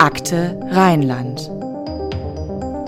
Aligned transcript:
Akte 0.00 0.58
Rheinland. 0.70 1.50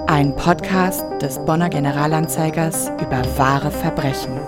Ein 0.07 0.35
Podcast 0.35 1.05
des 1.21 1.39
Bonner 1.45 1.69
Generalanzeigers 1.69 2.89
über 3.03 3.23
wahre 3.37 3.71
Verbrechen. 3.71 4.41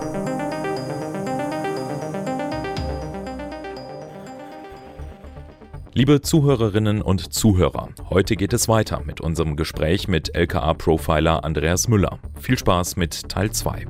Liebe 5.93 6.21
Zuhörerinnen 6.21 7.03
und 7.03 7.31
Zuhörer, 7.31 7.89
heute 8.09 8.35
geht 8.35 8.53
es 8.53 8.67
weiter 8.67 9.03
mit 9.05 9.21
unserem 9.21 9.57
Gespräch 9.57 10.07
mit 10.07 10.35
LKA-Profiler 10.35 11.43
Andreas 11.43 11.87
Müller. 11.87 12.17
Viel 12.39 12.57
Spaß 12.57 12.95
mit 12.95 13.29
Teil 13.29 13.51
2. 13.51 13.85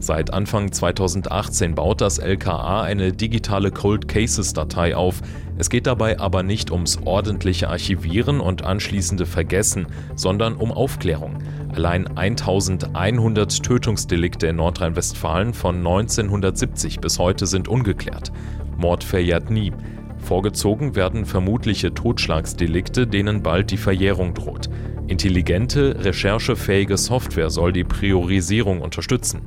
Seit 0.00 0.32
Anfang 0.32 0.70
2018 0.70 1.74
baut 1.74 2.00
das 2.00 2.18
LKA 2.18 2.82
eine 2.82 3.12
digitale 3.12 3.70
Cold 3.70 4.08
Cases 4.08 4.52
Datei 4.52 4.94
auf. 4.94 5.22
Es 5.58 5.70
geht 5.70 5.86
dabei 5.86 6.20
aber 6.20 6.42
nicht 6.42 6.70
ums 6.70 6.98
ordentliche 7.04 7.68
Archivieren 7.70 8.40
und 8.40 8.62
anschließende 8.62 9.24
Vergessen, 9.24 9.86
sondern 10.14 10.54
um 10.54 10.70
Aufklärung. 10.70 11.38
Allein 11.74 12.06
1100 12.16 13.62
Tötungsdelikte 13.62 14.48
in 14.48 14.56
Nordrhein-Westfalen 14.56 15.54
von 15.54 15.76
1970 15.78 17.00
bis 17.00 17.18
heute 17.18 17.46
sind 17.46 17.68
ungeklärt. 17.68 18.32
Mord 18.76 19.02
verjährt 19.02 19.50
nie. 19.50 19.72
Vorgezogen 20.18 20.94
werden 20.94 21.24
vermutliche 21.24 21.94
Totschlagsdelikte, 21.94 23.06
denen 23.06 23.42
bald 23.42 23.70
die 23.70 23.76
Verjährung 23.76 24.34
droht. 24.34 24.68
Intelligente, 25.06 26.04
recherchefähige 26.04 26.96
Software 26.96 27.48
soll 27.48 27.72
die 27.72 27.84
Priorisierung 27.84 28.80
unterstützen. 28.80 29.40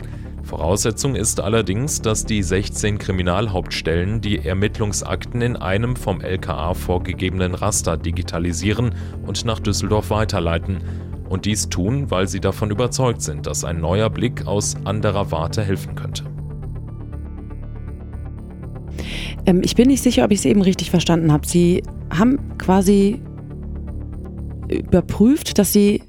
Voraussetzung 0.49 1.13
ist 1.13 1.39
allerdings, 1.41 2.01
dass 2.01 2.25
die 2.25 2.41
16 2.41 2.97
Kriminalhauptstellen 2.97 4.19
die 4.19 4.43
Ermittlungsakten 4.43 5.43
in 5.43 5.55
einem 5.55 5.95
vom 5.95 6.21
LKA 6.21 6.73
vorgegebenen 6.73 7.53
Raster 7.53 7.97
digitalisieren 7.97 8.95
und 9.27 9.45
nach 9.45 9.59
Düsseldorf 9.59 10.09
weiterleiten. 10.09 10.79
Und 11.29 11.45
dies 11.45 11.69
tun, 11.69 12.09
weil 12.09 12.27
sie 12.27 12.39
davon 12.39 12.71
überzeugt 12.71 13.21
sind, 13.21 13.45
dass 13.45 13.63
ein 13.63 13.79
neuer 13.79 14.09
Blick 14.09 14.47
aus 14.47 14.75
anderer 14.85 15.29
Warte 15.31 15.61
helfen 15.61 15.93
könnte. 15.93 16.23
Ähm, 19.45 19.61
ich 19.63 19.75
bin 19.75 19.87
nicht 19.87 20.01
sicher, 20.01 20.25
ob 20.25 20.31
ich 20.31 20.39
es 20.39 20.45
eben 20.45 20.63
richtig 20.63 20.89
verstanden 20.89 21.31
habe. 21.31 21.45
Sie 21.45 21.83
haben 22.11 22.57
quasi 22.57 23.21
überprüft, 24.67 25.59
dass 25.59 25.73
Sie 25.73 26.01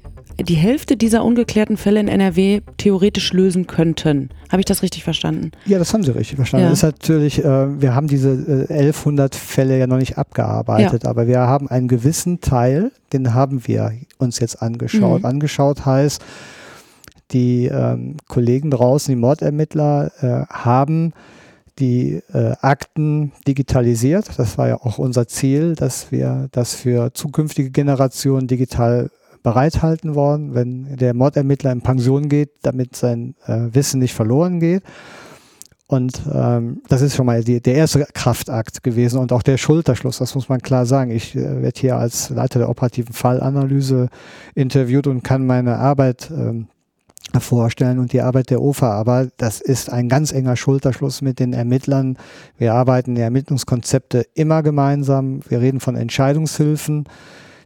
die 0.43 0.55
Hälfte 0.55 0.97
dieser 0.97 1.23
ungeklärten 1.23 1.77
Fälle 1.77 1.99
in 1.99 2.07
NRW 2.07 2.61
theoretisch 2.77 3.33
lösen 3.33 3.67
könnten. 3.67 4.29
Habe 4.49 4.61
ich 4.61 4.65
das 4.65 4.83
richtig 4.83 5.03
verstanden? 5.03 5.51
Ja, 5.65 5.79
das 5.79 5.93
haben 5.93 6.03
Sie 6.03 6.11
richtig 6.11 6.35
verstanden. 6.35 6.67
Ja. 6.67 6.73
Ist 6.73 6.83
natürlich, 6.83 7.43
äh, 7.43 7.81
wir 7.81 7.95
haben 7.95 8.07
diese 8.07 8.29
äh, 8.69 8.73
1100 8.73 9.35
Fälle 9.35 9.77
ja 9.79 9.87
noch 9.87 9.97
nicht 9.97 10.17
abgearbeitet, 10.17 11.03
ja. 11.03 11.09
aber 11.09 11.27
wir 11.27 11.39
haben 11.39 11.67
einen 11.69 11.87
gewissen 11.87 12.41
Teil, 12.41 12.91
den 13.13 13.33
haben 13.33 13.67
wir 13.67 13.93
uns 14.17 14.39
jetzt 14.39 14.61
angeschaut. 14.61 15.21
Mhm. 15.21 15.25
Angeschaut 15.25 15.85
heißt, 15.85 16.21
die 17.31 17.67
ähm, 17.67 18.17
Kollegen 18.27 18.71
draußen, 18.71 19.11
die 19.13 19.19
Mordermittler, 19.19 20.11
äh, 20.21 20.45
haben 20.53 21.13
die 21.79 22.21
äh, 22.33 22.53
Akten 22.61 23.31
digitalisiert. 23.47 24.29
Das 24.37 24.57
war 24.57 24.67
ja 24.67 24.77
auch 24.81 24.97
unser 24.97 25.27
Ziel, 25.27 25.75
dass 25.75 26.11
wir 26.11 26.47
das 26.51 26.75
für 26.75 27.13
zukünftige 27.13 27.71
Generationen 27.71 28.47
digital 28.47 29.09
bereithalten 29.43 30.15
worden, 30.15 30.53
wenn 30.53 30.95
der 30.97 31.13
Mordermittler 31.13 31.71
in 31.71 31.81
Pension 31.81 32.29
geht, 32.29 32.51
damit 32.61 32.95
sein 32.95 33.35
äh, 33.45 33.67
Wissen 33.71 33.99
nicht 33.99 34.13
verloren 34.13 34.59
geht. 34.59 34.83
Und 35.91 36.21
ähm, 36.33 36.81
das 36.87 37.01
ist 37.01 37.17
schon 37.17 37.25
mal 37.25 37.43
die, 37.43 37.59
der 37.59 37.75
erste 37.75 38.07
Kraftakt 38.13 38.81
gewesen 38.81 39.19
und 39.19 39.33
auch 39.33 39.43
der 39.43 39.57
Schulterschluss, 39.57 40.19
das 40.19 40.35
muss 40.35 40.47
man 40.47 40.61
klar 40.61 40.85
sagen. 40.85 41.11
Ich 41.11 41.35
äh, 41.35 41.61
werde 41.61 41.77
hier 41.77 41.97
als 41.97 42.29
Leiter 42.29 42.59
der 42.59 42.69
operativen 42.69 43.13
Fallanalyse 43.13 44.07
interviewt 44.55 45.07
und 45.07 45.21
kann 45.21 45.45
meine 45.45 45.75
Arbeit 45.79 46.31
ähm, 46.31 46.67
vorstellen 47.37 47.99
und 47.99 48.13
die 48.13 48.21
Arbeit 48.21 48.51
der 48.51 48.61
OFA. 48.61 48.91
Aber 48.91 49.27
das 49.35 49.59
ist 49.59 49.91
ein 49.91 50.07
ganz 50.07 50.31
enger 50.31 50.55
Schulterschluss 50.55 51.21
mit 51.21 51.39
den 51.39 51.51
Ermittlern. 51.51 52.17
Wir 52.57 52.73
arbeiten 52.73 53.15
die 53.15 53.21
Ermittlungskonzepte 53.21 54.25
immer 54.33 54.63
gemeinsam. 54.63 55.41
Wir 55.49 55.59
reden 55.59 55.81
von 55.81 55.97
Entscheidungshilfen 55.97 57.05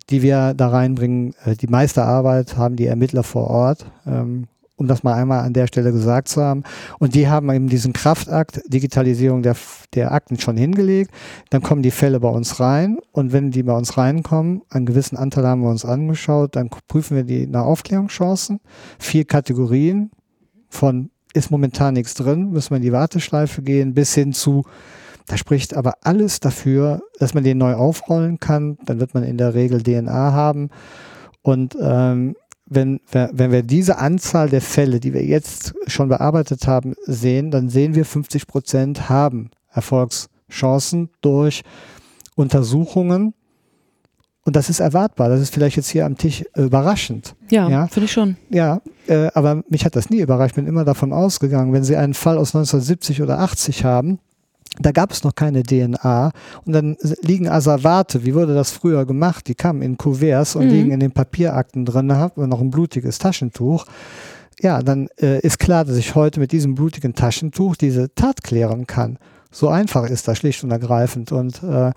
die 0.09 0.21
wir 0.21 0.53
da 0.53 0.69
reinbringen. 0.69 1.33
Äh, 1.45 1.55
die 1.55 1.67
meiste 1.67 2.03
Arbeit 2.03 2.57
haben 2.57 2.75
die 2.75 2.85
Ermittler 2.85 3.23
vor 3.23 3.47
Ort, 3.47 3.85
ähm, 4.05 4.47
um 4.77 4.87
das 4.87 5.03
mal 5.03 5.13
einmal 5.13 5.41
an 5.41 5.53
der 5.53 5.67
Stelle 5.67 5.91
gesagt 5.91 6.27
zu 6.27 6.41
haben. 6.41 6.63
Und 6.99 7.15
die 7.15 7.27
haben 7.29 7.49
eben 7.49 7.69
diesen 7.69 7.93
Kraftakt, 7.93 8.61
Digitalisierung 8.67 9.41
der, 9.41 9.55
der 9.93 10.11
Akten 10.11 10.39
schon 10.39 10.57
hingelegt. 10.57 11.11
Dann 11.49 11.61
kommen 11.61 11.81
die 11.81 11.91
Fälle 11.91 12.19
bei 12.19 12.29
uns 12.29 12.59
rein 12.59 12.97
und 13.11 13.31
wenn 13.31 13.51
die 13.51 13.63
bei 13.63 13.75
uns 13.75 13.97
reinkommen, 13.97 14.63
einen 14.69 14.85
gewissen 14.85 15.17
Anteil 15.17 15.47
haben 15.47 15.61
wir 15.61 15.69
uns 15.69 15.85
angeschaut, 15.85 16.55
dann 16.55 16.69
prüfen 16.87 17.15
wir 17.15 17.23
die 17.23 17.47
nach 17.47 17.63
Aufklärungschancen. 17.63 18.59
Vier 18.99 19.25
Kategorien 19.25 20.11
von 20.69 21.09
ist 21.33 21.51
momentan 21.51 21.93
nichts 21.93 22.13
drin, 22.13 22.51
müssen 22.51 22.71
wir 22.71 22.77
in 22.77 22.83
die 22.83 22.93
Warteschleife 22.93 23.61
gehen, 23.61 23.93
bis 23.93 24.13
hin 24.13 24.33
zu 24.33 24.63
da 25.27 25.37
spricht 25.37 25.75
aber 25.75 25.95
alles 26.01 26.39
dafür, 26.39 27.01
dass 27.19 27.33
man 27.33 27.43
den 27.43 27.57
neu 27.57 27.73
aufrollen 27.73 28.39
kann. 28.39 28.77
Dann 28.85 28.99
wird 28.99 29.13
man 29.13 29.23
in 29.23 29.37
der 29.37 29.53
Regel 29.53 29.81
DNA 29.81 30.31
haben. 30.33 30.69
Und 31.41 31.75
ähm, 31.81 32.35
wenn, 32.67 32.99
wenn 33.11 33.51
wir 33.51 33.63
diese 33.63 33.97
Anzahl 33.99 34.49
der 34.49 34.61
Fälle, 34.61 34.99
die 34.99 35.13
wir 35.13 35.23
jetzt 35.23 35.75
schon 35.87 36.09
bearbeitet 36.09 36.67
haben, 36.67 36.95
sehen, 37.05 37.51
dann 37.51 37.69
sehen 37.69 37.95
wir 37.95 38.05
50 38.05 38.47
Prozent 38.47 39.09
haben 39.09 39.51
Erfolgschancen 39.71 41.09
durch 41.21 41.63
Untersuchungen. 42.35 43.33
Und 44.43 44.55
das 44.55 44.69
ist 44.69 44.79
erwartbar. 44.79 45.29
Das 45.29 45.41
ist 45.41 45.53
vielleicht 45.53 45.75
jetzt 45.75 45.89
hier 45.89 46.05
am 46.05 46.17
Tisch 46.17 46.45
überraschend. 46.55 47.35
Ja, 47.49 47.67
ja? 47.67 47.87
finde 47.87 48.05
ich 48.05 48.11
schon. 48.11 48.37
Ja, 48.49 48.81
äh, 49.07 49.29
aber 49.33 49.63
mich 49.69 49.85
hat 49.85 49.95
das 49.95 50.09
nie 50.11 50.19
überrascht. 50.19 50.51
Ich 50.51 50.55
bin 50.55 50.67
immer 50.67 50.85
davon 50.85 51.13
ausgegangen, 51.13 51.73
wenn 51.73 51.83
Sie 51.83 51.95
einen 51.95 52.13
Fall 52.13 52.37
aus 52.37 52.55
1970 52.55 53.23
oder 53.23 53.39
80 53.39 53.83
haben, 53.85 54.19
da 54.79 54.91
gab 54.91 55.11
es 55.11 55.23
noch 55.23 55.35
keine 55.35 55.63
DNA 55.63 56.31
und 56.65 56.73
dann 56.73 56.97
liegen 57.21 57.47
Asservate, 57.47 58.25
wie 58.25 58.33
wurde 58.33 58.53
das 58.53 58.71
früher 58.71 59.05
gemacht? 59.05 59.47
Die 59.47 59.55
kamen 59.55 59.81
in 59.81 59.97
Kuverts 59.97 60.55
und 60.55 60.65
mhm. 60.65 60.71
liegen 60.71 60.91
in 60.91 60.99
den 60.99 61.11
Papierakten 61.11 61.85
drin, 61.85 62.09
da 62.09 62.17
hat 62.17 62.37
man 62.37 62.49
noch 62.49 62.61
ein 62.61 62.71
blutiges 62.71 63.19
Taschentuch. 63.19 63.85
Ja, 64.61 64.81
dann 64.81 65.09
äh, 65.21 65.39
ist 65.41 65.59
klar, 65.59 65.83
dass 65.83 65.97
ich 65.97 66.15
heute 66.15 66.39
mit 66.39 66.51
diesem 66.51 66.75
blutigen 66.75 67.13
Taschentuch 67.13 67.75
diese 67.75 68.13
Tat 68.15 68.43
klären 68.43 68.87
kann. 68.87 69.17
So 69.51 69.69
einfach 69.69 70.09
ist 70.09 70.27
das 70.27 70.37
schlicht 70.37 70.63
und 70.63 70.71
ergreifend. 70.71 71.31
Und 71.31 71.61
äh, 71.63 71.91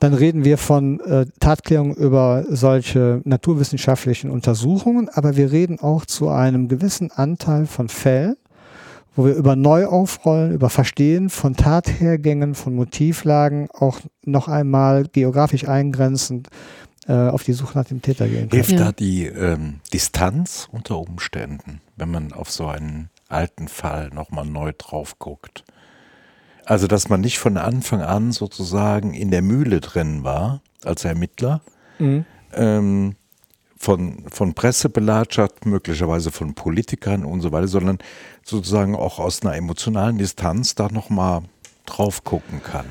dann 0.00 0.14
reden 0.14 0.44
wir 0.44 0.56
von 0.56 1.00
äh, 1.00 1.26
Tatklärung 1.40 1.94
über 1.94 2.44
solche 2.48 3.20
naturwissenschaftlichen 3.24 4.30
Untersuchungen, 4.30 5.10
aber 5.10 5.36
wir 5.36 5.52
reden 5.52 5.78
auch 5.78 6.06
zu 6.06 6.30
einem 6.30 6.68
gewissen 6.68 7.10
Anteil 7.10 7.66
von 7.66 7.90
Fällen, 7.90 8.36
wo 9.16 9.24
wir 9.26 9.34
über 9.34 9.56
Neuaufrollen, 9.56 10.52
über 10.52 10.70
Verstehen 10.70 11.30
von 11.30 11.56
Tathergängen, 11.56 12.54
von 12.54 12.74
Motivlagen 12.74 13.68
auch 13.72 14.00
noch 14.24 14.48
einmal 14.48 15.04
geografisch 15.04 15.68
eingrenzend 15.68 16.48
äh, 17.08 17.12
auf 17.12 17.42
die 17.42 17.52
Suche 17.52 17.76
nach 17.76 17.86
dem 17.86 18.02
Täter 18.02 18.28
gehen 18.28 18.48
können. 18.48 18.64
Hilft 18.64 18.72
ja. 18.72 18.78
da 18.78 18.92
die 18.92 19.26
ähm, 19.26 19.80
Distanz 19.92 20.68
unter 20.70 20.98
Umständen, 20.98 21.80
wenn 21.96 22.10
man 22.10 22.32
auf 22.32 22.50
so 22.50 22.66
einen 22.66 23.10
alten 23.28 23.68
Fall 23.68 24.10
nochmal 24.10 24.46
neu 24.46 24.72
drauf 24.76 25.18
guckt? 25.18 25.64
Also, 26.64 26.86
dass 26.86 27.08
man 27.08 27.20
nicht 27.20 27.38
von 27.38 27.56
Anfang 27.56 28.00
an 28.00 28.32
sozusagen 28.32 29.12
in 29.12 29.30
der 29.30 29.42
Mühle 29.42 29.80
drin 29.80 30.22
war 30.22 30.62
als 30.84 31.04
Ermittler, 31.04 31.62
mhm. 31.98 32.24
ähm, 32.52 33.16
von, 33.80 34.24
von 34.30 34.52
Presse 34.52 34.90
belatschert, 34.90 35.64
möglicherweise 35.64 36.30
von 36.30 36.54
Politikern 36.54 37.24
und 37.24 37.40
so 37.40 37.50
weiter, 37.50 37.66
sondern 37.66 37.96
sozusagen 38.44 38.94
auch 38.94 39.18
aus 39.18 39.40
einer 39.40 39.56
emotionalen 39.56 40.18
Distanz 40.18 40.74
da 40.74 40.88
nochmal 40.88 41.42
drauf 41.86 42.22
gucken 42.22 42.62
kann. 42.62 42.84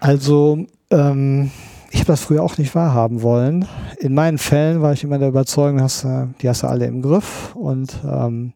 Also, 0.00 0.66
ähm, 0.90 1.50
ich 1.90 2.00
habe 2.00 2.06
das 2.06 2.22
früher 2.22 2.42
auch 2.42 2.56
nicht 2.56 2.74
wahrhaben 2.74 3.20
wollen. 3.20 3.66
In 3.98 4.14
meinen 4.14 4.38
Fällen 4.38 4.80
war 4.80 4.94
ich 4.94 5.04
immer 5.04 5.18
der 5.18 5.28
Überzeugung, 5.28 5.82
hast, 5.82 6.04
äh, 6.04 6.28
die 6.40 6.48
hast 6.48 6.62
du 6.62 6.66
alle 6.66 6.86
im 6.86 7.02
Griff 7.02 7.54
und 7.54 8.00
ähm, 8.10 8.54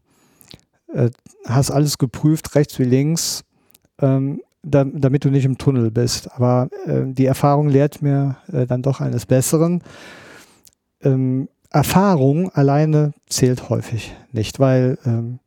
äh, 0.91 1.11
hast 1.45 1.69
alles 1.69 1.99
geprüft, 1.99 2.55
rechts 2.55 2.79
wie 2.79 2.85
links, 2.85 3.43
ähm, 3.99 4.41
da, 4.63 4.83
damit 4.83 5.25
du 5.25 5.29
nicht 5.29 5.45
im 5.45 5.59
Tunnel 5.59 5.91
bist. 5.91 6.31
Aber 6.31 6.69
äh, 6.87 7.03
die 7.05 7.27
Erfahrung 7.27 7.69
lehrt 7.69 8.01
mir 8.01 8.37
äh, 8.51 8.65
dann 8.65 8.81
doch 8.81 8.99
eines 8.99 9.27
Besseren 9.27 9.83
ähm, 11.03 11.47
Erfahrung 11.69 12.49
alleine 12.51 13.13
zählt 13.27 13.69
häufig 13.69 14.13
nicht, 14.31 14.59
weil 14.59 14.97
ähm, 15.05 15.39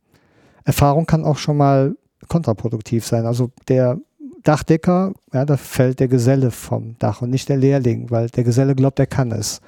Erfahrung 0.63 1.05
kann 1.05 1.23
auch 1.23 1.37
schon 1.37 1.57
mal 1.57 1.95
kontraproduktiv 2.27 3.05
sein. 3.05 3.25
Also 3.25 3.51
der 3.67 3.99
Dachdecker, 4.43 5.13
ja, 5.33 5.45
da 5.45 5.57
fällt 5.57 5.99
der 5.99 6.07
Geselle 6.07 6.51
vom 6.51 6.95
Dach 6.99 7.21
und 7.21 7.29
nicht 7.29 7.49
der 7.49 7.57
Lehrling, 7.57 8.09
weil 8.09 8.29
der 8.29 8.43
Geselle 8.43 8.75
glaubt, 8.75 8.99
er 8.99 9.07
kann 9.07 9.31
es. 9.31 9.61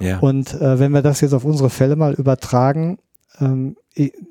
Ja. 0.00 0.18
Und 0.18 0.54
äh, 0.60 0.78
wenn 0.78 0.92
wir 0.92 1.02
das 1.02 1.20
jetzt 1.20 1.32
auf 1.32 1.44
unsere 1.44 1.70
Fälle 1.70 1.96
mal 1.96 2.14
übertragen, 2.14 2.98
ähm, 3.40 3.76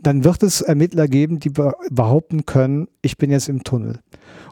dann 0.01 0.23
wird 0.23 0.43
es 0.43 0.61
Ermittler 0.61 1.07
geben, 1.07 1.39
die 1.39 1.51
behaupten 1.89 2.45
können, 2.45 2.87
ich 3.01 3.17
bin 3.17 3.31
jetzt 3.31 3.47
im 3.47 3.63
Tunnel. 3.63 3.99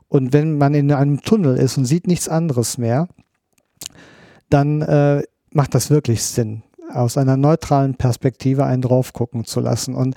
Und 0.08 0.34
wenn 0.34 0.58
man 0.58 0.74
in 0.74 0.92
einem 0.92 1.22
Tunnel 1.22 1.58
ist 1.58 1.78
und 1.78 1.86
sieht 1.86 2.08
nichts 2.08 2.30
anderes 2.30 2.78
mehr, 2.78 3.08
dann 4.50 4.82
äh, 4.82 5.24
macht 5.52 5.76
das 5.76 5.90
wirklich 5.90 6.24
Sinn, 6.24 6.64
aus 6.94 7.18
einer 7.18 7.38
neutralen 7.38 7.96
Perspektive 7.96 8.66
einen 8.66 8.82
drauf 8.82 9.14
gucken 9.14 9.46
zu 9.46 9.60
lassen. 9.60 9.96
Und 9.96 10.16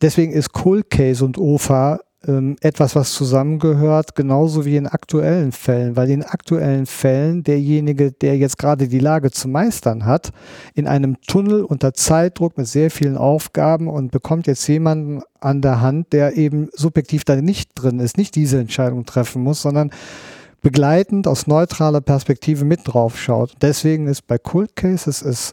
deswegen 0.00 0.32
ist 0.32 0.52
Cold 0.52 0.90
Case 0.90 1.24
und 1.24 1.38
OFA 1.38 2.00
ähm, 2.26 2.56
etwas, 2.60 2.94
was 2.96 3.12
zusammengehört, 3.12 4.14
genauso 4.14 4.64
wie 4.64 4.76
in 4.76 4.86
aktuellen 4.86 5.52
Fällen, 5.52 5.96
weil 5.96 6.10
in 6.10 6.22
aktuellen 6.22 6.86
Fällen 6.86 7.42
derjenige, 7.42 8.12
der 8.12 8.36
jetzt 8.36 8.58
gerade 8.58 8.88
die 8.88 8.98
Lage 8.98 9.30
zu 9.30 9.48
meistern 9.48 10.06
hat, 10.06 10.30
in 10.74 10.86
einem 10.86 11.20
Tunnel 11.20 11.64
unter 11.64 11.94
Zeitdruck 11.94 12.56
mit 12.56 12.66
sehr 12.66 12.90
vielen 12.90 13.16
Aufgaben 13.16 13.88
und 13.88 14.10
bekommt 14.10 14.46
jetzt 14.46 14.66
jemanden 14.68 15.22
an 15.40 15.60
der 15.60 15.80
Hand, 15.80 16.12
der 16.12 16.36
eben 16.36 16.68
subjektiv 16.72 17.24
da 17.24 17.36
nicht 17.36 17.70
drin 17.74 18.00
ist, 18.00 18.16
nicht 18.16 18.34
diese 18.34 18.58
Entscheidung 18.58 19.04
treffen 19.04 19.42
muss, 19.42 19.62
sondern 19.62 19.90
begleitend 20.64 21.28
aus 21.28 21.46
neutraler 21.46 22.00
Perspektive 22.00 22.64
mit 22.64 22.80
drauf 22.84 23.20
schaut. 23.20 23.52
Deswegen 23.60 24.08
ist 24.08 24.26
bei 24.26 24.38
Cold 24.38 24.74
Cases 24.74 25.20
es 25.22 25.52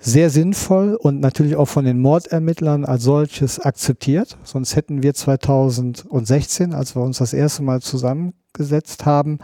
sehr 0.00 0.30
sinnvoll 0.30 0.94
und 0.94 1.20
natürlich 1.20 1.56
auch 1.56 1.66
von 1.68 1.84
den 1.84 2.00
Mordermittlern 2.00 2.86
als 2.86 3.02
solches 3.02 3.60
akzeptiert. 3.60 4.38
Sonst 4.44 4.76
hätten 4.76 5.02
wir 5.02 5.12
2016, 5.12 6.72
als 6.72 6.96
wir 6.96 7.02
uns 7.02 7.18
das 7.18 7.34
erste 7.34 7.62
Mal 7.62 7.82
zusammengesetzt 7.82 9.04
haben, 9.04 9.40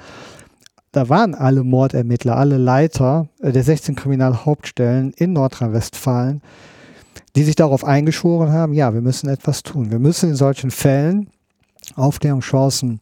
da 0.93 1.09
waren 1.09 1.35
alle 1.35 1.63
Mordermittler, 1.63 2.37
alle 2.37 2.57
Leiter 2.57 3.29
äh, 3.43 3.53
der 3.53 3.65
16 3.65 3.97
Kriminalhauptstellen 3.97 5.13
in 5.17 5.35
Nordrhein-Westfalen, 5.35 6.41
die 7.37 7.43
sich 7.43 7.57
darauf 7.57 7.85
eingeschworen 7.85 8.53
haben, 8.53 8.73
ja, 8.73 8.95
wir 8.95 9.03
müssen 9.03 9.29
etwas 9.29 9.63
tun. 9.63 9.91
Wir 9.91 9.99
müssen 9.99 10.31
in 10.31 10.37
solchen 10.37 10.71
Fällen 10.71 11.29
Aufklärungschancen 11.97 13.01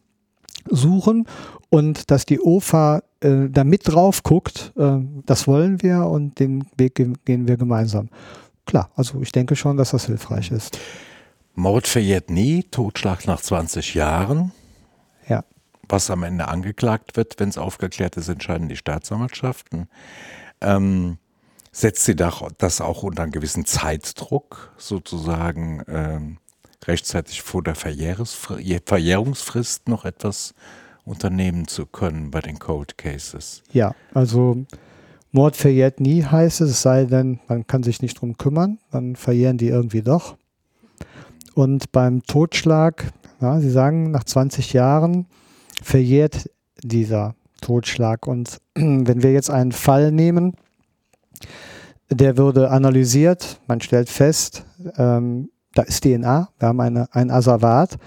suchen 0.69 1.27
und 1.69 2.11
dass 2.11 2.25
die 2.25 2.39
OFA 2.39 3.01
äh, 3.21 3.49
da 3.49 3.63
mit 3.63 3.87
drauf 3.87 4.23
guckt, 4.23 4.73
äh, 4.77 4.97
das 5.25 5.47
wollen 5.47 5.81
wir 5.81 6.05
und 6.05 6.39
den 6.39 6.65
Weg 6.77 6.95
gehen 6.95 7.47
wir 7.47 7.57
gemeinsam. 7.57 8.09
Klar, 8.65 8.89
also 8.95 9.21
ich 9.21 9.31
denke 9.31 9.55
schon, 9.55 9.77
dass 9.77 9.91
das 9.91 10.05
hilfreich 10.05 10.51
ist. 10.51 10.79
Mord 11.55 11.87
verjährt 11.87 12.29
nie, 12.29 12.63
Totschlag 12.63 13.27
nach 13.27 13.41
20 13.41 13.93
Jahren. 13.93 14.51
Ja. 15.27 15.43
Was 15.87 16.09
am 16.09 16.23
Ende 16.23 16.47
angeklagt 16.47 17.15
wird, 17.15 17.39
wenn 17.39 17.49
es 17.49 17.57
aufgeklärt 17.57 18.17
ist, 18.17 18.29
entscheiden 18.29 18.69
die 18.69 18.77
Staatsanwaltschaften. 18.77 19.87
Ähm, 20.61 21.17
setzt 21.71 22.05
sie 22.05 22.15
das 22.15 22.81
auch 22.81 23.03
unter 23.03 23.23
einen 23.23 23.31
gewissen 23.31 23.65
Zeitdruck, 23.65 24.73
sozusagen 24.77 25.83
ähm, 25.87 26.37
rechtzeitig 26.87 27.41
vor 27.41 27.63
der 27.63 27.75
Verjährungsfrist 27.75 29.87
noch 29.87 30.05
etwas 30.05 30.53
unternehmen 31.05 31.67
zu 31.67 31.85
können 31.85 32.31
bei 32.31 32.39
den 32.39 32.59
Cold 32.59 32.97
Cases. 32.97 33.63
Ja, 33.71 33.95
also 34.13 34.65
Mord 35.31 35.55
verjährt 35.55 35.99
nie 35.99 36.23
heißt 36.23 36.61
es, 36.61 36.69
es 36.69 36.81
sei 36.81 37.05
denn, 37.05 37.39
man 37.47 37.65
kann 37.65 37.83
sich 37.83 38.01
nicht 38.01 38.21
drum 38.21 38.37
kümmern, 38.37 38.79
dann 38.91 39.15
verjähren 39.15 39.57
die 39.57 39.69
irgendwie 39.69 40.01
doch. 40.01 40.37
Und 41.55 41.91
beim 41.91 42.23
Totschlag, 42.23 43.11
ja, 43.41 43.59
Sie 43.59 43.69
sagen, 43.69 44.11
nach 44.11 44.23
20 44.23 44.73
Jahren 44.73 45.27
verjährt 45.81 46.49
dieser 46.81 47.35
Totschlag. 47.61 48.27
Und 48.27 48.59
wenn 48.75 49.23
wir 49.23 49.33
jetzt 49.33 49.49
einen 49.49 49.71
Fall 49.71 50.11
nehmen, 50.11 50.55
der 52.09 52.37
würde 52.37 52.69
analysiert, 52.69 53.59
man 53.67 53.81
stellt 53.81 54.09
fest, 54.09 54.65
ähm, 54.97 55.49
da 55.73 55.83
ist 55.83 56.03
DNA, 56.03 56.49
wir 56.59 56.67
haben 56.67 56.79
eine, 56.79 57.07
ein 57.11 57.31
Asservat 57.31 57.97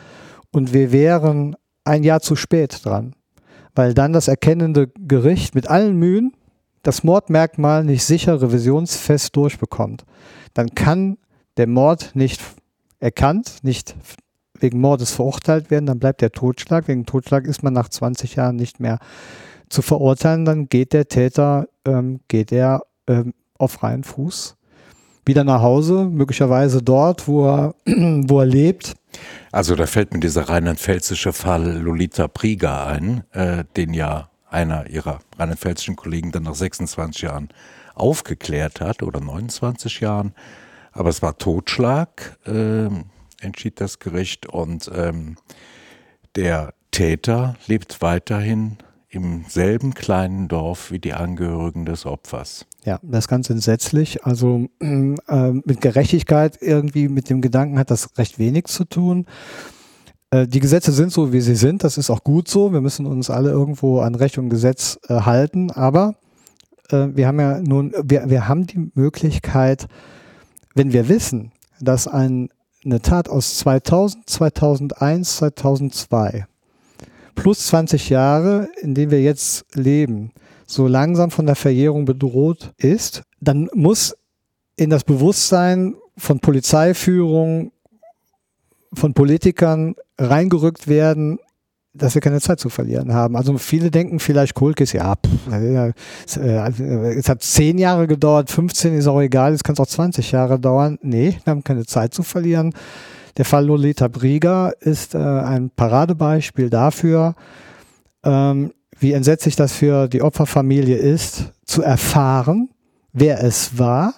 und 0.52 0.72
wir 0.72 0.92
wären 0.92 1.56
ein 1.84 2.02
Jahr 2.02 2.20
zu 2.20 2.36
spät 2.36 2.84
dran, 2.84 3.14
weil 3.74 3.94
dann 3.94 4.12
das 4.12 4.28
erkennende 4.28 4.88
Gericht 4.88 5.54
mit 5.54 5.68
allen 5.68 5.96
Mühen 5.96 6.32
das 6.82 7.02
Mordmerkmal 7.02 7.84
nicht 7.84 8.04
sicher 8.04 8.40
revisionsfest 8.40 9.34
durchbekommt. 9.34 10.04
Dann 10.54 10.74
kann 10.74 11.18
der 11.56 11.66
Mord 11.66 12.12
nicht 12.14 12.40
erkannt, 13.00 13.58
nicht 13.62 13.96
wegen 14.60 14.80
Mordes 14.80 15.12
verurteilt 15.12 15.70
werden, 15.70 15.86
dann 15.86 15.98
bleibt 15.98 16.22
der 16.22 16.32
Totschlag. 16.32 16.88
Wegen 16.88 17.04
Totschlag 17.04 17.44
ist 17.44 17.62
man 17.62 17.72
nach 17.72 17.88
20 17.88 18.36
Jahren 18.36 18.56
nicht 18.56 18.80
mehr 18.80 18.98
zu 19.68 19.82
verurteilen, 19.82 20.44
dann 20.44 20.68
geht 20.68 20.92
der 20.92 21.08
Täter, 21.08 21.66
ähm, 21.84 22.20
geht 22.28 22.52
er 22.52 22.82
ähm, 23.08 23.34
auf 23.58 23.72
freien 23.72 24.04
Fuß 24.04 24.55
wieder 25.26 25.44
nach 25.44 25.60
Hause, 25.60 26.08
möglicherweise 26.10 26.82
dort, 26.82 27.28
wo 27.28 27.46
er, 27.46 27.74
wo 27.84 28.40
er 28.40 28.46
lebt 28.46 28.94
also 29.52 29.74
da 29.74 29.86
fällt 29.86 30.12
mir 30.12 30.20
dieser 30.20 30.48
rheinland-pfälzische 30.48 31.32
Fall 31.32 31.78
Lolita 31.78 32.28
Prieger 32.28 32.86
ein, 32.86 33.24
äh, 33.32 33.64
den 33.76 33.94
ja 33.94 34.30
einer 34.48 34.88
ihrer 34.88 35.20
rheinland-pfälzischen 35.38 35.96
Kollegen 35.96 36.32
dann 36.32 36.44
nach 36.44 36.54
26 36.54 37.22
Jahren 37.22 37.48
aufgeklärt 37.94 38.80
hat 38.80 39.02
oder 39.02 39.20
29 39.20 40.00
Jahren. 40.00 40.34
Aber 40.92 41.08
es 41.08 41.22
war 41.22 41.38
Totschlag, 41.38 42.38
äh, 42.46 42.88
entschied 43.40 43.80
das 43.80 43.98
Gericht 43.98 44.46
und 44.46 44.90
ähm, 44.94 45.36
der 46.36 46.74
Täter 46.90 47.56
lebt 47.66 48.02
weiterhin 48.02 48.78
im 49.08 49.44
selben 49.48 49.94
kleinen 49.94 50.48
Dorf 50.48 50.90
wie 50.90 50.98
die 50.98 51.14
Angehörigen 51.14 51.86
des 51.86 52.06
Opfers. 52.06 52.66
Ja, 52.86 53.00
das 53.02 53.24
ist 53.24 53.28
ganz 53.28 53.50
entsetzlich. 53.50 54.24
Also 54.24 54.68
äh, 54.80 55.50
mit 55.64 55.80
Gerechtigkeit 55.80 56.56
irgendwie, 56.62 57.08
mit 57.08 57.28
dem 57.28 57.40
Gedanken 57.40 57.80
hat 57.80 57.90
das 57.90 58.16
recht 58.16 58.38
wenig 58.38 58.66
zu 58.66 58.84
tun. 58.84 59.26
Äh, 60.30 60.46
die 60.46 60.60
Gesetze 60.60 60.92
sind 60.92 61.10
so, 61.10 61.32
wie 61.32 61.40
sie 61.40 61.56
sind. 61.56 61.82
Das 61.82 61.98
ist 61.98 62.10
auch 62.10 62.22
gut 62.22 62.46
so. 62.46 62.72
Wir 62.72 62.80
müssen 62.80 63.04
uns 63.04 63.28
alle 63.28 63.50
irgendwo 63.50 63.98
an 63.98 64.14
Recht 64.14 64.38
und 64.38 64.50
Gesetz 64.50 65.00
äh, 65.08 65.14
halten. 65.14 65.72
Aber 65.72 66.14
äh, 66.90 67.08
wir 67.12 67.26
haben 67.26 67.40
ja 67.40 67.58
nun, 67.58 67.92
wir, 68.04 68.30
wir 68.30 68.46
haben 68.46 68.68
die 68.68 68.92
Möglichkeit, 68.94 69.88
wenn 70.76 70.92
wir 70.92 71.08
wissen, 71.08 71.50
dass 71.80 72.06
ein, 72.06 72.50
eine 72.84 73.02
Tat 73.02 73.28
aus 73.28 73.58
2000, 73.58 74.30
2001, 74.30 75.36
2002 75.38 76.46
plus 77.34 77.66
20 77.66 78.10
Jahre, 78.10 78.68
in 78.80 78.94
denen 78.94 79.10
wir 79.10 79.20
jetzt 79.20 79.66
leben, 79.74 80.30
so 80.66 80.86
langsam 80.86 81.30
von 81.30 81.46
der 81.46 81.54
Verjährung 81.54 82.04
bedroht 82.04 82.72
ist, 82.76 83.22
dann 83.40 83.68
muss 83.72 84.16
in 84.76 84.90
das 84.90 85.04
Bewusstsein 85.04 85.94
von 86.18 86.40
Polizeiführung, 86.40 87.72
von 88.92 89.14
Politikern 89.14 89.94
reingerückt 90.18 90.88
werden, 90.88 91.38
dass 91.94 92.14
wir 92.14 92.20
keine 92.20 92.40
Zeit 92.40 92.60
zu 92.60 92.68
verlieren 92.68 93.14
haben. 93.14 93.36
Also 93.36 93.56
viele 93.58 93.90
denken 93.90 94.18
vielleicht, 94.20 94.54
Kohlkis, 94.54 94.92
ja, 94.92 95.14
pff, 95.14 96.36
äh, 96.36 97.14
es 97.14 97.28
hat 97.28 97.42
zehn 97.42 97.78
Jahre 97.78 98.06
gedauert, 98.06 98.50
15 98.50 98.94
ist 98.94 99.06
auch 99.06 99.20
egal, 99.20 99.52
es 99.52 99.64
kann 99.64 99.74
es 99.74 99.80
auch 99.80 99.86
20 99.86 100.32
Jahre 100.32 100.58
dauern. 100.58 100.98
Nee, 101.02 101.38
wir 101.44 101.50
haben 101.50 101.64
keine 101.64 101.86
Zeit 101.86 102.12
zu 102.12 102.22
verlieren. 102.22 102.74
Der 103.36 103.44
Fall 103.44 103.66
Lolita 103.66 104.08
Brieger 104.08 104.72
ist 104.80 105.14
äh, 105.14 105.18
ein 105.18 105.70
Paradebeispiel 105.70 106.70
dafür, 106.70 107.34
ähm, 108.24 108.72
wie 108.98 109.12
entsetzlich 109.12 109.56
das 109.56 109.72
für 109.72 110.08
die 110.08 110.22
Opferfamilie 110.22 110.96
ist, 110.96 111.52
zu 111.64 111.82
erfahren, 111.82 112.70
wer 113.12 113.42
es 113.42 113.78
war, 113.78 114.14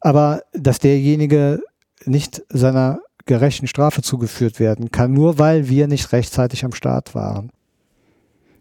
aber 0.00 0.42
dass 0.52 0.78
derjenige 0.78 1.62
nicht 2.04 2.42
seiner 2.48 3.00
gerechten 3.26 3.66
Strafe 3.66 4.02
zugeführt 4.02 4.60
werden 4.60 4.90
kann, 4.90 5.12
nur 5.12 5.38
weil 5.38 5.68
wir 5.68 5.86
nicht 5.86 6.12
rechtzeitig 6.12 6.64
am 6.64 6.72
Start 6.72 7.14
waren. 7.14 7.50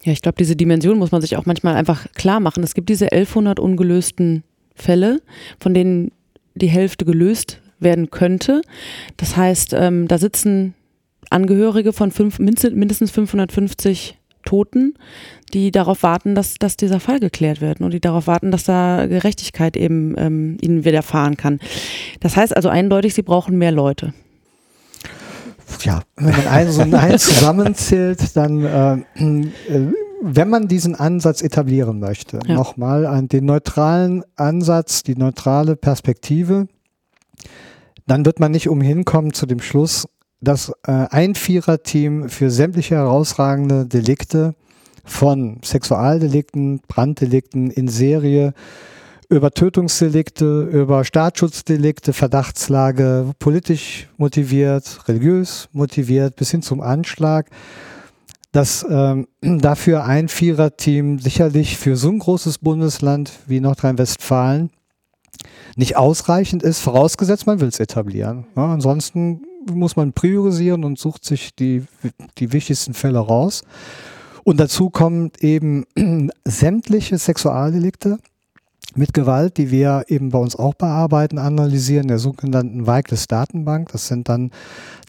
Ja, 0.03 0.11
ich 0.11 0.21
glaube, 0.21 0.37
diese 0.37 0.55
Dimension 0.55 0.97
muss 0.97 1.11
man 1.11 1.21
sich 1.21 1.37
auch 1.37 1.45
manchmal 1.45 1.75
einfach 1.75 2.07
klar 2.13 2.39
machen. 2.39 2.63
Es 2.63 2.73
gibt 2.73 2.89
diese 2.89 3.05
1100 3.11 3.59
ungelösten 3.59 4.43
Fälle, 4.75 5.21
von 5.59 5.73
denen 5.73 6.11
die 6.55 6.67
Hälfte 6.67 7.05
gelöst 7.05 7.61
werden 7.79 8.09
könnte. 8.09 8.61
Das 9.17 9.35
heißt, 9.35 9.73
ähm, 9.73 10.07
da 10.07 10.17
sitzen 10.17 10.75
Angehörige 11.29 11.93
von 11.93 12.11
fünf, 12.11 12.37
mindestens 12.37 13.11
550 13.11 14.19
Toten, 14.43 14.95
die 15.53 15.71
darauf 15.71 16.03
warten, 16.03 16.35
dass, 16.35 16.55
dass 16.55 16.77
dieser 16.77 16.99
Fall 16.99 17.19
geklärt 17.19 17.61
wird 17.61 17.81
und 17.81 17.91
die 17.91 17.99
darauf 17.99 18.27
warten, 18.27 18.51
dass 18.51 18.63
da 18.63 19.05
Gerechtigkeit 19.07 19.77
eben 19.77 20.15
ähm, 20.17 20.57
ihnen 20.61 20.85
widerfahren 20.85 21.37
kann. 21.37 21.59
Das 22.19 22.35
heißt 22.37 22.55
also 22.55 22.69
eindeutig, 22.69 23.13
sie 23.13 23.21
brauchen 23.21 23.57
mehr 23.57 23.71
Leute. 23.71 24.13
Ja, 25.81 26.01
wenn 26.15 26.35
man 26.35 26.47
einen 26.47 26.71
so 26.71 26.81
einen 26.81 26.93
zusammenzählt, 27.19 28.35
dann, 28.35 28.63
äh, 28.63 28.93
äh, 29.23 29.93
wenn 30.21 30.49
man 30.49 30.67
diesen 30.67 30.95
Ansatz 30.95 31.41
etablieren 31.41 31.99
möchte, 31.99 32.39
ja. 32.47 32.53
nochmal 32.53 33.27
den 33.27 33.45
neutralen 33.45 34.23
Ansatz, 34.35 35.03
die 35.03 35.15
neutrale 35.15 35.75
Perspektive, 35.75 36.67
dann 38.07 38.25
wird 38.25 38.39
man 38.39 38.51
nicht 38.51 38.69
umhin 38.69 39.05
kommen 39.05 39.33
zu 39.33 39.45
dem 39.45 39.59
Schluss, 39.59 40.07
dass 40.43 40.69
äh, 40.85 40.91
ein 40.91 41.35
Viererteam 41.35 42.29
für 42.29 42.49
sämtliche 42.49 42.95
herausragende 42.95 43.85
Delikte 43.85 44.55
von 45.05 45.59
Sexualdelikten, 45.63 46.81
Branddelikten 46.87 47.71
in 47.71 47.87
Serie 47.87 48.53
über 49.29 49.51
Tötungsdelikte, 49.51 50.63
über 50.63 51.03
Staatsschutzdelikte, 51.05 52.13
Verdachtslage, 52.13 53.31
politisch 53.39 54.07
motiviert, 54.17 55.07
religiös 55.07 55.69
motiviert, 55.71 56.35
bis 56.35 56.51
hin 56.51 56.61
zum 56.61 56.81
Anschlag, 56.81 57.49
dass 58.51 58.85
ähm, 58.89 59.27
dafür 59.41 60.03
ein 60.05 60.27
Viererteam 60.27 61.19
sicherlich 61.19 61.77
für 61.77 61.95
so 61.95 62.09
ein 62.09 62.19
großes 62.19 62.59
Bundesland 62.59 63.31
wie 63.47 63.59
Nordrhein-Westfalen 63.59 64.69
nicht 65.75 65.97
ausreichend 65.97 66.61
ist, 66.61 66.79
vorausgesetzt 66.79 67.47
man 67.47 67.59
will 67.59 67.69
es 67.69 67.79
etablieren. 67.79 68.45
Ja, 68.55 68.71
ansonsten 68.71 69.41
muss 69.71 69.95
man 69.95 70.13
priorisieren 70.13 70.83
und 70.83 70.99
sucht 70.99 71.25
sich 71.25 71.55
die, 71.55 71.83
die 72.37 72.53
wichtigsten 72.53 72.93
Fälle 72.93 73.19
raus. 73.19 73.63
Und 74.43 74.59
dazu 74.59 74.89
kommt 74.89 75.43
eben 75.43 75.85
sämtliche 76.45 77.17
Sexualdelikte 77.17 78.17
mit 78.95 79.13
Gewalt, 79.13 79.57
die 79.57 79.71
wir 79.71 80.05
eben 80.07 80.29
bei 80.29 80.39
uns 80.39 80.55
auch 80.55 80.73
bearbeiten, 80.75 81.37
analysieren, 81.37 82.07
der 82.07 82.19
sogenannten 82.19 82.85
Weikles 82.85 83.27
Datenbank. 83.27 83.91
Das 83.91 84.07
sind 84.07 84.29
dann 84.29 84.51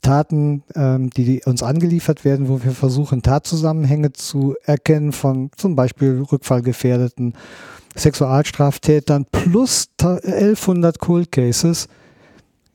Taten, 0.02 0.62
ähm, 0.74 1.10
die 1.10 1.42
uns 1.44 1.62
angeliefert 1.62 2.24
werden, 2.24 2.48
wo 2.48 2.62
wir 2.62 2.72
versuchen, 2.72 3.22
Tatzusammenhänge 3.22 4.12
zu 4.12 4.54
erkennen 4.64 5.12
von 5.12 5.50
zum 5.56 5.76
Beispiel 5.76 6.24
Rückfallgefährdeten, 6.30 7.34
Sexualstraftätern 7.96 9.26
plus 9.30 9.88
1100 10.00 10.98
Cold 10.98 11.30
Cases. 11.30 11.88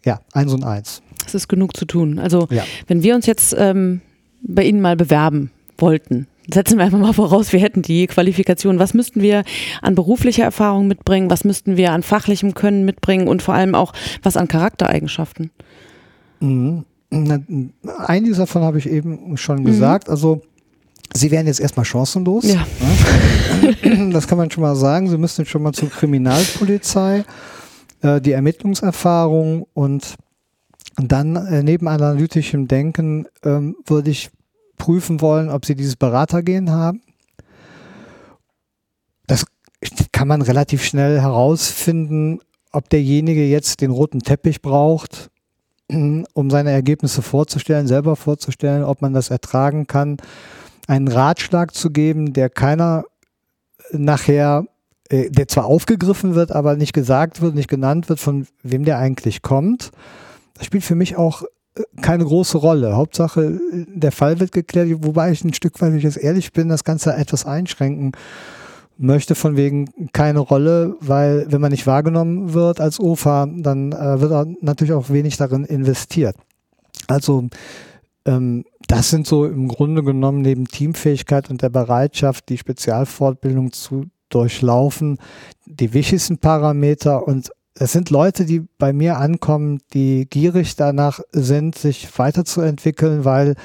Ja, 0.06 0.22
eins 0.34 0.54
und 0.54 0.64
eins. 0.64 1.02
Es 1.26 1.36
ist 1.36 1.48
genug 1.48 1.76
zu 1.76 1.86
tun. 1.86 2.20
Also 2.20 2.48
ja. 2.50 2.64
wenn 2.88 3.04
wir 3.04 3.16
uns 3.16 3.26
jetzt 3.26 3.56
ähm, 3.58 4.02
bei 4.42 4.64
Ihnen 4.64 4.82
mal 4.82 4.96
bewerben 4.96 5.52
wollten, 5.78 6.28
setzen 6.54 6.78
wir 6.78 6.86
einfach 6.86 7.00
mal 7.00 7.14
voraus, 7.14 7.54
wir 7.54 7.60
hätten 7.60 7.82
die 7.82 8.08
Qualifikation. 8.08 8.80
Was 8.80 8.94
müssten 8.94 9.22
wir 9.22 9.44
an 9.82 9.96
beruflicher 9.96 10.44
Erfahrung 10.44 10.88
mitbringen? 10.88 11.30
Was 11.30 11.44
müssten 11.44 11.78
wir 11.78 11.92
an 11.92 12.04
fachlichem 12.04 12.54
Können 12.54 12.86
mitbringen? 12.86 13.28
Und 13.28 13.42
vor 13.42 13.54
allem 13.54 13.76
auch 13.76 13.94
was 14.24 14.38
an 14.38 14.48
Charaktereigenschaften? 14.48 15.52
Mhm. 16.40 16.86
Einiges 18.06 18.38
davon 18.38 18.62
habe 18.62 18.78
ich 18.78 18.88
eben 18.88 19.36
schon 19.38 19.64
gesagt. 19.66 20.08
Mhm. 20.08 20.12
Also 20.12 20.42
Sie 21.14 21.32
wären 21.32 21.48
jetzt 21.48 21.60
erstmal 21.60 21.86
chancenlos. 21.86 22.46
Ja. 22.46 22.68
Das 24.12 24.28
kann 24.28 24.38
man 24.38 24.52
schon 24.52 24.62
mal 24.62 24.76
sagen. 24.76 25.10
Sie 25.10 25.18
müssten 25.18 25.46
schon 25.46 25.64
mal 25.64 25.74
zur 25.74 25.90
Kriminalpolizei, 25.90 27.26
äh, 28.02 28.22
die 28.22 28.32
Ermittlungserfahrung 28.32 29.66
und 29.74 30.16
dann 31.08 31.36
äh, 31.36 31.64
neben 31.64 31.88
analytischem 31.88 32.68
Denken 32.68 33.26
ähm, 33.44 33.76
würde 33.86 34.12
ich 34.12 34.30
prüfen 34.78 35.22
wollen, 35.22 35.50
ob 35.50 35.66
sie 35.66 35.76
dieses 35.76 35.96
Beratergehen 35.96 36.72
haben. 36.72 37.02
Das 39.28 39.46
kann 40.12 40.28
man 40.28 40.42
relativ 40.42 40.84
schnell 40.84 41.22
herausfinden, 41.22 42.40
ob 42.72 42.90
derjenige 42.90 43.46
jetzt 43.46 43.82
den 43.82 43.92
roten 43.92 44.20
Teppich 44.20 44.62
braucht, 44.62 45.30
um 45.90 46.50
seine 46.50 46.72
Ergebnisse 46.72 47.22
vorzustellen, 47.22 47.88
selber 47.88 48.16
vorzustellen, 48.16 48.84
ob 48.84 49.02
man 49.02 49.14
das 49.14 49.30
ertragen 49.30 49.88
kann, 49.88 50.18
einen 50.88 51.08
Ratschlag 51.08 51.76
zu 51.76 51.92
geben, 51.92 52.34
der 52.34 52.50
keiner 52.50 53.04
nachher, 53.92 54.66
äh, 55.10 55.30
der 55.30 55.48
zwar 55.48 55.66
aufgegriffen 55.66 56.36
wird, 56.36 56.52
aber 56.52 56.76
nicht 56.76 56.94
gesagt 56.94 57.42
wird, 57.42 57.56
nicht 57.56 57.70
genannt 57.70 58.10
wird, 58.10 58.20
von 58.20 58.48
wem 58.64 58.86
der 58.86 58.98
eigentlich 58.98 59.42
kommt. 59.42 59.92
Spielt 60.62 60.84
für 60.84 60.96
mich 60.96 61.16
auch 61.16 61.44
keine 62.02 62.26
große 62.26 62.58
Rolle. 62.58 62.96
Hauptsache, 62.96 63.60
der 63.72 64.12
Fall 64.12 64.40
wird 64.40 64.52
geklärt, 64.52 64.90
wobei 65.00 65.32
ich 65.32 65.44
ein 65.44 65.54
Stück 65.54 65.80
weit, 65.82 65.92
wenn 65.92 65.98
ich 65.98 66.04
jetzt 66.04 66.18
ehrlich 66.18 66.52
bin, 66.52 66.70
das 66.70 66.84
Ganze 66.84 67.14
etwas 67.14 67.46
einschränken 67.46 68.12
möchte, 68.98 69.36
von 69.36 69.56
wegen 69.56 69.90
keine 70.12 70.40
Rolle, 70.40 70.96
weil 71.00 71.46
wenn 71.50 71.62
man 71.62 71.72
nicht 71.72 71.88
wahrgenommen 71.88 72.54
wird 72.54 72.82
als 72.82 73.00
OFA, 73.00 73.48
dann 73.48 73.94
äh, 73.94 74.20
wird 74.20 74.34
auch 74.34 74.46
natürlich 74.62 74.94
auch 74.94 75.10
wenig 75.10 75.38
darin 75.38 75.64
investiert. 75.64 76.36
Also 77.08 77.48
ähm, 78.26 78.66
das 78.88 79.10
sind 79.10 79.26
so 79.26 79.46
im 79.46 79.68
Grunde 79.70 80.04
genommen 80.04 80.42
neben 80.42 80.66
Teamfähigkeit 80.66 81.50
und 81.50 81.62
der 81.62 81.70
Bereitschaft, 81.70 82.50
die 82.50 82.58
Spezialfortbildung 82.58 83.72
zu 83.72 84.06
durchlaufen, 84.28 85.18
die 85.66 85.94
wichtigsten 85.94 86.38
Parameter 86.38 87.26
und 87.26 87.52
es 87.80 87.94
sind 87.94 88.10
Leute, 88.10 88.46
die 88.46 88.68
bei 88.78 88.92
mir 88.92 89.18
ankommen, 89.18 89.80
die 89.94 90.28
gierig 90.30 90.76
danach 90.76 91.22
sind, 91.32 91.76
sich 91.78 92.10
weiterzuentwickeln, 92.20 93.24
weil 93.24 93.56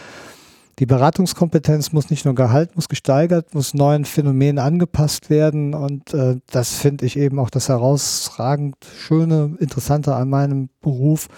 die 0.78 0.87
Beratungskompetenz 0.87 1.92
muss 1.92 2.11
nicht 2.11 2.25
nur 2.25 2.37
Gehalt, 2.37 2.76
muss 2.76 2.88
gesteigert, 2.88 3.54
muss 3.54 3.75
neuen 3.75 4.04
Phänomenen 4.04 4.61
angepasst 4.61 5.30
werden. 5.30 5.75
Und 5.75 6.14
äh, 6.14 6.37
das 6.49 6.75
finde 6.75 7.06
ich 7.06 7.18
eben 7.18 7.40
auch 7.40 7.50
das 7.50 7.68
herausragend 7.68 8.76
Schöne, 8.99 9.56
Interessante 9.59 10.14
an 10.14 10.30
meinem 10.30 10.68
Beruf, 10.80 11.28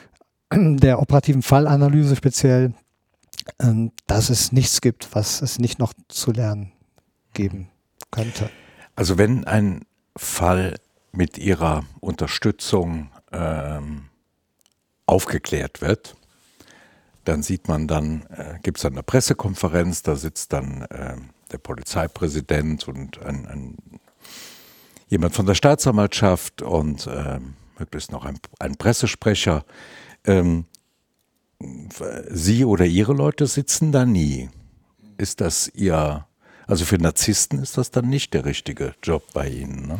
der 0.52 1.00
operativen 1.00 1.42
Fallanalyse 1.42 2.16
speziell, 2.16 2.72
äh, 3.58 3.88
dass 4.06 4.30
es 4.30 4.52
nichts 4.52 4.80
gibt, 4.80 5.14
was 5.14 5.42
es 5.42 5.58
nicht 5.58 5.78
noch 5.78 5.92
zu 6.08 6.32
lernen 6.32 6.72
geben 7.34 7.68
könnte. 8.10 8.48
Also 8.94 9.18
wenn 9.18 9.44
ein 9.44 9.82
Fall 10.16 10.76
mit 11.16 11.38
ihrer 11.38 11.84
Unterstützung 12.00 13.10
ähm, 13.32 14.06
aufgeklärt 15.06 15.80
wird. 15.80 16.16
Dann 17.24 17.42
sieht 17.42 17.68
man 17.68 17.88
dann, 17.88 18.26
äh, 18.26 18.58
gibt 18.62 18.78
es 18.78 18.84
eine 18.84 19.02
Pressekonferenz, 19.02 20.02
da 20.02 20.16
sitzt 20.16 20.52
dann 20.52 20.82
äh, 20.82 21.16
der 21.50 21.58
Polizeipräsident 21.58 22.86
und 22.86 23.20
ein, 23.22 23.46
ein, 23.46 23.76
jemand 25.08 25.34
von 25.34 25.46
der 25.46 25.54
Staatsanwaltschaft 25.54 26.62
und 26.62 27.06
äh, 27.06 27.40
möglichst 27.78 28.12
noch 28.12 28.24
ein, 28.24 28.38
ein 28.58 28.76
Pressesprecher. 28.76 29.64
Ähm, 30.24 30.66
Sie 32.30 32.64
oder 32.64 32.84
Ihre 32.84 33.14
Leute 33.14 33.46
sitzen 33.46 33.90
da 33.90 34.04
nie. 34.04 34.50
Ist 35.16 35.40
das 35.40 35.68
Ihr, 35.74 36.26
also 36.66 36.84
für 36.84 36.98
Narzissten 36.98 37.60
ist 37.60 37.78
das 37.78 37.90
dann 37.90 38.08
nicht 38.08 38.34
der 38.34 38.44
richtige 38.44 38.94
Job 39.02 39.24
bei 39.32 39.48
Ihnen? 39.48 39.86
Ne? 39.86 39.98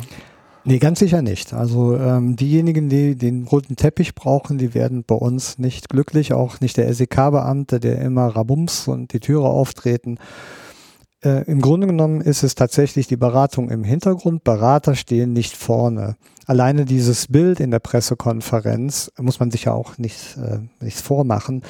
Nee, 0.63 0.79
ganz 0.79 0.99
sicher 0.99 1.21
nicht. 1.21 1.53
Also 1.53 1.95
ähm, 1.97 2.35
diejenigen, 2.35 2.89
die 2.89 3.15
den 3.15 3.45
roten 3.45 3.75
Teppich 3.75 4.15
brauchen, 4.15 4.57
die 4.57 4.73
werden 4.73 5.03
bei 5.05 5.15
uns 5.15 5.57
nicht 5.57 5.89
glücklich, 5.89 6.33
auch 6.33 6.59
nicht 6.59 6.77
der 6.77 6.93
SEK-Beamte, 6.93 7.79
der 7.79 7.99
immer 7.99 8.27
Rabums 8.27 8.87
und 8.87 9.13
die 9.13 9.19
Türe 9.19 9.47
auftreten. 9.47 10.17
Äh, 11.23 11.43
Im 11.45 11.61
Grunde 11.61 11.87
genommen 11.87 12.21
ist 12.21 12.43
es 12.43 12.55
tatsächlich 12.55 13.07
die 13.07 13.17
Beratung 13.17 13.69
im 13.69 13.83
Hintergrund. 13.83 14.43
Berater 14.43 14.95
stehen 14.95 15.33
nicht 15.33 15.55
vorne. 15.55 16.17
Alleine 16.45 16.85
dieses 16.85 17.27
Bild 17.27 17.59
in 17.59 17.71
der 17.71 17.79
Pressekonferenz 17.79 19.11
muss 19.17 19.39
man 19.39 19.51
sich 19.51 19.65
ja 19.65 19.73
auch 19.73 19.97
nicht, 19.97 20.37
äh, 20.37 20.59
nichts 20.83 21.01
vormachen 21.01 21.63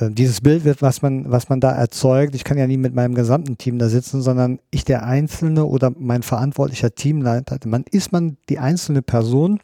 dieses 0.00 0.40
Bild 0.40 0.64
wird, 0.64 0.82
was 0.82 1.02
man, 1.02 1.30
was 1.30 1.48
man 1.48 1.60
da 1.60 1.72
erzeugt, 1.72 2.34
ich 2.34 2.44
kann 2.44 2.58
ja 2.58 2.66
nie 2.66 2.76
mit 2.76 2.94
meinem 2.94 3.14
gesamten 3.14 3.58
Team 3.58 3.78
da 3.78 3.88
sitzen, 3.88 4.22
sondern 4.22 4.58
ich 4.70 4.84
der 4.84 5.04
Einzelne 5.04 5.64
oder 5.64 5.92
mein 5.96 6.22
verantwortlicher 6.22 6.94
Teamleiter. 6.94 7.58
Man 7.66 7.84
ist 7.90 8.12
man 8.12 8.36
die 8.48 8.58
einzelne 8.58 9.02
Person 9.02 9.60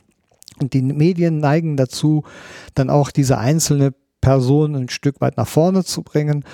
und 0.60 0.72
die 0.72 0.82
Medien 0.82 1.38
neigen 1.38 1.76
dazu, 1.76 2.24
dann 2.74 2.90
auch 2.90 3.10
diese 3.10 3.38
einzelne 3.38 3.94
Person 4.20 4.74
ein 4.74 4.88
Stück 4.88 5.20
weit 5.20 5.36
nach 5.36 5.48
vorne 5.48 5.84
zu 5.84 6.02
bringen 6.02 6.44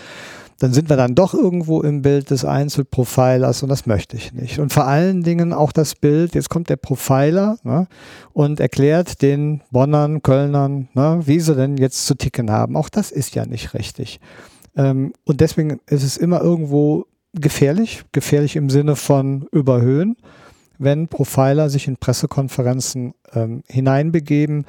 dann 0.60 0.74
sind 0.74 0.90
wir 0.90 0.96
dann 0.96 1.14
doch 1.14 1.32
irgendwo 1.32 1.80
im 1.80 2.02
Bild 2.02 2.30
des 2.30 2.44
Einzelprofilers 2.44 3.62
und 3.62 3.70
das 3.70 3.86
möchte 3.86 4.18
ich 4.18 4.34
nicht. 4.34 4.58
Und 4.58 4.74
vor 4.74 4.86
allen 4.86 5.22
Dingen 5.22 5.54
auch 5.54 5.72
das 5.72 5.94
Bild, 5.94 6.34
jetzt 6.34 6.50
kommt 6.50 6.68
der 6.68 6.76
Profiler 6.76 7.56
ne, 7.62 7.88
und 8.34 8.60
erklärt 8.60 9.22
den 9.22 9.62
Bonnern, 9.70 10.20
Kölnern, 10.20 10.90
ne, 10.92 11.22
wie 11.24 11.40
sie 11.40 11.56
denn 11.56 11.78
jetzt 11.78 12.06
zu 12.06 12.14
ticken 12.14 12.50
haben. 12.50 12.76
Auch 12.76 12.90
das 12.90 13.10
ist 13.10 13.34
ja 13.34 13.46
nicht 13.46 13.72
richtig. 13.72 14.20
Ähm, 14.76 15.14
und 15.24 15.40
deswegen 15.40 15.80
ist 15.86 16.02
es 16.02 16.18
immer 16.18 16.42
irgendwo 16.42 17.06
gefährlich, 17.32 18.02
gefährlich 18.12 18.54
im 18.56 18.68
Sinne 18.68 18.96
von 18.96 19.46
überhöhen, 19.52 20.18
wenn 20.76 21.08
Profiler 21.08 21.70
sich 21.70 21.88
in 21.88 21.96
Pressekonferenzen 21.96 23.14
ähm, 23.32 23.62
hineinbegeben 23.66 24.66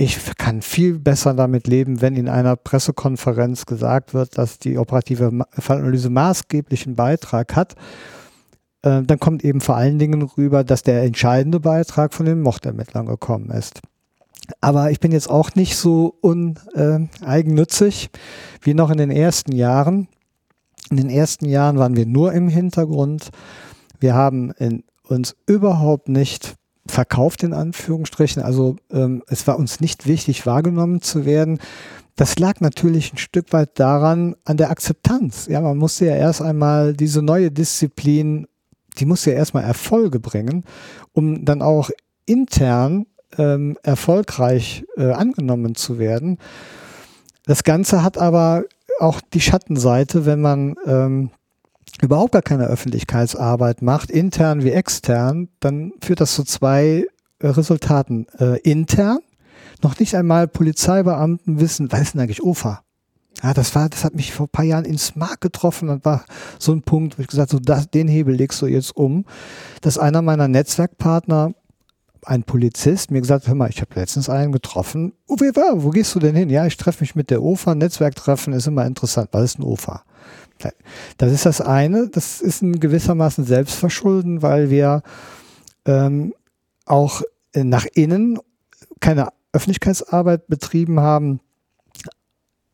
ich 0.00 0.16
kann 0.36 0.62
viel 0.62 1.00
besser 1.00 1.34
damit 1.34 1.66
leben, 1.66 2.00
wenn 2.00 2.14
in 2.14 2.28
einer 2.28 2.54
Pressekonferenz 2.54 3.66
gesagt 3.66 4.14
wird, 4.14 4.38
dass 4.38 4.60
die 4.60 4.78
operative 4.78 5.44
Fallanalyse 5.50 6.08
maßgeblichen 6.08 6.94
Beitrag 6.94 7.56
hat. 7.56 7.74
Äh, 8.82 9.02
dann 9.02 9.18
kommt 9.18 9.44
eben 9.44 9.60
vor 9.60 9.74
allen 9.76 9.98
Dingen 9.98 10.22
rüber, 10.22 10.62
dass 10.62 10.84
der 10.84 11.02
entscheidende 11.02 11.58
Beitrag 11.58 12.14
von 12.14 12.26
den 12.26 12.42
Mordermittlern 12.42 13.06
gekommen 13.06 13.50
ist. 13.50 13.80
Aber 14.60 14.92
ich 14.92 15.00
bin 15.00 15.10
jetzt 15.10 15.28
auch 15.28 15.56
nicht 15.56 15.76
so 15.76 16.14
uneigennützig 16.20 18.04
äh, 18.04 18.18
wie 18.62 18.74
noch 18.74 18.90
in 18.90 18.98
den 18.98 19.10
ersten 19.10 19.50
Jahren. 19.50 20.06
In 20.90 20.96
den 20.96 21.10
ersten 21.10 21.44
Jahren 21.44 21.76
waren 21.76 21.96
wir 21.96 22.06
nur 22.06 22.32
im 22.32 22.48
Hintergrund. 22.48 23.30
Wir 23.98 24.14
haben 24.14 24.52
uns 25.02 25.34
überhaupt 25.46 26.08
nicht 26.08 26.54
verkauft 26.90 27.42
in 27.42 27.52
Anführungsstrichen. 27.52 28.42
Also 28.42 28.76
ähm, 28.90 29.22
es 29.28 29.46
war 29.46 29.58
uns 29.58 29.80
nicht 29.80 30.06
wichtig, 30.06 30.46
wahrgenommen 30.46 31.00
zu 31.00 31.24
werden. 31.24 31.58
Das 32.16 32.38
lag 32.38 32.60
natürlich 32.60 33.12
ein 33.12 33.18
Stück 33.18 33.52
weit 33.52 33.78
daran, 33.78 34.34
an 34.44 34.56
der 34.56 34.70
Akzeptanz. 34.70 35.46
Ja, 35.46 35.60
man 35.60 35.76
musste 35.76 36.06
ja 36.06 36.16
erst 36.16 36.42
einmal 36.42 36.94
diese 36.94 37.22
neue 37.22 37.50
Disziplin, 37.50 38.48
die 38.98 39.06
musste 39.06 39.30
ja 39.30 39.36
erstmal 39.36 39.62
Erfolge 39.62 40.18
bringen, 40.18 40.64
um 41.12 41.44
dann 41.44 41.62
auch 41.62 41.90
intern 42.26 43.06
ähm, 43.36 43.78
erfolgreich 43.82 44.84
äh, 44.96 45.12
angenommen 45.12 45.74
zu 45.74 45.98
werden. 45.98 46.38
Das 47.46 47.62
Ganze 47.62 48.02
hat 48.02 48.18
aber 48.18 48.64
auch 48.98 49.20
die 49.20 49.40
Schattenseite, 49.40 50.26
wenn 50.26 50.40
man 50.40 50.74
ähm, 50.86 51.30
überhaupt 52.02 52.32
gar 52.32 52.42
keine 52.42 52.66
Öffentlichkeitsarbeit 52.66 53.82
macht, 53.82 54.10
intern 54.10 54.62
wie 54.62 54.70
extern, 54.70 55.48
dann 55.60 55.92
führt 56.02 56.20
das 56.20 56.34
zu 56.34 56.44
zwei 56.44 57.06
äh, 57.40 57.46
Resultaten. 57.46 58.26
Äh, 58.38 58.58
intern, 58.60 59.18
noch 59.82 59.98
nicht 59.98 60.14
einmal 60.14 60.48
Polizeibeamten 60.48 61.60
wissen, 61.60 61.90
was 61.92 62.00
ist 62.00 62.14
denn 62.14 62.20
eigentlich 62.20 62.42
UFA? 62.42 62.82
Ja, 63.42 63.54
das 63.54 63.74
war, 63.74 63.88
das 63.88 64.04
hat 64.04 64.14
mich 64.14 64.32
vor 64.32 64.46
ein 64.46 64.50
paar 64.50 64.64
Jahren 64.64 64.84
ins 64.84 65.14
Mark 65.14 65.40
getroffen 65.40 65.88
und 65.88 66.04
war 66.04 66.24
so 66.58 66.72
ein 66.72 66.82
Punkt, 66.82 67.18
wo 67.18 67.22
ich 67.22 67.28
gesagt 67.28 67.52
habe, 67.52 67.62
so 67.62 67.64
das, 67.64 67.88
den 67.88 68.08
Hebel 68.08 68.34
legst 68.34 68.60
du 68.60 68.66
jetzt 68.66 68.96
um, 68.96 69.24
dass 69.80 69.96
einer 69.96 70.22
meiner 70.22 70.48
Netzwerkpartner, 70.48 71.52
ein 72.24 72.42
Polizist, 72.42 73.12
mir 73.12 73.20
gesagt, 73.20 73.46
hör 73.46 73.54
mal, 73.54 73.70
ich 73.70 73.80
habe 73.80 73.94
letztens 73.94 74.28
einen 74.28 74.50
getroffen. 74.50 75.12
War? 75.28 75.82
Wo 75.82 75.90
gehst 75.90 76.14
du 76.16 76.18
denn 76.18 76.34
hin? 76.34 76.50
Ja, 76.50 76.66
ich 76.66 76.76
treffe 76.76 77.02
mich 77.02 77.14
mit 77.14 77.30
der 77.30 77.42
OFA. 77.42 77.76
Netzwerktreffen 77.76 78.52
ist 78.52 78.66
immer 78.66 78.84
interessant. 78.84 79.28
Was 79.30 79.44
ist 79.44 79.58
ein 79.60 79.62
OFA? 79.62 80.02
Das 81.16 81.32
ist 81.32 81.46
das 81.46 81.60
eine. 81.60 82.08
Das 82.08 82.40
ist 82.40 82.62
ein 82.62 82.80
gewissermaßen 82.80 83.44
Selbstverschulden, 83.44 84.42
weil 84.42 84.70
wir 84.70 85.02
ähm, 85.84 86.34
auch 86.84 87.22
nach 87.54 87.86
innen 87.94 88.38
keine 89.00 89.28
Öffentlichkeitsarbeit 89.52 90.46
betrieben 90.48 91.00
haben 91.00 91.40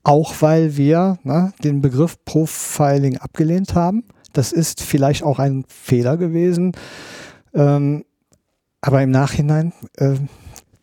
auch 0.05 0.35
weil 0.41 0.77
wir 0.77 1.19
ne, 1.25 1.53
den 1.65 1.81
Begriff 1.81 2.23
Profiling 2.25 3.19
abgelehnt 3.19 3.75
haben. 3.75 4.05
Das 4.35 4.53
ist 4.53 4.83
vielleicht 4.83 5.23
auch 5.23 5.39
ein 5.39 5.65
Fehler 5.67 6.17
gewesen. 6.19 6.73
Ähm, 7.55 8.05
aber 8.83 9.03
im 9.03 9.11
Nachhinein, 9.11 9.73
äh, 9.97 10.17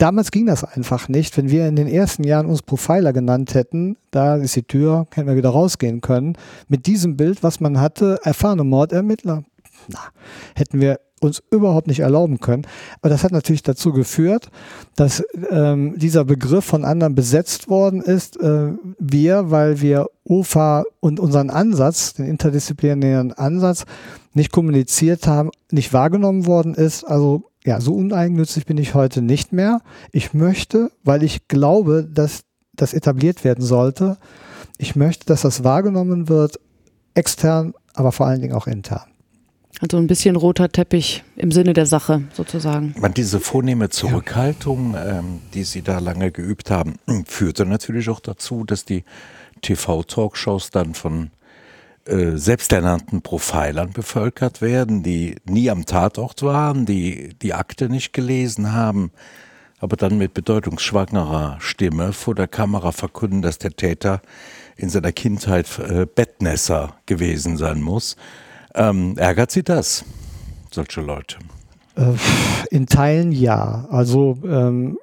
damals 0.02 0.32
ging 0.32 0.48
das 0.48 0.64
einfach 0.64 1.10
nicht. 1.10 1.38
Wenn 1.38 1.50
wir 1.50 1.68
in 1.68 1.76
den 1.76 1.88
ersten 1.88 2.24
Jahren 2.24 2.48
uns 2.48 2.64
Profiler 2.64 3.14
genannt 3.14 3.54
hätten, 3.54 3.98
da 4.10 4.36
ist 4.36 4.56
die 4.56 4.64
Tür, 4.64 5.08
hätten 5.14 5.28
wir 5.28 5.36
wieder 5.36 5.50
rausgehen 5.50 6.02
können. 6.02 6.38
Mit 6.68 6.88
diesem 6.88 7.18
Bild, 7.18 7.44
was 7.44 7.60
man 7.60 7.80
hatte, 7.80 8.20
erfahrene 8.24 8.64
Mordermittler, 8.64 9.44
na, 9.88 10.00
hätten 10.56 10.82
wir 10.82 11.00
uns 11.22 11.44
überhaupt 11.52 11.86
nicht 11.86 12.00
erlauben 12.00 12.40
können. 12.40 12.66
Aber 13.02 13.10
das 13.10 13.24
hat 13.24 13.32
natürlich 13.32 13.62
dazu 13.62 13.94
geführt, 13.94 14.50
dass 14.96 15.24
ähm, 15.52 15.94
dieser 15.98 16.26
Begriff 16.26 16.66
von 16.66 16.84
anderen 16.84 17.14
besetzt 17.14 17.70
worden 17.70 18.02
ist. 18.02 18.42
Äh, 18.42 18.72
wir, 18.98 19.52
weil 19.52 19.82
wir 19.82 20.08
UFA 20.24 20.84
und 21.00 21.20
unseren 21.20 21.52
Ansatz, 21.52 22.14
den 22.14 22.26
interdisziplinären 22.26 23.34
Ansatz, 23.34 23.86
nicht 24.34 24.52
kommuniziert 24.52 25.28
haben, 25.28 25.52
nicht 25.70 25.94
wahrgenommen 25.94 26.48
worden 26.48 26.74
ist. 26.74 27.04
Also 27.04 27.51
ja, 27.66 27.80
so 27.80 27.94
uneigennützig 27.94 28.66
bin 28.66 28.78
ich 28.78 28.94
heute 28.94 29.22
nicht 29.22 29.54
mehr. 29.54 29.82
Ich 30.12 30.34
möchte, 30.34 30.92
weil 31.04 31.24
ich 31.24 31.48
glaube, 31.48 32.08
dass 32.12 32.42
das 32.74 32.94
etabliert 32.94 33.44
werden 33.44 33.64
sollte, 33.64 34.18
ich 34.78 34.96
möchte, 34.96 35.26
dass 35.28 35.42
das 35.42 35.64
wahrgenommen 35.64 36.28
wird, 36.28 36.60
extern, 37.14 37.74
aber 37.94 38.12
vor 38.12 38.26
allen 38.26 38.42
Dingen 38.42 38.56
auch 38.56 38.68
intern. 38.68 39.04
Also 39.80 39.98
ein 39.98 40.08
bisschen 40.08 40.36
roter 40.36 40.70
Teppich 40.70 41.24
im 41.36 41.52
Sinne 41.52 41.74
der 41.74 41.86
Sache 41.86 42.24
sozusagen. 42.34 42.94
Man, 43.00 43.14
diese 43.14 43.40
vornehme 43.40 43.90
Zurückhaltung, 43.90 44.94
ja. 44.94 45.20
ähm, 45.20 45.42
die 45.54 45.64
Sie 45.64 45.82
da 45.82 46.00
lange 46.00 46.32
geübt 46.32 46.70
haben, 46.72 46.96
führte 47.26 47.66
natürlich 47.66 48.10
auch 48.10 48.20
dazu, 48.20 48.64
dass 48.64 48.86
die 48.86 49.04
TV-Talkshows 49.62 50.72
dann 50.72 50.94
von 50.94 51.32
äh, 52.06 52.38
selbsternannten 52.38 53.22
Profilern 53.22 53.92
bevölkert 53.92 54.62
werden, 54.62 55.04
die 55.04 55.36
nie 55.46 55.70
am 55.70 55.86
Tatort 55.86 56.42
waren, 56.44 56.86
die 56.86 57.36
die 57.42 57.54
Akte 57.54 57.90
nicht 57.90 58.14
gelesen 58.14 58.74
haben, 58.74 59.12
aber 59.80 59.98
dann 59.98 60.18
mit 60.18 60.34
bedeutungsschwangerer 60.34 61.58
Stimme 61.60 62.14
vor 62.14 62.36
der 62.36 62.48
Kamera 62.48 62.92
verkünden, 62.92 63.42
dass 63.42 63.58
der 63.58 63.72
Täter 63.72 64.22
in 64.78 64.90
seiner 64.90 65.12
Kindheit 65.12 65.80
äh, 65.80 66.06
Bettnässer 66.06 66.96
gewesen 67.06 67.58
sein 67.58 67.82
muss. 67.82 68.16
Ähm, 68.74 69.16
ärgert 69.18 69.52
Sie 69.52 69.64
das, 69.64 70.06
solche 70.72 71.02
Leute? 71.02 71.38
Äh, 71.96 72.14
in 72.72 72.88
Teilen 72.88 73.32
ja. 73.32 73.88
Also 73.90 74.38
ähm, 74.44 74.98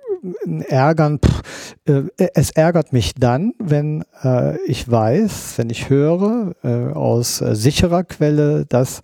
ärgern, 0.69 1.19
pff, 1.19 1.43
äh, 1.87 2.29
es 2.35 2.51
ärgert 2.51 2.93
mich 2.93 3.15
dann, 3.15 3.53
wenn 3.59 4.05
äh, 4.23 4.59
ich 4.67 4.91
weiß, 4.91 5.55
wenn 5.57 5.71
ich 5.71 5.89
höre 5.89 6.55
äh, 6.63 6.93
aus 6.93 7.41
äh, 7.41 7.55
sicherer 7.55 8.05
Quelle, 8.05 8.67
dass 8.67 9.03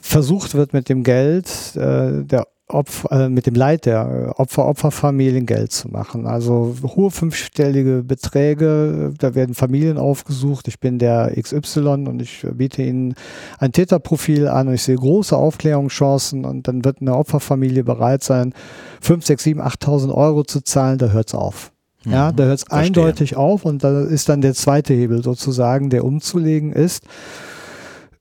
versucht 0.00 0.54
wird 0.54 0.72
mit 0.72 0.88
dem 0.88 1.02
Geld 1.02 1.76
äh, 1.76 2.24
der 2.24 2.46
Opfer, 2.68 3.10
äh, 3.10 3.28
mit 3.28 3.46
dem 3.46 3.54
Leid 3.54 3.86
der 3.86 4.34
Opfer, 4.36 4.66
Opferfamilien 4.66 5.46
Geld 5.46 5.72
zu 5.72 5.88
machen. 5.88 6.26
Also 6.26 6.76
hohe 6.82 7.10
fünfstellige 7.10 8.02
Beträge, 8.02 9.12
da 9.18 9.34
werden 9.34 9.54
Familien 9.54 9.98
aufgesucht. 9.98 10.68
Ich 10.68 10.80
bin 10.80 10.98
der 10.98 11.32
XY 11.40 12.06
und 12.08 12.20
ich 12.20 12.46
biete 12.52 12.82
ihnen 12.82 13.14
ein 13.58 13.72
Täterprofil 13.72 14.48
an 14.48 14.68
und 14.68 14.74
ich 14.74 14.82
sehe 14.82 14.96
große 14.96 15.36
Aufklärungschancen 15.36 16.44
und 16.44 16.68
dann 16.68 16.84
wird 16.84 17.00
eine 17.00 17.16
Opferfamilie 17.16 17.84
bereit 17.84 18.22
sein, 18.22 18.52
5, 19.00 19.24
6, 19.24 19.42
7, 19.42 19.62
8.000 19.62 20.12
Euro 20.14 20.44
zu 20.44 20.60
zahlen, 20.60 20.98
da 20.98 21.08
hört 21.08 21.28
es 21.28 21.34
auf. 21.34 21.72
Ja, 22.04 22.30
mhm. 22.30 22.36
da 22.36 22.44
hört 22.44 22.58
es 22.58 22.70
eindeutig 22.70 23.36
auf 23.36 23.64
und 23.64 23.82
da 23.82 24.02
ist 24.02 24.28
dann 24.28 24.40
der 24.40 24.54
zweite 24.54 24.94
Hebel 24.94 25.22
sozusagen, 25.22 25.90
der 25.90 26.04
umzulegen 26.04 26.72
ist 26.72 27.04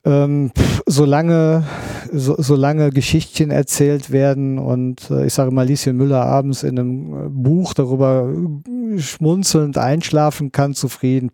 ähm, 0.07 0.51
solange, 0.85 1.65
so, 2.13 2.35
solange 2.37 2.91
Geschichtchen 2.91 3.51
erzählt 3.51 4.09
werden 4.09 4.57
und 4.57 5.11
äh, 5.11 5.25
ich 5.25 5.33
sage 5.33 5.51
mal, 5.51 5.67
Lieschen 5.67 5.97
Müller 5.97 6.25
abends 6.25 6.63
in 6.63 6.79
einem 6.79 7.13
äh, 7.13 7.29
Buch 7.29 7.73
darüber 7.73 8.33
schmunzelnd 8.97 9.77
einschlafen 9.77 10.53
kann, 10.53 10.73
zufrieden. 10.73 11.31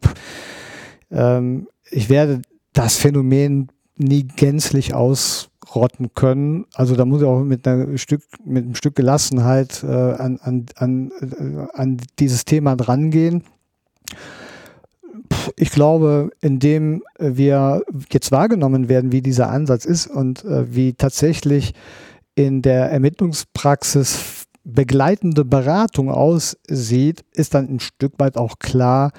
Ähm, 1.11 1.67
ich 1.91 2.09
werde 2.09 2.41
das 2.73 2.97
Phänomen 2.97 3.67
nie 3.95 4.23
gänzlich 4.23 4.95
ausrotten 4.95 6.15
können. 6.15 6.65
Also 6.73 6.95
da 6.95 7.05
muss 7.05 7.21
ich 7.21 7.27
auch 7.27 7.43
mit, 7.43 7.67
einer 7.67 7.95
Stück, 7.99 8.23
mit 8.43 8.65
einem 8.65 8.75
Stück 8.75 8.95
Gelassenheit 8.95 9.83
äh, 9.83 9.87
an, 9.87 10.39
an, 10.41 10.65
an, 10.77 11.11
äh, 11.21 11.77
an 11.77 11.97
dieses 12.17 12.45
Thema 12.45 12.75
drangehen 12.75 13.43
ich 15.55 15.71
glaube, 15.71 16.31
indem 16.41 17.03
wir 17.17 17.83
jetzt 18.11 18.31
wahrgenommen 18.31 18.89
werden, 18.89 19.11
wie 19.11 19.21
dieser 19.21 19.49
Ansatz 19.49 19.85
ist 19.85 20.07
und 20.07 20.43
äh, 20.45 20.73
wie 20.73 20.93
tatsächlich 20.93 21.73
in 22.35 22.61
der 22.61 22.91
Ermittlungspraxis 22.91 24.47
begleitende 24.63 25.43
Beratung 25.45 26.09
aussieht, 26.09 27.25
ist 27.33 27.53
dann 27.53 27.67
ein 27.69 27.79
Stück 27.79 28.13
weit 28.17 28.37
auch 28.37 28.59
klar, 28.59 29.11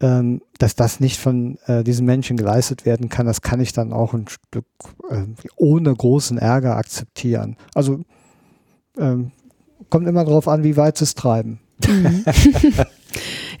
ähm, 0.00 0.42
dass 0.58 0.74
das 0.74 1.00
nicht 1.00 1.18
von 1.18 1.58
äh, 1.66 1.82
diesen 1.82 2.04
Menschen 2.04 2.36
geleistet 2.36 2.84
werden 2.84 3.08
kann. 3.08 3.26
Das 3.26 3.40
kann 3.40 3.60
ich 3.60 3.72
dann 3.72 3.92
auch 3.92 4.12
ein 4.12 4.26
Stück 4.28 4.66
äh, 5.08 5.22
ohne 5.56 5.94
großen 5.94 6.36
Ärger 6.36 6.76
akzeptieren. 6.76 7.56
Also 7.74 8.00
ähm, 8.98 9.32
kommt 9.88 10.06
immer 10.06 10.24
darauf 10.24 10.48
an, 10.48 10.64
wie 10.64 10.76
weit 10.76 10.98
sie 10.98 11.04
es 11.04 11.14
treiben. 11.14 11.60
Mhm. 11.86 12.24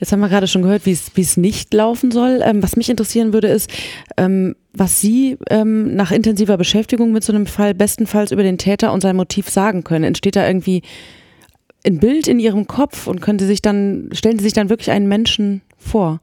Jetzt 0.00 0.12
haben 0.12 0.20
wir 0.20 0.28
gerade 0.28 0.46
schon 0.46 0.62
gehört, 0.62 0.86
wie 0.86 0.92
es 0.92 1.36
nicht 1.36 1.72
laufen 1.72 2.10
soll. 2.10 2.40
Ähm, 2.42 2.62
was 2.62 2.76
mich 2.76 2.90
interessieren 2.90 3.32
würde, 3.32 3.48
ist, 3.48 3.70
ähm, 4.16 4.56
was 4.72 5.00
Sie 5.00 5.38
ähm, 5.50 5.94
nach 5.94 6.10
intensiver 6.10 6.56
Beschäftigung 6.56 7.12
mit 7.12 7.24
so 7.24 7.32
einem 7.32 7.46
Fall 7.46 7.74
bestenfalls 7.74 8.32
über 8.32 8.42
den 8.42 8.58
Täter 8.58 8.92
und 8.92 9.00
sein 9.00 9.16
Motiv 9.16 9.48
sagen 9.48 9.84
können. 9.84 10.04
Entsteht 10.04 10.36
da 10.36 10.46
irgendwie 10.46 10.82
ein 11.86 11.98
Bild 11.98 12.28
in 12.28 12.38
Ihrem 12.38 12.66
Kopf 12.66 13.06
und 13.06 13.20
können 13.20 13.38
Sie 13.38 13.46
sich 13.46 13.62
dann, 13.62 14.10
stellen 14.12 14.38
Sie 14.38 14.44
sich 14.44 14.52
dann 14.52 14.68
wirklich 14.68 14.90
einen 14.90 15.08
Menschen 15.08 15.62
vor? 15.78 16.20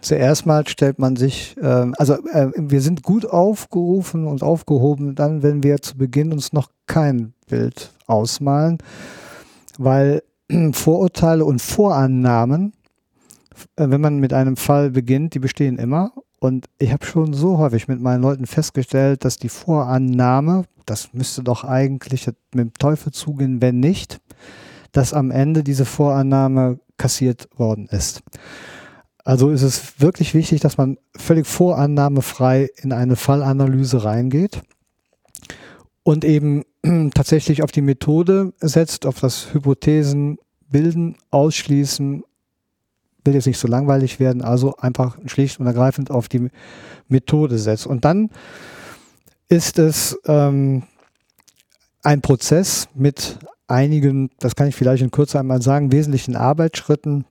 Zuerst 0.00 0.46
mal 0.46 0.66
stellt 0.66 0.98
man 0.98 1.16
sich, 1.16 1.56
äh, 1.60 1.86
also 1.96 2.14
äh, 2.32 2.50
wir 2.56 2.80
sind 2.80 3.02
gut 3.02 3.26
aufgerufen 3.26 4.26
und 4.26 4.42
aufgehoben 4.42 5.14
dann, 5.14 5.42
wenn 5.42 5.62
wir 5.62 5.78
zu 5.82 5.96
Beginn 5.98 6.32
uns 6.32 6.52
noch 6.52 6.70
kein 6.86 7.34
Bild 7.48 7.92
ausmalen, 8.06 8.78
weil 9.76 10.22
Vorurteile 10.72 11.44
und 11.44 11.60
Vorannahmen 11.60 12.72
wenn 13.76 14.00
man 14.00 14.18
mit 14.18 14.32
einem 14.32 14.56
Fall 14.56 14.90
beginnt, 14.90 15.34
die 15.34 15.38
bestehen 15.38 15.78
immer. 15.78 16.12
Und 16.40 16.66
ich 16.78 16.92
habe 16.92 17.04
schon 17.04 17.34
so 17.34 17.58
häufig 17.58 17.88
mit 17.88 18.00
meinen 18.00 18.22
Leuten 18.22 18.46
festgestellt, 18.46 19.24
dass 19.24 19.38
die 19.38 19.48
Vorannahme, 19.48 20.64
das 20.86 21.12
müsste 21.12 21.42
doch 21.42 21.64
eigentlich 21.64 22.26
mit 22.26 22.36
dem 22.54 22.72
Teufel 22.74 23.12
zugehen, 23.12 23.60
wenn 23.60 23.80
nicht, 23.80 24.20
dass 24.92 25.12
am 25.12 25.30
Ende 25.30 25.64
diese 25.64 25.84
Vorannahme 25.84 26.78
kassiert 26.96 27.48
worden 27.56 27.86
ist. 27.90 28.22
Also 29.24 29.50
ist 29.50 29.62
es 29.62 30.00
wirklich 30.00 30.34
wichtig, 30.34 30.60
dass 30.60 30.78
man 30.78 30.96
völlig 31.14 31.46
vorannahmefrei 31.46 32.70
in 32.76 32.92
eine 32.92 33.16
Fallanalyse 33.16 34.04
reingeht 34.04 34.62
und 36.02 36.24
eben 36.24 36.64
tatsächlich 37.14 37.62
auf 37.62 37.70
die 37.70 37.82
Methode 37.82 38.54
setzt, 38.60 39.04
auf 39.04 39.20
das 39.20 39.52
Hypothesen 39.52 40.38
bilden, 40.70 41.16
ausschließen 41.30 42.24
will 43.28 43.34
jetzt 43.34 43.46
nicht 43.46 43.58
so 43.58 43.68
langweilig 43.68 44.18
werden, 44.18 44.40
also 44.40 44.74
einfach 44.76 45.18
schlicht 45.26 45.60
und 45.60 45.66
ergreifend 45.66 46.10
auf 46.10 46.28
die 46.28 46.48
Methode 47.08 47.58
setzt. 47.58 47.86
Und 47.86 48.06
dann 48.06 48.30
ist 49.48 49.78
es 49.78 50.18
ähm, 50.26 50.84
ein 52.02 52.22
Prozess 52.22 52.88
mit 52.94 53.38
einigen, 53.66 54.30
das 54.40 54.56
kann 54.56 54.68
ich 54.68 54.74
vielleicht 54.74 55.02
in 55.02 55.10
Kürze 55.10 55.38
einmal 55.38 55.60
sagen, 55.60 55.92
wesentlichen 55.92 56.36
Arbeitsschritten. 56.36 57.26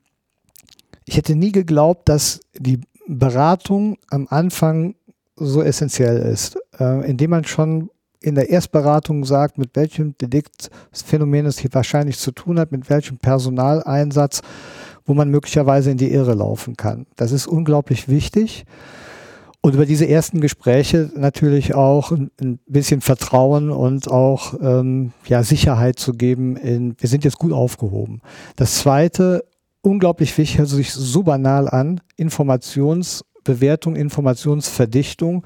Ich 1.06 1.18
hätte 1.18 1.36
nie 1.36 1.52
geglaubt, 1.52 2.08
dass 2.10 2.42
die 2.58 2.82
Beratung 3.08 3.98
am 4.10 4.28
Anfang 4.30 4.96
so 5.36 5.64
essentiell 5.64 6.18
ist, 6.18 6.60
äh, 6.80 7.10
indem 7.10 7.32
man 7.32 7.46
schon 7.46 7.90
in 8.20 8.36
der 8.36 8.50
Erstberatung 8.50 9.24
sagt, 9.26 9.58
mit 9.58 9.76
welchem 9.76 10.18
Deliktphänomen 10.18 11.46
es 11.46 11.60
hier 11.60 11.74
wahrscheinlich 11.74 12.18
zu 12.18 12.32
tun 12.32 12.60
hat, 12.60 12.72
mit 12.72 12.90
welchem 12.90 13.18
Personaleinsatz, 13.18 14.42
wo 15.08 15.14
man 15.14 15.32
möglicherweise 15.32 15.90
in 15.90 15.98
die 15.98 16.12
Irre 16.12 16.36
laufen 16.36 16.76
kann. 16.78 17.08
Das 17.16 17.32
ist 17.32 17.48
unglaublich 17.48 18.10
wichtig. 18.10 18.66
Und 19.62 19.74
über 19.74 19.86
diese 19.86 20.08
ersten 20.08 20.40
Gespräche 20.40 21.10
natürlich 21.16 21.74
auch 21.74 22.12
ein 22.12 22.60
bisschen 22.68 23.02
Vertrauen 23.02 23.72
und 23.72 24.10
auch 24.10 24.54
ähm, 24.62 25.14
ja, 25.26 25.44
Sicherheit 25.44 25.98
zu 25.98 26.14
geben 26.14 26.56
in, 26.58 26.96
wir 27.00 27.10
sind 27.10 27.24
jetzt 27.24 27.40
gut 27.40 27.52
aufgehoben. 27.52 28.22
Das 28.56 28.78
zweite, 28.78 29.44
unglaublich 29.82 30.38
wichtig, 30.38 30.60
hört 30.60 30.70
sich 30.70 30.94
so 30.94 31.24
banal 31.24 31.68
an, 31.68 32.02
Informationsbewertung, 32.18 33.96
Informationsverdichtung 33.96 35.44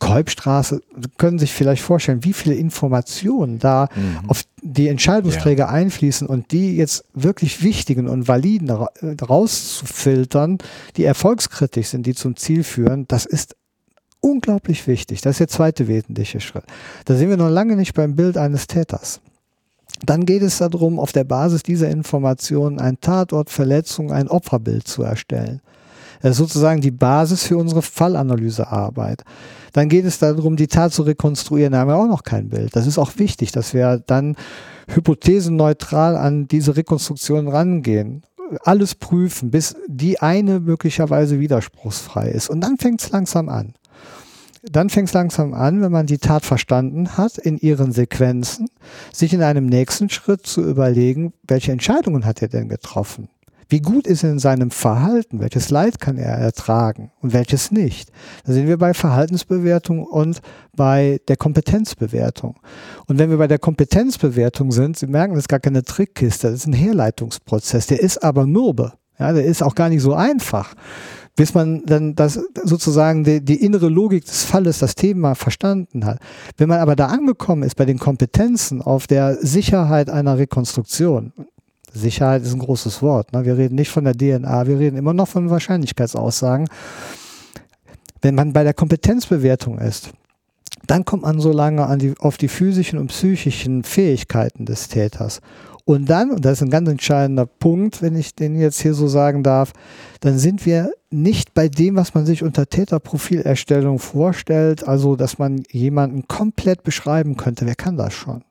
Kolbstraße, 0.00 0.82
können 1.18 1.38
sich 1.38 1.52
vielleicht 1.52 1.82
vorstellen, 1.82 2.24
wie 2.24 2.32
viele 2.32 2.56
Informationen 2.56 3.60
da 3.60 3.88
mhm. 3.94 4.28
auf 4.28 4.42
die 4.62 4.88
Entscheidungsträger 4.88 5.66
ja. 5.66 5.70
einfließen 5.70 6.26
und 6.26 6.50
die 6.50 6.76
jetzt 6.76 7.04
wirklich 7.14 7.62
wichtigen 7.62 8.08
und 8.08 8.26
validen 8.26 8.70
rauszufiltern, 8.70 10.58
die 10.96 11.04
erfolgskritisch 11.04 11.88
sind, 11.88 12.06
die 12.06 12.14
zum 12.14 12.36
Ziel 12.36 12.64
führen, 12.64 13.06
das 13.06 13.26
ist 13.26 13.54
unglaublich 14.20 14.86
wichtig. 14.86 15.20
Das 15.20 15.32
ist 15.32 15.40
der 15.40 15.48
zweite 15.48 15.86
wesentliche 15.86 16.40
Schritt. 16.40 16.64
Da 17.04 17.14
sind 17.14 17.30
wir 17.30 17.36
noch 17.36 17.48
lange 17.48 17.76
nicht 17.76 17.94
beim 17.94 18.16
Bild 18.16 18.36
eines 18.36 18.66
Täters. 18.66 19.20
Dann 20.04 20.24
geht 20.24 20.42
es 20.42 20.58
darum, 20.58 20.98
auf 20.98 21.12
der 21.12 21.24
Basis 21.24 21.62
dieser 21.62 21.90
Informationen 21.90 22.80
ein 22.80 23.00
Tatort, 23.00 23.50
Verletzung, 23.50 24.12
ein 24.12 24.28
Opferbild 24.28 24.88
zu 24.88 25.02
erstellen. 25.02 25.60
Das 26.20 26.32
ist 26.32 26.38
sozusagen 26.38 26.80
die 26.80 26.90
Basis 26.90 27.44
für 27.44 27.56
unsere 27.56 27.82
Fallanalysearbeit. 27.82 29.24
Dann 29.72 29.88
geht 29.88 30.04
es 30.04 30.18
darum, 30.18 30.56
die 30.56 30.66
Tat 30.66 30.92
zu 30.92 31.02
rekonstruieren. 31.02 31.72
Da 31.72 31.80
haben 31.80 31.88
wir 31.88 31.96
auch 31.96 32.08
noch 32.08 32.22
kein 32.22 32.48
Bild. 32.48 32.74
Das 32.76 32.86
ist 32.86 32.98
auch 32.98 33.12
wichtig, 33.16 33.52
dass 33.52 33.74
wir 33.74 34.02
dann 34.06 34.36
hypothesenneutral 34.88 36.16
an 36.16 36.48
diese 36.48 36.76
Rekonstruktion 36.76 37.48
rangehen. 37.48 38.22
Alles 38.64 38.96
prüfen, 38.96 39.50
bis 39.50 39.76
die 39.86 40.20
eine 40.20 40.60
möglicherweise 40.60 41.38
widerspruchsfrei 41.38 42.30
ist. 42.30 42.50
Und 42.50 42.60
dann 42.62 42.78
fängt 42.78 43.00
es 43.00 43.10
langsam 43.10 43.48
an. 43.48 43.74
Dann 44.62 44.90
fängt 44.90 45.08
es 45.08 45.14
langsam 45.14 45.54
an, 45.54 45.80
wenn 45.80 45.92
man 45.92 46.06
die 46.06 46.18
Tat 46.18 46.44
verstanden 46.44 47.16
hat 47.16 47.38
in 47.38 47.56
ihren 47.56 47.92
Sequenzen, 47.92 48.68
sich 49.12 49.32
in 49.32 49.42
einem 49.42 49.66
nächsten 49.66 50.10
Schritt 50.10 50.46
zu 50.46 50.62
überlegen, 50.62 51.32
welche 51.46 51.72
Entscheidungen 51.72 52.26
hat 52.26 52.42
er 52.42 52.48
denn 52.48 52.68
getroffen? 52.68 53.28
Wie 53.70 53.80
gut 53.80 54.08
ist 54.08 54.24
er 54.24 54.32
in 54.32 54.40
seinem 54.40 54.72
Verhalten? 54.72 55.38
Welches 55.38 55.70
Leid 55.70 56.00
kann 56.00 56.18
er 56.18 56.36
ertragen 56.36 57.12
und 57.20 57.32
welches 57.32 57.70
nicht? 57.70 58.10
Da 58.44 58.52
sind 58.52 58.66
wir 58.66 58.78
bei 58.78 58.94
Verhaltensbewertung 58.94 60.04
und 60.04 60.40
bei 60.76 61.20
der 61.28 61.36
Kompetenzbewertung. 61.36 62.58
Und 63.06 63.20
wenn 63.20 63.30
wir 63.30 63.38
bei 63.38 63.46
der 63.46 63.60
Kompetenzbewertung 63.60 64.72
sind, 64.72 64.98
Sie 64.98 65.06
merken, 65.06 65.34
das 65.34 65.44
ist 65.44 65.48
gar 65.48 65.60
keine 65.60 65.84
Trickkiste, 65.84 66.50
das 66.50 66.60
ist 66.60 66.66
ein 66.66 66.72
Herleitungsprozess, 66.72 67.86
der 67.86 68.00
ist 68.00 68.24
aber 68.24 68.44
mürbe. 68.44 68.92
Ja, 69.20 69.32
der 69.32 69.44
ist 69.44 69.62
auch 69.62 69.76
gar 69.76 69.88
nicht 69.88 70.02
so 70.02 70.14
einfach 70.14 70.74
bis 71.36 71.54
man 71.54 71.86
dann 71.86 72.14
das 72.14 72.38
sozusagen 72.64 73.24
die, 73.24 73.42
die, 73.42 73.64
innere 73.64 73.88
Logik 73.88 74.26
des 74.26 74.44
Falles, 74.44 74.78
das 74.78 74.94
Thema 74.94 75.34
verstanden 75.34 76.04
hat. 76.04 76.18
Wenn 76.58 76.68
man 76.68 76.80
aber 76.80 76.96
da 76.96 77.06
angekommen 77.06 77.62
ist 77.62 77.76
bei 77.76 77.86
den 77.86 77.98
Kompetenzen 77.98 78.82
auf 78.82 79.06
der 79.06 79.36
Sicherheit 79.36 80.10
einer 80.10 80.36
Rekonstruktion, 80.36 81.32
Sicherheit 81.92 82.42
ist 82.42 82.52
ein 82.52 82.60
großes 82.60 83.02
Wort. 83.02 83.32
Ne? 83.32 83.44
Wir 83.44 83.56
reden 83.56 83.74
nicht 83.74 83.90
von 83.90 84.04
der 84.04 84.14
DNA, 84.14 84.66
wir 84.66 84.78
reden 84.78 84.96
immer 84.96 85.14
noch 85.14 85.28
von 85.28 85.50
Wahrscheinlichkeitsaussagen. 85.50 86.68
Wenn 88.22 88.34
man 88.34 88.52
bei 88.52 88.64
der 88.64 88.74
Kompetenzbewertung 88.74 89.78
ist, 89.78 90.10
dann 90.86 91.04
kommt 91.04 91.22
man 91.22 91.40
so 91.40 91.52
lange 91.52 91.86
an 91.86 91.98
die, 91.98 92.14
auf 92.18 92.36
die 92.36 92.48
physischen 92.48 92.98
und 92.98 93.08
psychischen 93.08 93.82
Fähigkeiten 93.82 94.66
des 94.66 94.88
Täters. 94.88 95.40
Und 95.84 96.08
dann, 96.08 96.30
und 96.30 96.44
das 96.44 96.58
ist 96.58 96.62
ein 96.62 96.70
ganz 96.70 96.88
entscheidender 96.88 97.46
Punkt, 97.46 98.02
wenn 98.02 98.14
ich 98.14 98.34
den 98.34 98.58
jetzt 98.58 98.80
hier 98.80 98.94
so 98.94 99.08
sagen 99.08 99.42
darf, 99.42 99.72
dann 100.20 100.38
sind 100.38 100.66
wir 100.66 100.92
nicht 101.10 101.54
bei 101.54 101.68
dem, 101.68 101.96
was 101.96 102.14
man 102.14 102.26
sich 102.26 102.42
unter 102.42 102.68
Täterprofilerstellung 102.68 103.98
vorstellt, 103.98 104.86
also 104.86 105.16
dass 105.16 105.38
man 105.38 105.62
jemanden 105.70 106.28
komplett 106.28 106.84
beschreiben 106.84 107.36
könnte. 107.36 107.66
Wer 107.66 107.74
kann 107.74 107.96
das 107.96 108.14
schon? 108.14 108.44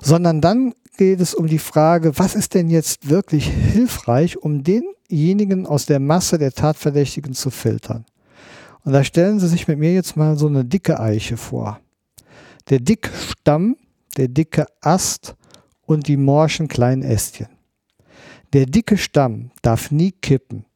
Sondern 0.00 0.40
dann 0.40 0.72
geht 1.00 1.22
es 1.22 1.32
um 1.32 1.46
die 1.46 1.58
Frage, 1.58 2.18
was 2.18 2.34
ist 2.34 2.52
denn 2.52 2.68
jetzt 2.68 3.08
wirklich 3.08 3.46
hilfreich, 3.46 4.36
um 4.36 4.62
denjenigen 4.62 5.64
aus 5.64 5.86
der 5.86 5.98
Masse 5.98 6.36
der 6.36 6.52
Tatverdächtigen 6.52 7.32
zu 7.32 7.48
filtern. 7.48 8.04
Und 8.84 8.92
da 8.92 9.02
stellen 9.02 9.40
Sie 9.40 9.48
sich 9.48 9.66
mit 9.66 9.78
mir 9.78 9.94
jetzt 9.94 10.18
mal 10.18 10.36
so 10.36 10.46
eine 10.46 10.62
dicke 10.62 11.00
Eiche 11.00 11.38
vor. 11.38 11.80
Der 12.68 12.80
dicke 12.80 13.08
Stamm, 13.16 13.76
der 14.18 14.28
dicke 14.28 14.66
Ast 14.82 15.36
und 15.86 16.06
die 16.06 16.18
morschen 16.18 16.68
kleinen 16.68 17.02
Ästchen. 17.02 17.48
Der 18.52 18.66
dicke 18.66 18.98
Stamm 18.98 19.52
darf 19.62 19.90
nie 19.90 20.12
kippen. 20.12 20.66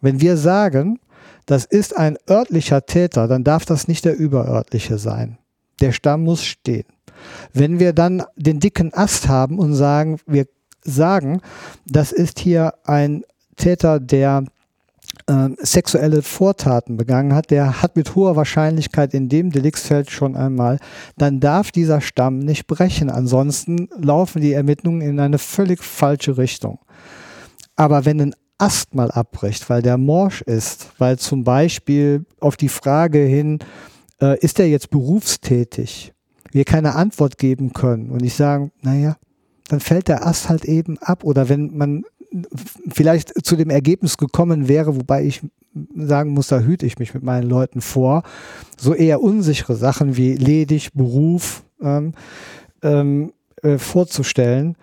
Wenn 0.00 0.20
wir 0.20 0.36
sagen, 0.36 1.00
das 1.46 1.64
ist 1.64 1.96
ein 1.96 2.16
örtlicher 2.30 2.86
Täter, 2.86 3.26
dann 3.26 3.42
darf 3.42 3.64
das 3.64 3.88
nicht 3.88 4.04
der 4.04 4.16
überörtliche 4.16 4.98
sein. 4.98 5.38
Der 5.80 5.90
Stamm 5.90 6.22
muss 6.22 6.44
stehen. 6.44 6.93
Wenn 7.52 7.78
wir 7.78 7.92
dann 7.92 8.22
den 8.36 8.60
dicken 8.60 8.92
Ast 8.94 9.28
haben 9.28 9.58
und 9.58 9.74
sagen, 9.74 10.18
wir 10.26 10.46
sagen, 10.82 11.40
das 11.86 12.12
ist 12.12 12.38
hier 12.38 12.74
ein 12.84 13.24
Täter, 13.56 14.00
der 14.00 14.44
äh, 15.26 15.48
sexuelle 15.58 16.22
Vortaten 16.22 16.96
begangen 16.96 17.34
hat, 17.34 17.50
der 17.50 17.82
hat 17.82 17.96
mit 17.96 18.14
hoher 18.14 18.36
Wahrscheinlichkeit 18.36 19.14
in 19.14 19.28
dem 19.28 19.50
Deliktsfeld 19.50 20.10
schon 20.10 20.36
einmal, 20.36 20.78
dann 21.16 21.40
darf 21.40 21.70
dieser 21.70 22.00
Stamm 22.00 22.38
nicht 22.38 22.66
brechen. 22.66 23.10
Ansonsten 23.10 23.88
laufen 23.96 24.42
die 24.42 24.52
Ermittlungen 24.52 25.00
in 25.00 25.20
eine 25.20 25.38
völlig 25.38 25.82
falsche 25.82 26.36
Richtung. 26.36 26.78
Aber 27.76 28.04
wenn 28.04 28.20
ein 28.20 28.34
Ast 28.58 28.94
mal 28.94 29.10
abbricht, 29.10 29.68
weil 29.68 29.82
der 29.82 29.98
morsch 29.98 30.40
ist, 30.42 30.90
weil 30.98 31.18
zum 31.18 31.42
Beispiel 31.42 32.24
auf 32.38 32.56
die 32.56 32.68
Frage 32.68 33.18
hin, 33.18 33.58
äh, 34.20 34.38
ist 34.38 34.60
er 34.60 34.68
jetzt 34.68 34.90
berufstätig, 34.90 36.13
wir 36.54 36.64
keine 36.64 36.94
Antwort 36.94 37.36
geben 37.36 37.72
können 37.72 38.10
und 38.10 38.22
ich 38.22 38.34
sagen, 38.34 38.70
naja, 38.80 39.16
dann 39.68 39.80
fällt 39.80 40.08
der 40.08 40.26
Ast 40.26 40.48
halt 40.48 40.64
eben 40.64 40.98
ab. 40.98 41.24
Oder 41.24 41.48
wenn 41.48 41.76
man 41.76 42.04
vielleicht 42.88 43.44
zu 43.44 43.56
dem 43.56 43.70
Ergebnis 43.70 44.16
gekommen 44.16 44.68
wäre, 44.68 44.96
wobei 44.96 45.24
ich 45.24 45.42
sagen 45.96 46.30
muss, 46.30 46.48
da 46.48 46.60
hüte 46.60 46.86
ich 46.86 46.98
mich 46.98 47.12
mit 47.12 47.24
meinen 47.24 47.48
Leuten 47.48 47.80
vor, 47.80 48.22
so 48.78 48.94
eher 48.94 49.20
unsichere 49.20 49.74
Sachen 49.74 50.16
wie 50.16 50.34
ledig, 50.34 50.92
Beruf 50.92 51.64
ähm, 51.82 52.12
ähm, 52.82 53.32
äh, 53.62 53.78
vorzustellen, 53.78 54.76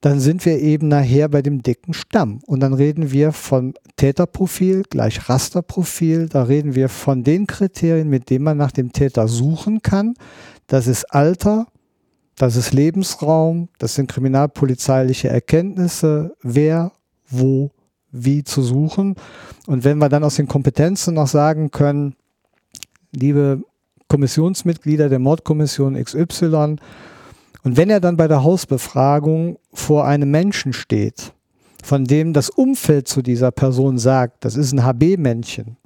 dann 0.00 0.20
sind 0.20 0.44
wir 0.44 0.60
eben 0.60 0.88
nachher 0.88 1.28
bei 1.28 1.42
dem 1.42 1.62
dicken 1.62 1.92
Stamm. 1.92 2.40
Und 2.46 2.60
dann 2.60 2.72
reden 2.72 3.10
wir 3.10 3.32
von 3.32 3.74
Täterprofil 3.96 4.84
gleich 4.88 5.28
Rasterprofil. 5.28 6.28
Da 6.28 6.44
reden 6.44 6.74
wir 6.76 6.88
von 6.88 7.24
den 7.24 7.46
Kriterien, 7.48 8.08
mit 8.08 8.30
denen 8.30 8.44
man 8.44 8.56
nach 8.56 8.70
dem 8.70 8.92
Täter 8.92 9.26
suchen 9.26 9.82
kann. 9.82 10.14
Das 10.68 10.86
ist 10.86 11.04
Alter, 11.12 11.66
das 12.36 12.54
ist 12.54 12.72
Lebensraum, 12.72 13.68
das 13.78 13.94
sind 13.94 14.08
kriminalpolizeiliche 14.08 15.28
Erkenntnisse, 15.28 16.36
wer, 16.42 16.92
wo, 17.28 17.70
wie 18.12 18.44
zu 18.44 18.62
suchen. 18.62 19.16
Und 19.66 19.84
wenn 19.84 19.98
wir 19.98 20.08
dann 20.08 20.24
aus 20.24 20.36
den 20.36 20.46
Kompetenzen 20.46 21.14
noch 21.14 21.26
sagen 21.26 21.70
können, 21.70 22.14
liebe 23.12 23.62
Kommissionsmitglieder 24.08 25.08
der 25.08 25.18
Mordkommission 25.18 26.02
XY, 26.02 26.76
und 27.64 27.76
wenn 27.76 27.90
er 27.90 28.00
dann 28.00 28.16
bei 28.16 28.28
der 28.28 28.44
Hausbefragung 28.44 29.58
vor 29.72 30.06
einem 30.06 30.30
Menschen 30.30 30.72
steht, 30.72 31.32
von 31.82 32.04
dem 32.04 32.32
das 32.34 32.50
Umfeld 32.50 33.08
zu 33.08 33.22
dieser 33.22 33.50
Person 33.50 33.98
sagt, 33.98 34.44
das 34.44 34.54
ist 34.54 34.72
ein 34.72 34.84
HB-Männchen, 34.84 35.78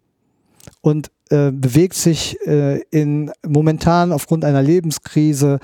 und 0.81 1.11
äh, 1.33 1.51
bewegt 1.51 1.95
sich 1.95 2.37
äh, 2.47 2.83
in 2.91 3.31
momentan 3.47 4.13
aufgrund 4.13 4.45
einer 4.45 4.61
Lebenskrise 4.61 5.61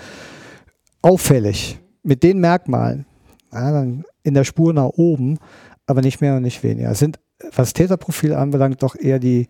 auffällig 1.02 1.78
mit 2.02 2.22
den 2.22 2.38
Merkmalen 2.40 3.04
ja, 3.52 3.86
in 4.22 4.34
der 4.34 4.44
Spur 4.44 4.72
nach 4.72 4.88
oben, 4.96 5.38
aber 5.86 6.00
nicht 6.00 6.22
mehr 6.22 6.36
und 6.36 6.42
nicht 6.42 6.62
weniger. 6.62 6.90
Es 6.90 7.00
sind, 7.00 7.18
was 7.54 7.74
Täterprofil 7.74 8.32
anbelangt, 8.32 8.82
doch 8.82 8.96
eher 8.96 9.18
die 9.18 9.48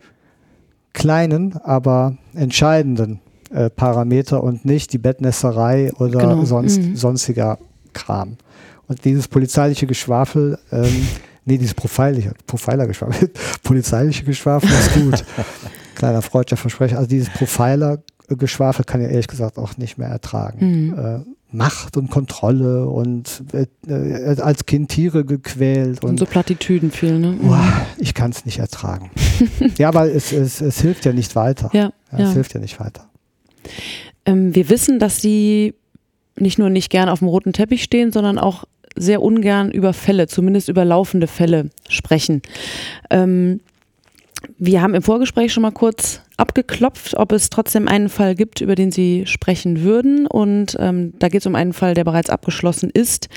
kleinen, 0.93 1.57
aber 1.59 2.19
entscheidenden 2.35 3.21
äh, 3.51 3.71
Parameter 3.71 4.43
und 4.43 4.65
nicht 4.65 4.93
die 4.93 4.99
Bettnässerei 4.99 5.93
oder 6.01 6.19
genau. 6.19 6.45
sonst, 6.45 6.81
mhm. 6.81 6.97
sonstiger 6.97 7.59
Kram. 7.93 8.39
Und 8.89 9.05
dieses 9.05 9.29
polizeiliche 9.29 9.87
Geschwafel, 9.87 10.59
ähm, 10.73 11.07
nee, 11.45 11.59
dieses 11.59 11.75
Profiler, 11.75 12.33
Profiler-Geschwafel, 12.45 13.31
polizeiliche 13.63 14.25
Geschwafel 14.25 14.69
ist 14.69 14.95
gut. 14.95 15.25
Kleiner 15.99 16.23
freudscher 16.23 16.57
Versprecher. 16.57 16.97
Also 16.97 17.09
dieses 17.09 17.29
Profiler-Geschwafel 17.31 18.85
kann 18.85 19.01
ich 19.01 19.11
ehrlich 19.11 19.27
gesagt 19.27 19.59
auch 19.59 19.77
nicht 19.79 19.99
mehr 19.99 20.09
ertragen. 20.09 20.91
Mhm. 20.91 20.99
Äh, 20.99 21.21
Macht 21.51 21.97
und 21.97 22.09
Kontrolle 22.09 22.87
und 22.87 23.43
äh, 23.53 24.41
als 24.41 24.65
Kind 24.67 24.91
Tiere 24.91 25.25
gequält. 25.25 26.05
Und, 26.05 26.11
und 26.11 26.19
so 26.21 26.27
Plattitüden 26.27 26.93
viel, 26.93 27.19
ne? 27.19 27.37
Boah, 27.41 27.65
ich 27.97 28.15
kann 28.15 28.31
es 28.31 28.45
nicht 28.45 28.59
ertragen. 28.59 29.11
ja, 29.79 29.89
aber 29.89 30.09
es, 30.13 30.31
es, 30.31 30.61
es 30.61 30.81
hilft 30.81 31.05
ja 31.05 31.13
nicht 31.13 31.35
weiter. 31.35 31.69
Ja, 31.73 31.91
ja, 32.13 32.19
ja. 32.19 32.29
Es 32.29 32.35
hilft 32.35 32.55
ja 32.55 32.61
nicht 32.61 32.79
weiter. 32.79 33.09
Ähm, 34.25 34.55
wir 34.55 34.69
wissen, 34.69 35.01
dass 35.01 35.21
Sie 35.21 35.75
nicht 36.37 36.61
nur 36.61 36.71
nicht 36.71 36.91
gern 36.91 37.09
auf 37.09 37.19
dem 37.19 37.29
roten 37.29 37.53
Teppich 37.53 37.83
stehen, 37.83 38.13
sondern 38.13 38.39
auch 38.39 38.65
sehr 38.95 39.21
ungern 39.21 39.73
über 39.73 39.93
Fälle, 39.95 40.29
zumindest 40.29 40.69
über 40.69 40.85
laufende 40.85 41.27
Fälle 41.27 41.71
sprechen. 41.89 42.43
Ähm, 43.11 43.61
wir 44.59 44.83
haben 44.83 44.95
im 44.95 45.03
Vorgespräch 45.03 45.53
schon 45.53 45.63
mal 45.63 45.73
kurz 45.73 46.21
abgeklopft, 46.37 47.17
ob 47.17 47.33
es 47.33 47.51
trotzdem 47.51 47.89
einen 47.89 48.09
Fall 48.09 48.35
gibt, 48.35 48.61
über 48.61 48.75
den 48.75 48.91
Sie 48.91 49.27
sprechen 49.27 49.83
würden. 49.83 50.27
Und 50.27 50.77
ähm, 50.79 51.15
da 51.19 51.29
geht 51.29 51.43
es 51.43 51.47
um 51.47 51.55
einen 51.55 51.73
Fall, 51.73 51.95
der 51.95 52.05
bereits 52.05 52.31
abgeschlossen 52.31 52.91
ist, 52.91 53.29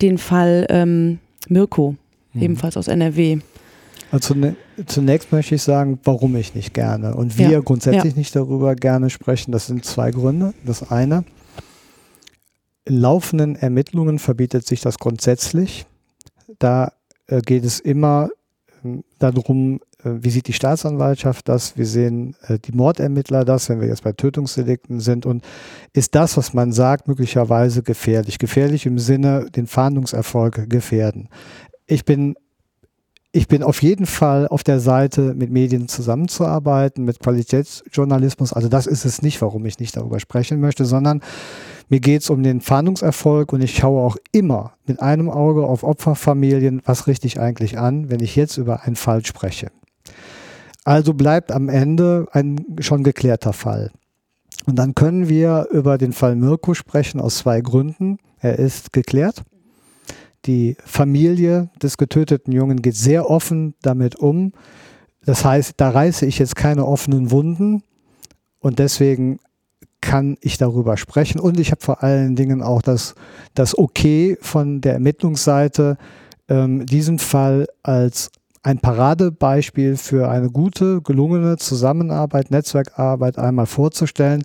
den 0.00 0.18
Fall 0.18 0.66
ähm, 0.68 1.18
Mirko, 1.48 1.96
mhm. 2.32 2.42
ebenfalls 2.42 2.76
aus 2.76 2.88
NRW. 2.88 3.38
Also 4.10 4.34
zunächst 4.86 5.32
möchte 5.32 5.54
ich 5.54 5.62
sagen, 5.62 5.98
warum 6.04 6.36
ich 6.36 6.54
nicht 6.54 6.74
gerne 6.74 7.14
und 7.14 7.38
wir 7.38 7.48
ja. 7.48 7.60
grundsätzlich 7.60 8.12
ja. 8.12 8.18
nicht 8.18 8.36
darüber 8.36 8.74
gerne 8.74 9.08
sprechen. 9.08 9.52
Das 9.52 9.68
sind 9.68 9.86
zwei 9.86 10.10
Gründe. 10.10 10.52
Das 10.66 10.90
eine, 10.90 11.24
in 12.84 12.96
laufenden 12.96 13.56
Ermittlungen 13.56 14.18
verbietet 14.18 14.66
sich 14.66 14.82
das 14.82 14.98
grundsätzlich. 14.98 15.86
Da 16.58 16.92
äh, 17.26 17.40
geht 17.40 17.64
es 17.64 17.80
immer 17.80 18.28
äh, 18.84 18.98
darum, 19.18 19.80
wie 20.04 20.30
sieht 20.30 20.48
die 20.48 20.52
Staatsanwaltschaft 20.52 21.48
das, 21.48 21.76
wie 21.76 21.84
sehen 21.84 22.36
äh, 22.48 22.58
die 22.58 22.72
Mordermittler 22.72 23.44
das, 23.44 23.68
wenn 23.68 23.80
wir 23.80 23.88
jetzt 23.88 24.04
bei 24.04 24.12
Tötungsdelikten 24.12 25.00
sind 25.00 25.26
und 25.26 25.44
ist 25.92 26.14
das, 26.14 26.36
was 26.36 26.54
man 26.54 26.72
sagt, 26.72 27.08
möglicherweise 27.08 27.82
gefährlich. 27.82 28.38
Gefährlich 28.38 28.86
im 28.86 28.98
Sinne, 28.98 29.46
den 29.54 29.66
Fahndungserfolg 29.66 30.68
gefährden. 30.68 31.28
Ich 31.86 32.04
bin 32.04 32.34
ich 33.34 33.48
bin 33.48 33.62
auf 33.62 33.82
jeden 33.82 34.04
Fall 34.04 34.46
auf 34.46 34.62
der 34.62 34.78
Seite, 34.78 35.32
mit 35.32 35.50
Medien 35.50 35.88
zusammenzuarbeiten, 35.88 37.06
mit 37.06 37.18
Qualitätsjournalismus. 37.18 38.52
Also 38.52 38.68
das 38.68 38.86
ist 38.86 39.06
es 39.06 39.22
nicht, 39.22 39.40
warum 39.40 39.64
ich 39.64 39.78
nicht 39.78 39.96
darüber 39.96 40.20
sprechen 40.20 40.60
möchte, 40.60 40.84
sondern 40.84 41.22
mir 41.88 42.00
geht 42.00 42.20
es 42.20 42.28
um 42.28 42.42
den 42.42 42.60
Fahndungserfolg 42.60 43.54
und 43.54 43.62
ich 43.62 43.74
schaue 43.74 44.02
auch 44.02 44.18
immer 44.32 44.74
mit 44.86 45.00
einem 45.00 45.30
Auge 45.30 45.64
auf 45.64 45.82
Opferfamilien, 45.82 46.82
was 46.84 47.06
richte 47.06 47.26
ich 47.26 47.40
eigentlich 47.40 47.78
an, 47.78 48.10
wenn 48.10 48.20
ich 48.20 48.36
jetzt 48.36 48.58
über 48.58 48.82
einen 48.82 48.96
Fall 48.96 49.24
spreche. 49.24 49.70
Also 50.84 51.14
bleibt 51.14 51.52
am 51.52 51.68
Ende 51.68 52.26
ein 52.32 52.64
schon 52.80 53.04
geklärter 53.04 53.52
Fall. 53.52 53.90
Und 54.66 54.76
dann 54.76 54.94
können 54.94 55.28
wir 55.28 55.68
über 55.70 55.98
den 55.98 56.12
Fall 56.12 56.36
Mirko 56.36 56.74
sprechen 56.74 57.20
aus 57.20 57.38
zwei 57.38 57.60
Gründen. 57.60 58.18
Er 58.40 58.58
ist 58.58 58.92
geklärt 58.92 59.42
die 60.46 60.76
Familie 60.84 61.70
des 61.80 61.96
getöteten 61.96 62.52
Jungen 62.52 62.82
geht 62.82 62.96
sehr 62.96 63.30
offen 63.30 63.74
damit 63.82 64.16
um. 64.16 64.52
Das 65.24 65.44
heißt, 65.44 65.74
da 65.76 65.90
reiße 65.90 66.26
ich 66.26 66.38
jetzt 66.38 66.56
keine 66.56 66.86
offenen 66.86 67.30
Wunden 67.30 67.82
und 68.58 68.78
deswegen 68.78 69.38
kann 70.00 70.36
ich 70.40 70.58
darüber 70.58 70.96
sprechen. 70.96 71.38
Und 71.38 71.60
ich 71.60 71.70
habe 71.70 71.80
vor 71.80 72.02
allen 72.02 72.34
Dingen 72.34 72.60
auch 72.60 72.82
das, 72.82 73.14
das 73.54 73.78
Okay 73.78 74.36
von 74.40 74.80
der 74.80 74.94
Ermittlungsseite, 74.94 75.96
ähm, 76.48 76.86
diesen 76.86 77.20
Fall 77.20 77.68
als 77.84 78.32
ein 78.62 78.78
Paradebeispiel 78.78 79.96
für 79.96 80.28
eine 80.30 80.50
gute, 80.50 81.00
gelungene 81.02 81.56
Zusammenarbeit, 81.56 82.50
Netzwerkarbeit 82.50 83.38
einmal 83.38 83.66
vorzustellen. 83.66 84.44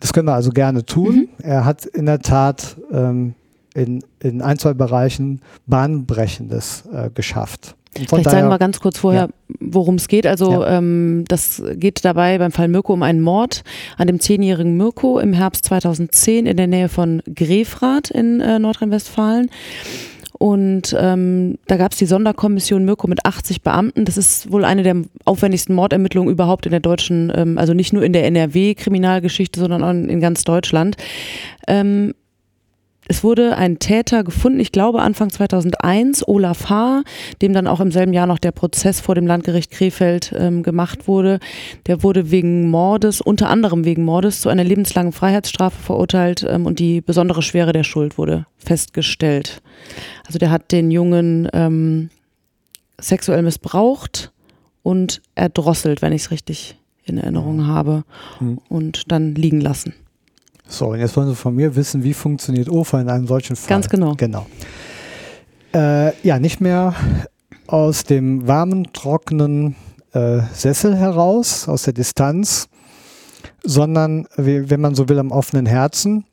Das 0.00 0.12
können 0.12 0.28
wir 0.28 0.34
also 0.34 0.50
gerne 0.50 0.86
tun. 0.86 1.14
Mhm. 1.14 1.28
Er 1.42 1.64
hat 1.64 1.84
in 1.84 2.06
der 2.06 2.20
Tat 2.20 2.76
ähm, 2.90 3.34
in, 3.74 4.02
in 4.20 4.40
ein, 4.42 4.58
zwei 4.58 4.74
Bereichen 4.74 5.40
Bahnbrechendes 5.66 6.84
äh, 6.92 7.10
geschafft. 7.10 7.74
Vielleicht 7.94 8.26
daher, 8.26 8.40
sagen 8.40 8.48
wir 8.48 8.58
ganz 8.58 8.80
kurz 8.80 8.98
vorher, 8.98 9.22
ja. 9.22 9.56
worum 9.60 9.96
es 9.96 10.08
geht. 10.08 10.26
Also 10.26 10.62
ja. 10.62 10.78
ähm, 10.78 11.24
das 11.26 11.62
geht 11.74 12.04
dabei 12.04 12.38
beim 12.38 12.52
Fall 12.52 12.68
Mirko 12.68 12.92
um 12.92 13.02
einen 13.02 13.20
Mord 13.20 13.64
an 13.96 14.06
dem 14.06 14.20
zehnjährigen 14.20 14.76
Mirko 14.76 15.18
im 15.18 15.32
Herbst 15.32 15.64
2010 15.64 16.46
in 16.46 16.56
der 16.56 16.66
Nähe 16.66 16.88
von 16.88 17.22
Grefrath 17.34 18.10
in 18.10 18.40
äh, 18.40 18.58
Nordrhein-Westfalen. 18.58 19.50
Und 20.38 20.96
ähm, 20.96 21.58
da 21.66 21.76
gab 21.76 21.92
es 21.92 21.98
die 21.98 22.06
Sonderkommission 22.06 22.84
Mirko 22.84 23.08
mit 23.08 23.26
80 23.26 23.62
Beamten. 23.62 24.04
Das 24.04 24.16
ist 24.16 24.52
wohl 24.52 24.64
eine 24.64 24.84
der 24.84 24.96
aufwendigsten 25.24 25.74
Mordermittlungen 25.74 26.30
überhaupt 26.30 26.64
in 26.64 26.70
der 26.70 26.80
deutschen, 26.80 27.32
ähm, 27.34 27.58
also 27.58 27.74
nicht 27.74 27.92
nur 27.92 28.04
in 28.04 28.12
der 28.12 28.24
NRW-Kriminalgeschichte, 28.26 29.58
sondern 29.58 29.82
auch 29.82 29.90
in, 29.90 30.20
ganz 30.20 30.44
Deutschland. 30.44 30.96
Ähm, 31.66 32.14
es 33.08 33.24
wurde 33.24 33.56
ein 33.56 33.78
Täter 33.78 34.22
gefunden, 34.22 34.60
ich 34.60 34.70
glaube 34.70 35.00
Anfang 35.00 35.30
2001, 35.30 36.28
Olaf 36.28 36.68
H., 36.68 37.02
dem 37.40 37.54
dann 37.54 37.66
auch 37.66 37.80
im 37.80 37.90
selben 37.90 38.12
Jahr 38.12 38.26
noch 38.26 38.38
der 38.38 38.52
Prozess 38.52 39.00
vor 39.00 39.14
dem 39.14 39.26
Landgericht 39.26 39.70
Krefeld 39.70 40.32
ähm, 40.36 40.62
gemacht 40.62 41.08
wurde. 41.08 41.40
Der 41.86 42.02
wurde 42.02 42.30
wegen 42.30 42.70
Mordes, 42.70 43.22
unter 43.22 43.48
anderem 43.48 43.86
wegen 43.86 44.04
Mordes, 44.04 44.42
zu 44.42 44.50
einer 44.50 44.62
lebenslangen 44.62 45.12
Freiheitsstrafe 45.12 45.80
verurteilt 45.80 46.46
ähm, 46.46 46.66
und 46.66 46.78
die 46.78 47.00
besondere 47.00 47.40
Schwere 47.42 47.72
der 47.72 47.84
Schuld 47.84 48.18
wurde 48.18 48.46
festgestellt. 48.58 49.62
Also 50.26 50.38
der 50.38 50.50
hat 50.50 50.70
den 50.70 50.90
Jungen 50.90 51.48
ähm, 51.54 52.10
sexuell 53.00 53.42
missbraucht 53.42 54.32
und 54.82 55.22
erdrosselt, 55.34 56.02
wenn 56.02 56.12
ich 56.12 56.22
es 56.22 56.30
richtig 56.30 56.76
in 57.04 57.16
Erinnerung 57.16 57.66
habe, 57.66 58.04
mhm. 58.38 58.60
und 58.68 59.10
dann 59.10 59.34
liegen 59.34 59.62
lassen. 59.62 59.94
So, 60.68 60.88
und 60.88 61.00
jetzt 61.00 61.16
wollen 61.16 61.28
Sie 61.28 61.34
von 61.34 61.56
mir 61.56 61.74
wissen, 61.74 62.04
wie 62.04 62.12
funktioniert 62.12 62.68
OFA 62.68 63.00
in 63.00 63.08
einem 63.08 63.26
solchen 63.26 63.56
Fall. 63.56 63.68
Ganz 63.68 63.88
genau. 63.88 64.14
Genau. 64.16 64.46
Äh, 65.74 66.12
ja, 66.26 66.38
nicht 66.38 66.60
mehr 66.60 66.94
aus 67.66 68.04
dem 68.04 68.46
warmen, 68.46 68.92
trockenen 68.92 69.76
äh, 70.12 70.40
Sessel 70.52 70.94
heraus, 70.94 71.68
aus 71.68 71.82
der 71.82 71.94
Distanz, 71.94 72.68
sondern, 73.64 74.26
wenn 74.36 74.80
man 74.80 74.94
so 74.94 75.08
will, 75.08 75.18
am 75.18 75.30
offenen 75.30 75.66
Herzen, 75.66 76.24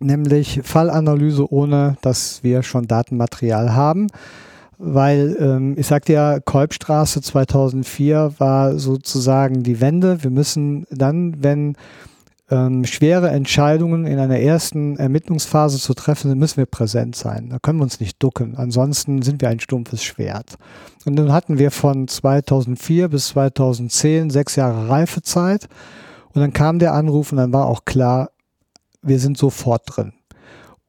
nämlich 0.00 0.60
Fallanalyse, 0.62 1.52
ohne 1.52 1.96
dass 2.00 2.42
wir 2.42 2.62
schon 2.62 2.86
Datenmaterial 2.86 3.74
haben. 3.74 4.06
Weil 4.78 5.36
ähm, 5.38 5.74
ich 5.78 5.86
sagte 5.86 6.12
ja, 6.12 6.40
Kolbstraße 6.40 7.22
2004 7.22 8.34
war 8.38 8.78
sozusagen 8.78 9.62
die 9.62 9.80
Wende. 9.80 10.22
Wir 10.22 10.30
müssen 10.30 10.86
dann, 10.90 11.42
wenn 11.42 11.76
ähm, 12.54 12.84
schwere 12.84 13.30
Entscheidungen 13.30 14.06
in 14.06 14.18
einer 14.18 14.38
ersten 14.38 14.96
Ermittlungsphase 14.96 15.78
zu 15.78 15.92
treffen, 15.94 16.28
dann 16.28 16.38
müssen 16.38 16.58
wir 16.58 16.66
präsent 16.66 17.16
sein. 17.16 17.50
Da 17.50 17.58
können 17.58 17.80
wir 17.80 17.82
uns 17.82 17.98
nicht 17.98 18.22
ducken. 18.22 18.56
Ansonsten 18.56 19.22
sind 19.22 19.42
wir 19.42 19.48
ein 19.48 19.58
stumpfes 19.58 20.04
Schwert. 20.04 20.56
Und 21.04 21.16
dann 21.16 21.32
hatten 21.32 21.58
wir 21.58 21.72
von 21.72 22.06
2004 22.06 23.08
bis 23.08 23.28
2010 23.28 24.30
sechs 24.30 24.54
Jahre 24.54 24.88
Reifezeit. 24.88 25.68
Und 26.32 26.40
dann 26.40 26.52
kam 26.52 26.78
der 26.78 26.94
Anruf 26.94 27.32
und 27.32 27.38
dann 27.38 27.52
war 27.52 27.66
auch 27.66 27.84
klar, 27.84 28.30
wir 29.02 29.18
sind 29.18 29.36
sofort 29.36 29.82
drin. 29.86 30.12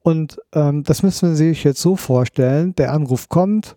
Und 0.00 0.40
ähm, 0.52 0.84
das 0.84 1.02
müssen 1.02 1.34
Sie 1.34 1.48
sich 1.48 1.64
jetzt 1.64 1.82
so 1.82 1.96
vorstellen. 1.96 2.76
Der 2.76 2.92
Anruf 2.92 3.28
kommt, 3.28 3.76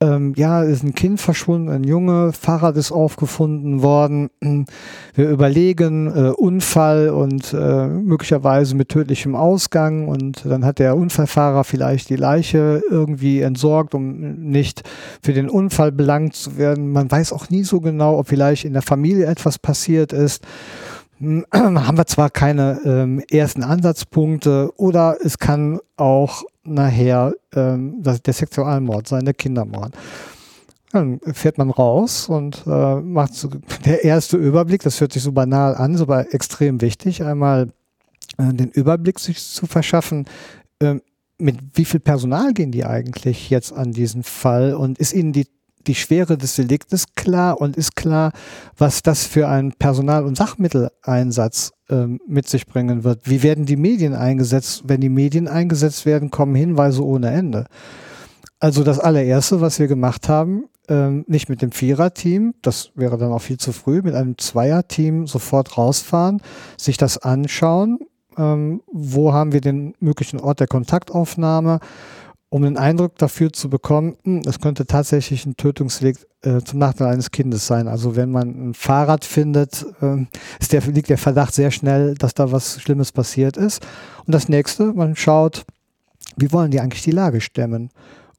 ähm, 0.00 0.34
ja, 0.36 0.62
ist 0.62 0.82
ein 0.82 0.94
Kind 0.94 1.20
verschwunden, 1.20 1.68
ein 1.68 1.84
Junge, 1.84 2.32
Fahrrad 2.32 2.76
ist 2.76 2.92
aufgefunden 2.92 3.82
worden. 3.82 4.30
Wir 5.14 5.30
überlegen 5.30 6.06
äh, 6.08 6.30
Unfall 6.30 7.10
und 7.10 7.54
äh, 7.54 7.86
möglicherweise 7.86 8.74
mit 8.74 8.88
tödlichem 8.88 9.34
Ausgang 9.36 10.08
und 10.08 10.44
dann 10.44 10.64
hat 10.64 10.78
der 10.78 10.96
Unfallfahrer 10.96 11.64
vielleicht 11.64 12.10
die 12.10 12.16
Leiche 12.16 12.82
irgendwie 12.90 13.40
entsorgt, 13.40 13.94
um 13.94 14.50
nicht 14.50 14.82
für 15.22 15.32
den 15.32 15.48
Unfall 15.48 15.92
belangt 15.92 16.34
zu 16.34 16.58
werden. 16.58 16.90
Man 16.90 17.10
weiß 17.10 17.32
auch 17.32 17.48
nie 17.50 17.62
so 17.62 17.80
genau, 17.80 18.18
ob 18.18 18.28
vielleicht 18.28 18.64
in 18.64 18.72
der 18.72 18.82
Familie 18.82 19.26
etwas 19.26 19.58
passiert 19.58 20.12
ist 20.12 20.44
haben 21.52 21.96
wir 21.96 22.06
zwar 22.06 22.30
keine 22.30 22.80
ähm, 22.84 23.22
ersten 23.30 23.62
Ansatzpunkte 23.62 24.72
oder 24.76 25.16
es 25.22 25.38
kann 25.38 25.78
auch 25.96 26.42
nachher 26.64 27.34
ähm, 27.54 28.02
der 28.02 28.32
Sexualmord 28.32 29.08
sein, 29.08 29.24
der 29.24 29.34
Kindermord. 29.34 29.94
Dann 30.92 31.20
fährt 31.32 31.58
man 31.58 31.70
raus 31.70 32.28
und 32.28 32.62
äh, 32.66 33.00
macht 33.00 33.34
so 33.34 33.48
der 33.84 34.04
erste 34.04 34.36
Überblick, 34.36 34.82
das 34.82 35.00
hört 35.00 35.12
sich 35.12 35.22
so 35.22 35.32
banal 35.32 35.74
an, 35.74 35.94
ist 35.94 36.00
aber 36.00 36.32
extrem 36.32 36.80
wichtig, 36.80 37.22
einmal 37.22 37.68
äh, 38.38 38.52
den 38.52 38.70
Überblick 38.70 39.18
sich 39.18 39.42
zu 39.42 39.66
verschaffen, 39.66 40.26
äh, 40.78 40.96
mit 41.36 41.58
wie 41.74 41.84
viel 41.84 42.00
Personal 42.00 42.52
gehen 42.54 42.70
die 42.70 42.84
eigentlich 42.84 43.50
jetzt 43.50 43.72
an 43.72 43.92
diesen 43.92 44.22
Fall 44.22 44.74
und 44.74 44.98
ist 44.98 45.12
ihnen 45.12 45.32
die 45.32 45.48
die 45.86 45.94
Schwere 45.94 46.38
des 46.38 46.56
Deliktes 46.56 47.14
klar 47.14 47.60
und 47.60 47.76
ist 47.76 47.94
klar, 47.96 48.32
was 48.76 49.02
das 49.02 49.24
für 49.26 49.48
einen 49.48 49.72
Personal- 49.72 50.24
und 50.24 50.36
Sachmitteleinsatz 50.36 51.73
ähm, 51.90 52.20
mit 52.26 52.48
sich 52.48 52.66
bringen 52.66 53.04
wird. 53.04 53.28
Wie 53.28 53.42
werden 53.42 53.66
die 53.66 53.76
Medien 53.76 54.14
eingesetzt? 54.14 54.84
Wenn 54.86 55.00
die 55.00 55.08
Medien 55.08 55.48
eingesetzt 55.48 56.06
werden, 56.06 56.30
kommen 56.30 56.54
Hinweise 56.54 57.04
ohne 57.04 57.30
Ende. 57.30 57.66
Also 58.60 58.84
das 58.84 58.98
allererste, 58.98 59.60
was 59.60 59.78
wir 59.78 59.88
gemacht 59.88 60.28
haben, 60.28 60.64
ähm, 60.88 61.24
nicht 61.28 61.48
mit 61.48 61.62
dem 61.62 61.72
Viererteam, 61.72 62.54
das 62.62 62.90
wäre 62.94 63.18
dann 63.18 63.32
auch 63.32 63.42
viel 63.42 63.58
zu 63.58 63.72
früh, 63.72 64.02
mit 64.02 64.14
einem 64.14 64.38
Zweierteam 64.38 65.26
sofort 65.26 65.76
rausfahren, 65.76 66.40
sich 66.76 66.96
das 66.96 67.18
anschauen, 67.18 67.98
ähm, 68.36 68.82
wo 68.90 69.32
haben 69.32 69.52
wir 69.52 69.60
den 69.60 69.94
möglichen 70.00 70.40
Ort 70.40 70.60
der 70.60 70.66
Kontaktaufnahme, 70.66 71.80
um 72.54 72.62
den 72.62 72.76
Eindruck 72.76 73.18
dafür 73.18 73.52
zu 73.52 73.68
bekommen, 73.68 74.16
hm, 74.22 74.42
es 74.46 74.60
könnte 74.60 74.86
tatsächlich 74.86 75.44
ein 75.44 75.56
Tötungsweg 75.56 76.18
äh, 76.42 76.60
zum 76.60 76.78
Nachteil 76.78 77.08
eines 77.08 77.32
Kindes 77.32 77.66
sein. 77.66 77.88
Also 77.88 78.14
wenn 78.14 78.30
man 78.30 78.68
ein 78.68 78.74
Fahrrad 78.74 79.24
findet, 79.24 79.84
äh, 80.00 80.24
der, 80.70 80.80
liegt 80.82 81.08
der 81.08 81.18
Verdacht 81.18 81.52
sehr 81.52 81.72
schnell, 81.72 82.14
dass 82.14 82.32
da 82.32 82.52
was 82.52 82.80
Schlimmes 82.80 83.10
passiert 83.10 83.56
ist. 83.56 83.84
Und 84.24 84.32
das 84.32 84.48
nächste, 84.48 84.92
man 84.92 85.16
schaut, 85.16 85.64
wie 86.36 86.52
wollen 86.52 86.70
die 86.70 86.78
eigentlich 86.78 87.02
die 87.02 87.10
Lage 87.10 87.40
stemmen? 87.40 87.90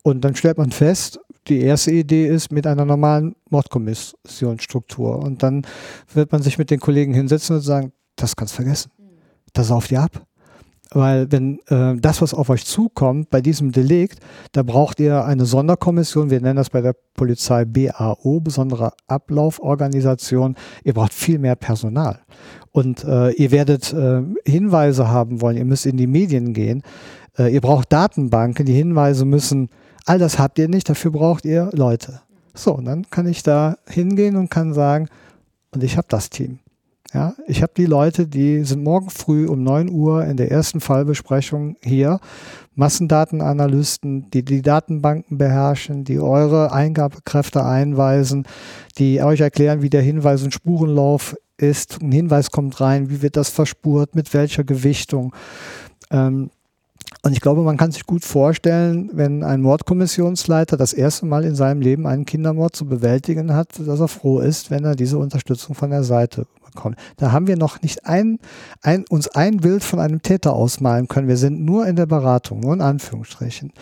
Und 0.02 0.22
dann 0.24 0.34
stellt 0.34 0.60
man 0.60 0.72
fest, 0.72 1.20
die 1.50 1.60
erste 1.60 1.92
Idee 1.92 2.26
ist 2.26 2.54
mit 2.54 2.68
einer 2.68 2.86
normalen 2.86 3.36
Mordkommissionsstruktur. 3.50 5.20
Und 5.20 5.44
dann 5.44 5.68
wird 6.14 6.32
man 6.32 6.42
sich 6.42 6.58
mit 6.58 6.72
den 6.72 6.80
Kollegen 6.80 7.14
hinsetzen 7.14 7.58
und 7.58 7.64
sagen, 7.64 7.92
das 8.16 8.38
kannst 8.38 8.54
du 8.54 8.64
vergessen. 8.64 8.92
Das 9.52 9.68
sauft 9.68 9.92
ihr 9.92 10.02
ab. 10.02 10.26
Weil 10.92 11.32
wenn 11.32 11.60
äh, 11.68 11.96
das, 11.98 12.22
was 12.22 12.34
auf 12.34 12.50
euch 12.50 12.66
zukommt 12.66 13.30
bei 13.30 13.42
diesem 13.42 13.72
Delikt, 13.72 14.20
da 14.52 14.64
braucht 14.64 15.00
ihr 15.00 15.26
eine 15.26 15.46
Sonderkommission, 15.46 16.30
wir 16.30 16.40
nennen 16.40 16.58
das 16.58 16.70
bei 16.70 16.82
der 16.82 16.96
Polizei 17.16 17.66
BAO, 17.66 18.40
besondere 18.40 18.94
Ablauforganisation. 19.08 20.56
Ihr 20.84 20.94
braucht 20.94 21.14
viel 21.14 21.40
mehr 21.40 21.56
Personal. 21.56 22.20
Und 22.72 23.04
äh, 23.04 23.32
ihr 23.32 23.52
werdet 23.52 23.94
äh, 23.94 24.22
Hinweise 24.46 25.08
haben 25.08 25.42
wollen, 25.42 25.58
ihr 25.58 25.66
müsst 25.66 25.86
in 25.86 25.98
die 25.98 26.08
Medien 26.08 26.54
gehen. 26.54 26.84
Äh, 27.38 27.54
ihr 27.54 27.62
braucht 27.62 27.92
Datenbanken, 27.92 28.66
die 28.66 28.74
Hinweise 28.74 29.26
müssen, 29.26 29.70
all 30.06 30.20
das 30.20 30.38
habt 30.38 30.60
ihr 30.60 30.68
nicht, 30.68 30.88
dafür 30.90 31.12
braucht 31.12 31.46
ihr 31.46 31.70
Leute. 31.74 32.22
So, 32.54 32.76
und 32.76 32.86
dann 32.86 33.10
kann 33.10 33.28
ich 33.28 33.44
da 33.44 33.78
hingehen 33.88 34.36
und 34.36 34.50
kann 34.50 34.74
sagen, 34.74 35.10
und 35.72 35.84
ich 35.84 35.98
habe 35.98 36.08
das 36.10 36.30
Team. 36.30 36.60
Ja, 37.14 37.36
ich 37.48 37.62
habe 37.62 37.72
die 37.78 37.86
Leute, 37.86 38.28
die 38.28 38.64
sind 38.64 38.84
morgen 38.84 39.10
früh 39.10 39.48
um 39.48 39.64
9 39.64 39.90
Uhr 39.90 40.26
in 40.26 40.38
der 40.38 40.52
ersten 40.52 40.82
Fallbesprechung 40.82 41.78
hier. 41.84 42.20
Massendatenanalysten, 42.74 44.30
die 44.32 44.44
die 44.44 44.62
Datenbanken 44.62 45.38
beherrschen, 45.38 46.04
die 46.04 46.20
eure 46.20 46.74
Eingabekräfte 46.74 47.64
einweisen, 47.64 48.46
die 48.98 49.22
euch 49.22 49.40
erklären, 49.40 49.82
wie 49.82 49.90
der 49.90 50.02
Hinweis 50.02 50.44
und 50.44 50.54
Spurenlauf 50.54 51.38
ist. 51.58 52.02
Ein 52.02 52.12
Hinweis 52.12 52.52
kommt 52.52 52.82
rein, 52.82 53.10
wie 53.10 53.22
wird 53.22 53.38
das 53.38 53.50
verspurt, 53.50 54.16
mit 54.16 54.34
welcher 54.34 54.64
Gewichtung. 54.64 55.34
Ähm, 56.12 56.50
und 57.22 57.34
ich 57.34 57.42
glaube, 57.42 57.62
man 57.62 57.78
kann 57.78 57.92
sich 57.92 58.06
gut 58.06 58.26
vorstellen, 58.26 59.10
wenn 59.14 59.44
ein 59.44 59.62
Mordkommissionsleiter 59.62 60.76
das 60.76 60.94
erste 60.94 61.26
Mal 61.26 61.44
in 61.46 61.56
seinem 61.56 61.82
Leben 61.82 62.08
einen 62.08 62.26
Kindermord 62.26 62.76
zu 62.76 62.86
bewältigen 62.86 63.54
hat, 63.54 63.70
dass 63.80 64.00
er 64.00 64.08
froh 64.08 64.40
ist, 64.40 64.70
wenn 64.70 64.84
er 64.84 64.96
diese 64.96 65.18
Unterstützung 65.18 65.76
von 65.76 65.92
der 65.92 66.04
Seite 66.04 66.46
bekommt. 66.76 66.98
Da 67.18 67.32
haben 67.32 67.48
wir 67.48 67.58
noch 67.58 67.82
nicht 67.82 68.06
ein, 68.06 68.38
ein, 68.82 69.06
uns 69.10 69.28
ein 69.30 69.58
Bild 69.58 69.84
von 69.84 70.00
einem 70.00 70.22
Täter 70.22 70.54
ausmalen 70.54 71.08
können. 71.08 71.28
Wir 71.28 71.38
sind 71.38 71.64
nur 71.64 71.88
in 71.88 71.96
der 71.96 72.06
Beratung, 72.06 72.60
nur 72.60 72.74
in 72.74 72.82
Anführungsstrichen. 72.82 73.74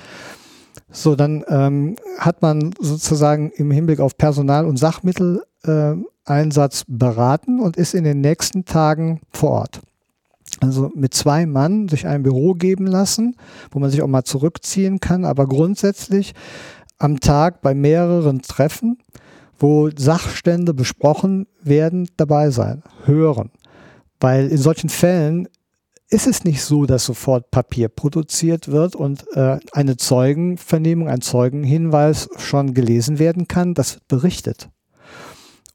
So, 0.91 1.15
dann 1.15 1.43
ähm, 1.49 1.95
hat 2.19 2.41
man 2.41 2.73
sozusagen 2.79 3.51
im 3.51 3.71
Hinblick 3.71 3.99
auf 3.99 4.17
Personal- 4.17 4.67
und 4.67 4.77
Sachmitteleinsatz 4.77 6.81
äh, 6.81 6.85
beraten 6.87 7.59
und 7.59 7.77
ist 7.77 7.95
in 7.95 8.03
den 8.03 8.21
nächsten 8.21 8.65
Tagen 8.65 9.21
vor 9.31 9.51
Ort 9.51 9.81
also 10.61 10.91
mit 10.95 11.13
zwei 11.13 11.45
Mann 11.45 11.87
sich 11.87 12.07
ein 12.07 12.23
Büro 12.23 12.53
geben 12.53 12.87
lassen, 12.87 13.35
wo 13.71 13.79
man 13.79 13.89
sich 13.89 14.01
auch 14.01 14.07
mal 14.07 14.23
zurückziehen 14.23 14.99
kann, 14.99 15.25
aber 15.25 15.47
grundsätzlich 15.47 16.33
am 16.97 17.19
Tag 17.19 17.61
bei 17.61 17.73
mehreren 17.73 18.41
Treffen, 18.41 18.97
wo 19.63 19.89
Sachstände 19.95 20.73
besprochen 20.73 21.47
werden, 21.61 22.09
dabei 22.17 22.49
sein, 22.49 22.83
hören. 23.05 23.49
Weil 24.19 24.49
in 24.49 24.57
solchen 24.57 24.89
Fällen 24.89 25.47
ist 26.09 26.27
es 26.27 26.43
nicht 26.43 26.61
so, 26.61 26.85
dass 26.85 27.05
sofort 27.05 27.49
Papier 27.49 27.87
produziert 27.87 28.67
wird 28.67 28.93
und 28.93 29.25
äh, 29.37 29.59
eine 29.71 29.95
Zeugenvernehmung, 29.95 31.07
ein 31.07 31.21
Zeugenhinweis 31.21 32.27
schon 32.39 32.73
gelesen 32.73 33.19
werden 33.19 33.47
kann. 33.47 33.73
Das 33.73 33.93
wird 33.93 34.07
berichtet. 34.09 34.69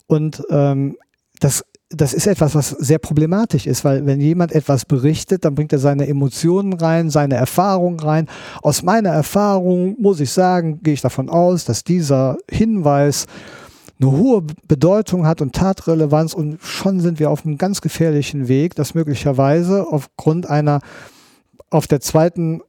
Und 0.07 0.43
ähm, 0.51 0.99
das 1.41 1.65
das 1.91 2.13
ist 2.13 2.27
etwas, 2.27 2.55
was 2.55 2.69
sehr 2.69 2.99
problematisch 2.99 3.67
ist, 3.67 3.83
weil 3.83 4.05
wenn 4.05 4.21
jemand 4.21 4.53
etwas 4.53 4.85
berichtet, 4.85 5.47
dann 5.47 5.55
bringt 5.55 5.73
er 5.73 5.79
seine 5.79 6.07
Emotionen 6.07 6.75
rein, 6.75 7.09
seine 7.09 7.37
Erfahrungen 7.37 7.99
rein. 7.99 8.27
Aus 8.61 8.83
meiner 8.83 9.09
Erfahrung 9.09 9.97
muss 9.99 10.21
ich 10.21 10.31
sagen, 10.31 10.83
gehe 10.83 10.93
ich 10.93 11.01
davon 11.01 11.31
aus, 11.31 11.65
dass 11.65 11.85
dieser 11.85 12.37
Hinweis 12.51 13.27
eine 14.01 14.13
hohe 14.13 14.43
Bedeutung 14.67 15.27
hat 15.27 15.41
und 15.41 15.55
Tatrelevanz 15.55 16.35
und 16.35 16.59
schon 16.63 17.01
sind 17.01 17.19
wir 17.19 17.31
auf 17.31 17.45
einem 17.45 17.59
ganz 17.59 17.81
gefährlichen 17.81 18.49
Weg, 18.49 18.75
dass 18.75 18.95
möglicherweise 18.95 19.87
aufgrund 19.89 20.49
einer 20.49 20.81
auf 21.71 21.87
der 21.87 22.01
zweiten 22.01 22.63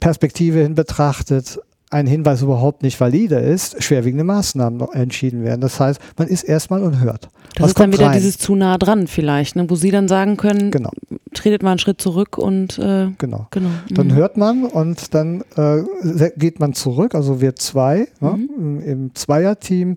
Perspektive 0.00 0.60
hin 0.60 0.74
betrachtet 0.74 1.60
ein 1.92 2.06
Hinweis 2.06 2.40
überhaupt 2.40 2.82
nicht 2.82 2.98
valide 2.98 3.36
ist, 3.36 3.82
schwerwiegende 3.82 4.24
Maßnahmen 4.24 4.80
entschieden 4.92 5.44
werden. 5.44 5.60
Das 5.60 5.78
heißt, 5.78 6.00
man 6.16 6.26
ist 6.26 6.42
erstmal 6.42 6.82
und 6.82 7.00
hört. 7.00 7.28
Das 7.56 7.68
ist 7.68 7.78
dann 7.78 7.92
wieder 7.92 8.06
rein? 8.06 8.14
dieses 8.14 8.38
zu 8.38 8.54
nah 8.54 8.78
dran 8.78 9.06
vielleicht, 9.06 9.56
ne, 9.56 9.68
wo 9.68 9.74
Sie 9.74 9.90
dann 9.90 10.08
sagen 10.08 10.38
können, 10.38 10.70
genau. 10.70 10.90
tretet 11.34 11.62
mal 11.62 11.72
einen 11.72 11.78
Schritt 11.78 12.00
zurück 12.00 12.38
und 12.38 12.78
äh, 12.78 13.08
genau. 13.18 13.46
genau. 13.50 13.68
Dann 13.90 14.06
mhm. 14.06 14.14
hört 14.14 14.38
man 14.38 14.64
und 14.64 15.12
dann 15.14 15.44
äh, 15.56 16.30
geht 16.36 16.60
man 16.60 16.72
zurück, 16.72 17.14
also 17.14 17.42
wir 17.42 17.56
zwei 17.56 18.08
ne, 18.20 18.30
mhm. 18.30 18.50
im, 18.56 18.80
im 18.80 19.14
Zweierteam. 19.14 19.96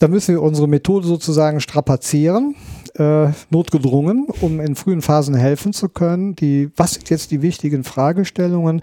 Da 0.00 0.08
müssen 0.08 0.34
wir 0.34 0.42
unsere 0.42 0.66
Methode 0.66 1.06
sozusagen 1.06 1.60
strapazieren, 1.60 2.56
äh, 2.94 3.28
notgedrungen, 3.50 4.26
um 4.40 4.58
in 4.58 4.74
frühen 4.74 5.02
Phasen 5.02 5.34
helfen 5.34 5.74
zu 5.74 5.90
können. 5.90 6.34
Die, 6.34 6.70
was 6.74 6.94
sind 6.94 7.10
jetzt 7.10 7.30
die 7.30 7.42
wichtigen 7.42 7.84
Fragestellungen? 7.84 8.82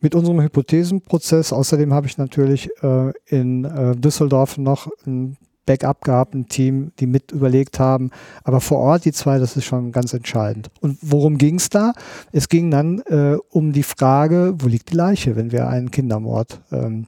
mit 0.00 0.14
unserem 0.14 0.40
Hypothesenprozess. 0.40 1.52
Außerdem 1.52 1.92
habe 1.92 2.06
ich 2.06 2.18
natürlich 2.18 2.70
äh, 2.84 3.12
in 3.26 3.64
äh, 3.64 3.96
Düsseldorf 3.96 4.56
noch 4.56 4.88
ein 5.04 5.36
Backup 5.66 6.04
gehabt, 6.04 6.34
ein 6.34 6.48
Team, 6.48 6.92
die 7.00 7.06
mit 7.06 7.32
überlegt 7.32 7.80
haben. 7.80 8.10
Aber 8.44 8.60
vor 8.60 8.78
Ort, 8.78 9.06
die 9.06 9.12
zwei, 9.12 9.40
das 9.40 9.56
ist 9.56 9.64
schon 9.64 9.90
ganz 9.90 10.12
entscheidend. 10.14 10.70
Und 10.80 10.98
worum 11.02 11.36
ging 11.36 11.56
es 11.56 11.68
da? 11.68 11.94
Es 12.30 12.48
ging 12.48 12.70
dann 12.70 13.00
äh, 13.06 13.36
um 13.50 13.72
die 13.72 13.82
Frage, 13.82 14.54
wo 14.58 14.68
liegt 14.68 14.92
die 14.92 14.96
Leiche, 14.96 15.34
wenn 15.34 15.50
wir 15.50 15.68
einen 15.68 15.90
Kindermord 15.90 16.60
ähm, 16.70 17.06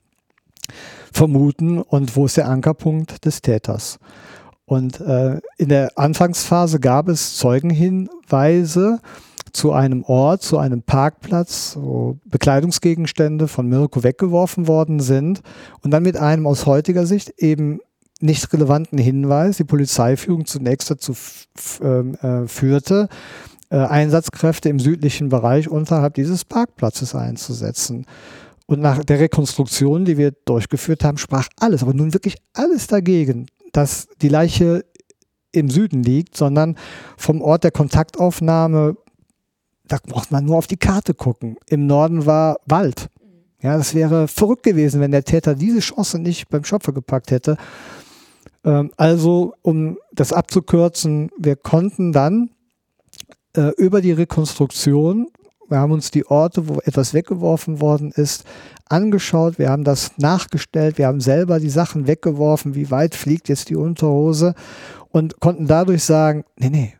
vermuten 1.13 1.79
und 1.81 2.17
wo 2.17 2.27
ist 2.27 2.37
der 2.37 2.49
Ankerpunkt 2.49 3.25
des 3.25 3.43
Täters? 3.43 3.99
Und 4.65 5.01
äh, 5.01 5.41
in 5.57 5.69
der 5.69 5.99
Anfangsphase 5.99 6.79
gab 6.79 7.09
es 7.09 7.37
Zeugenhinweise, 7.37 9.01
zu 9.53 9.73
einem 9.73 10.05
Ort, 10.05 10.43
zu 10.43 10.59
einem 10.59 10.83
Parkplatz, 10.83 11.77
wo 11.79 12.19
Bekleidungsgegenstände 12.25 13.49
von 13.49 13.69
Mirko 13.69 14.03
weggeworfen 14.03 14.69
worden 14.69 15.01
sind 15.01 15.41
und 15.83 15.91
dann 15.91 16.03
mit 16.03 16.17
einem 16.17 16.47
aus 16.47 16.67
heutiger 16.67 17.07
Sicht 17.07 17.31
eben 17.39 17.81
nicht 18.21 18.53
relevanten 18.53 18.99
Hinweis 18.99 19.57
die 19.57 19.65
Polizeiführung 19.65 20.45
zunächst 20.45 20.91
dazu 20.91 21.15
ähm, 21.83 22.15
äh, 22.17 22.47
führte, 22.47 23.09
äh, 23.71 23.77
Einsatzkräfte 23.77 24.69
im 24.69 24.79
südlichen 24.79 25.31
Bereich 25.31 25.69
unterhalb 25.69 26.15
dieses 26.15 26.45
Parkplatzes 26.45 27.15
einzusetzen. 27.15 28.07
Und 28.71 28.81
nach 28.81 29.05
der 29.05 29.19
Rekonstruktion, 29.19 30.05
die 30.05 30.17
wir 30.17 30.31
durchgeführt 30.45 31.03
haben, 31.03 31.19
sprach 31.19 31.49
alles, 31.59 31.83
aber 31.83 31.93
nun 31.93 32.15
wirklich 32.15 32.37
alles 32.53 32.87
dagegen, 32.87 33.47
dass 33.73 34.07
die 34.23 34.29
Leiche 34.29 34.85
im 35.51 35.69
Süden 35.69 36.05
liegt, 36.05 36.37
sondern 36.37 36.77
vom 37.17 37.43
Ort 37.43 37.65
der 37.65 37.73
Kontaktaufnahme 37.73 38.97
da 39.91 39.99
braucht 40.07 40.31
man 40.31 40.45
nur 40.45 40.57
auf 40.57 40.69
die 40.69 40.77
Karte 40.77 41.15
gucken. 41.15 41.57
Im 41.69 41.87
Norden 41.87 42.25
war 42.25 42.61
Wald. 42.65 43.09
Ja, 43.61 43.77
das 43.77 43.93
wäre 43.93 44.29
verrückt 44.29 44.63
gewesen, 44.63 45.01
wenn 45.01 45.11
der 45.11 45.25
Täter 45.25 45.57
diese 45.57 45.81
Chance 45.81 46.21
nicht 46.21 46.49
beim 46.49 46.63
Schopfer 46.63 46.93
gepackt 46.93 47.33
hätte. 47.33 47.57
Ähm, 48.65 48.93
also, 48.97 49.55
um 49.63 49.99
das 50.13 50.33
abzukürzen, 50.33 51.31
wir 51.37 51.57
konnten 51.57 52.13
dann 52.13 52.51
äh, 53.57 53.73
über 53.79 54.01
die 54.01 54.13
Rekonstruktion, 54.13 55.27
wir 55.71 55.79
haben 55.79 55.93
uns 55.93 56.11
die 56.11 56.27
Orte, 56.27 56.69
wo 56.69 56.81
etwas 56.81 57.15
weggeworfen 57.15 57.81
worden 57.81 58.13
ist, 58.13 58.45
angeschaut, 58.89 59.59
wir 59.59 59.71
haben 59.71 59.85
das 59.85 60.19
nachgestellt, 60.19 60.99
wir 60.99 61.07
haben 61.07 61.21
selber 61.21 61.61
die 61.61 61.71
Sachen 61.71 62.07
weggeworfen, 62.07 62.75
wie 62.75 62.91
weit 62.91 63.15
fliegt 63.15 63.49
jetzt 63.49 63.71
die 63.71 63.77
Unterhose 63.77 64.55
und 65.09 65.41
konnten 65.41 65.67
dadurch 65.67 66.05
sagen, 66.05 66.45
nee, 66.59 66.71
nee, 66.71 66.95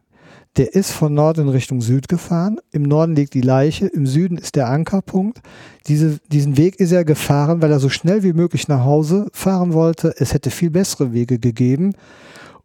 der 0.57 0.75
ist 0.75 0.91
von 0.91 1.15
Nord 1.15 1.39
in 1.39 1.49
Richtung 1.49 1.81
Süd 1.81 2.09
gefahren. 2.09 2.59
Im 2.73 2.83
Norden 2.83 3.15
liegt 3.15 3.35
die 3.35 3.41
Leiche, 3.41 3.87
im 3.87 4.07
Süden 4.07 4.37
ist 4.37 4.57
der 4.57 4.69
Ankerpunkt. 4.69 5.41
Diese, 5.87 6.19
diesen 6.33 6.57
Weg 6.57 6.81
ist 6.81 6.91
er 6.91 7.05
gefahren, 7.05 7.63
weil 7.63 7.71
er 7.71 7.79
so 7.79 7.89
schnell 7.89 8.25
wie 8.25 8.33
möglich 8.33 8.67
nach 8.67 8.85
Hause 8.85 9.29
fahren 9.33 9.73
wollte. 9.73 10.13
Es 10.19 10.35
hätte 10.35 10.51
viel 10.51 10.71
bessere 10.71 11.13
Wege 11.13 11.39
gegeben. 11.39 11.95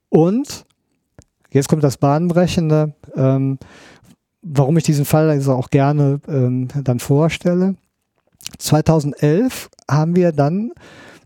Und 0.10 0.66
jetzt 1.52 1.70
kommt 1.70 1.84
das 1.84 1.98
Bahnbrechende, 1.98 2.96
ähm, 3.16 3.60
warum 4.46 4.78
ich 4.78 4.84
diesen 4.84 5.06
Fall 5.06 5.30
also 5.30 5.54
auch 5.54 5.70
gerne 5.70 6.22
ähm, 6.28 6.68
dann 6.84 7.00
vorstelle. 7.00 7.76
2011 8.60 9.70
haben 9.90 10.16
wir 10.16 10.32
dann, 10.32 10.72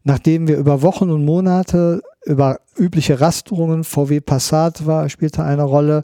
nachdem 0.03 0.47
wir 0.47 0.57
über 0.57 0.81
Wochen 0.81 1.09
und 1.09 1.25
Monate 1.25 2.01
über 2.25 2.59
übliche 2.77 3.19
Rasterungen, 3.19 3.83
VW 3.83 4.21
Passat 4.21 4.85
war, 4.85 5.09
spielte 5.09 5.43
eine 5.43 5.63
Rolle, 5.63 6.03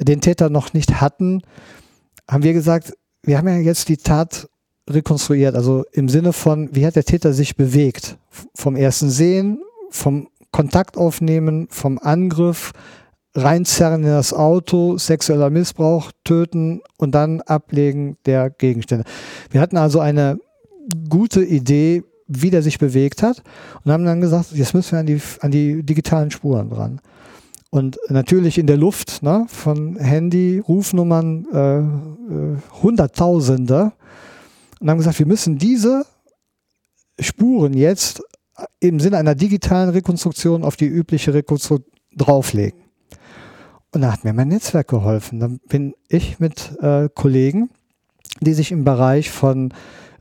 den 0.00 0.20
Täter 0.20 0.50
noch 0.50 0.72
nicht 0.72 1.00
hatten, 1.00 1.42
haben 2.28 2.42
wir 2.42 2.52
gesagt, 2.52 2.94
wir 3.22 3.38
haben 3.38 3.48
ja 3.48 3.56
jetzt 3.56 3.88
die 3.88 3.96
Tat 3.96 4.48
rekonstruiert, 4.90 5.54
also 5.54 5.84
im 5.92 6.08
Sinne 6.08 6.32
von, 6.32 6.74
wie 6.74 6.84
hat 6.84 6.96
der 6.96 7.04
Täter 7.04 7.32
sich 7.32 7.56
bewegt? 7.56 8.16
Vom 8.54 8.74
ersten 8.74 9.10
Sehen, 9.10 9.62
vom 9.90 10.28
Kontakt 10.50 10.96
aufnehmen, 10.96 11.68
vom 11.70 11.98
Angriff, 11.98 12.72
reinzerren 13.34 14.02
in 14.02 14.08
das 14.08 14.32
Auto, 14.32 14.98
sexueller 14.98 15.50
Missbrauch, 15.50 16.12
töten 16.24 16.80
und 16.98 17.14
dann 17.14 17.40
ablegen 17.42 18.16
der 18.26 18.50
Gegenstände. 18.50 19.04
Wir 19.50 19.60
hatten 19.60 19.76
also 19.76 20.00
eine 20.00 20.38
gute 21.08 21.42
Idee, 21.42 22.04
wie 22.26 22.50
der 22.50 22.62
sich 22.62 22.78
bewegt 22.78 23.22
hat 23.22 23.42
und 23.84 23.92
haben 23.92 24.04
dann 24.04 24.20
gesagt, 24.20 24.52
jetzt 24.52 24.74
müssen 24.74 24.92
wir 24.92 25.00
an 25.00 25.06
die, 25.06 25.20
an 25.40 25.50
die 25.50 25.82
digitalen 25.82 26.30
Spuren 26.30 26.70
dran. 26.70 27.00
Und 27.70 27.98
natürlich 28.08 28.58
in 28.58 28.66
der 28.66 28.76
Luft 28.76 29.22
ne, 29.22 29.46
von 29.48 29.96
Handy, 29.96 30.58
Rufnummern, 30.58 31.46
äh, 31.52 31.78
äh, 31.78 32.56
Hunderttausende. 32.82 33.92
Und 34.78 34.90
haben 34.90 34.98
gesagt, 34.98 35.18
wir 35.18 35.26
müssen 35.26 35.56
diese 35.56 36.04
Spuren 37.18 37.72
jetzt 37.72 38.22
im 38.78 39.00
Sinne 39.00 39.16
einer 39.16 39.34
digitalen 39.34 39.88
Rekonstruktion 39.88 40.64
auf 40.64 40.76
die 40.76 40.86
übliche 40.86 41.32
Rekonstruktion 41.32 41.90
drauflegen. 42.14 42.81
Und 43.92 44.00
da 44.00 44.12
hat 44.12 44.24
mir 44.24 44.32
mein 44.32 44.48
Netzwerk 44.48 44.88
geholfen. 44.88 45.40
Dann 45.40 45.60
bin 45.68 45.94
ich 46.08 46.40
mit 46.40 46.76
äh, 46.80 47.08
Kollegen, 47.14 47.70
die 48.40 48.54
sich 48.54 48.72
im 48.72 48.84
Bereich 48.84 49.30
von 49.30 49.74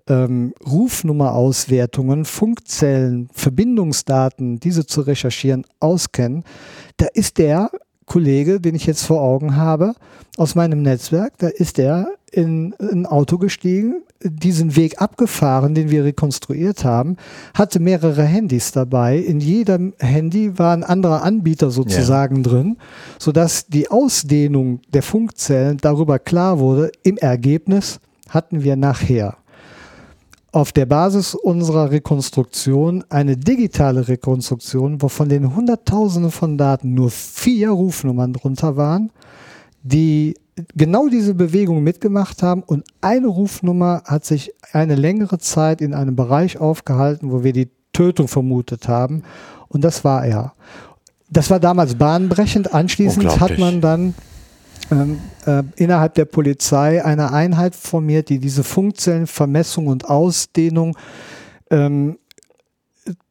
ähm, 0.07 0.53
Rufnummerauswertungen, 0.65 2.26
Funkzellen, 2.26 3.30
Verbindungsdaten, 3.32 4.59
diese 4.59 4.86
zu 4.86 5.01
recherchieren, 5.01 5.65
auskennen, 5.80 6.43
da 6.97 7.07
ist 7.13 7.38
der 7.38 7.72
Kollege, 8.12 8.59
den 8.59 8.76
ich 8.76 8.86
jetzt 8.86 9.05
vor 9.05 9.22
Augen 9.22 9.55
habe, 9.55 9.93
aus 10.36 10.53
meinem 10.53 10.82
Netzwerk, 10.82 11.38
da 11.38 11.47
ist 11.47 11.80
er 11.80 12.09
in 12.30 12.76
ein 12.78 13.05
Auto 13.05 13.38
gestiegen, 13.38 14.03
diesen 14.22 14.76
Weg 14.76 15.01
abgefahren, 15.01 15.76
den 15.76 15.91
wir 15.91 16.03
rekonstruiert 16.03 16.84
haben, 16.84 17.16
hatte 17.53 17.80
mehrere 17.80 18.26
Handys 18.26 18.74
dabei. 18.74 19.18
In 19.18 19.39
jedem 19.39 19.93
Handy 19.97 20.59
war 20.59 20.74
ein 20.74 20.84
anderer 20.84 21.24
Anbieter 21.24 21.72
sozusagen 21.72 22.38
ja. 22.38 22.41
drin, 22.43 22.78
sodass 23.18 23.68
die 23.68 23.89
Ausdehnung 23.89 24.82
der 24.93 25.03
Funkzellen 25.03 25.78
darüber 25.78 26.20
klar 26.20 26.59
wurde. 26.59 26.91
Im 27.03 27.16
Ergebnis 27.16 28.01
hatten 28.28 28.62
wir 28.62 28.76
nachher 28.76 29.38
auf 30.51 30.71
der 30.71 30.85
Basis 30.85 31.33
unserer 31.33 31.91
Rekonstruktion 31.91 33.05
eine 33.09 33.37
digitale 33.37 34.07
Rekonstruktion, 34.07 35.01
wo 35.01 35.07
von 35.07 35.29
den 35.29 35.55
Hunderttausenden 35.55 36.31
von 36.31 36.57
Daten 36.57 36.93
nur 36.93 37.09
vier 37.09 37.69
Rufnummern 37.69 38.33
drunter 38.33 38.75
waren, 38.75 39.11
die 39.83 40.35
genau 40.75 41.07
diese 41.07 41.33
Bewegung 41.33 41.83
mitgemacht 41.83 42.43
haben 42.43 42.63
und 42.63 42.83
eine 42.99 43.27
Rufnummer 43.27 44.03
hat 44.05 44.25
sich 44.25 44.53
eine 44.73 44.95
längere 44.95 45.39
Zeit 45.39 45.79
in 45.79 45.93
einem 45.93 46.15
Bereich 46.15 46.59
aufgehalten, 46.59 47.31
wo 47.31 47.43
wir 47.43 47.53
die 47.53 47.69
Tötung 47.93 48.27
vermutet 48.27 48.89
haben 48.89 49.23
und 49.69 49.83
das 49.83 50.03
war 50.03 50.25
er. 50.25 50.53
Das 51.29 51.49
war 51.49 51.61
damals 51.61 51.95
bahnbrechend. 51.95 52.73
Anschließend 52.73 53.39
hat 53.39 53.57
man 53.57 53.79
dann 53.79 54.13
ähm, 54.91 55.19
äh, 55.45 55.63
innerhalb 55.75 56.15
der 56.15 56.25
Polizei 56.25 57.03
eine 57.03 57.31
Einheit 57.31 57.75
formiert, 57.75 58.29
die 58.29 58.39
diese 58.39 58.63
Funkzellenvermessung 58.63 59.87
und 59.87 60.09
Ausdehnung 60.09 60.97
ähm, 61.69 62.17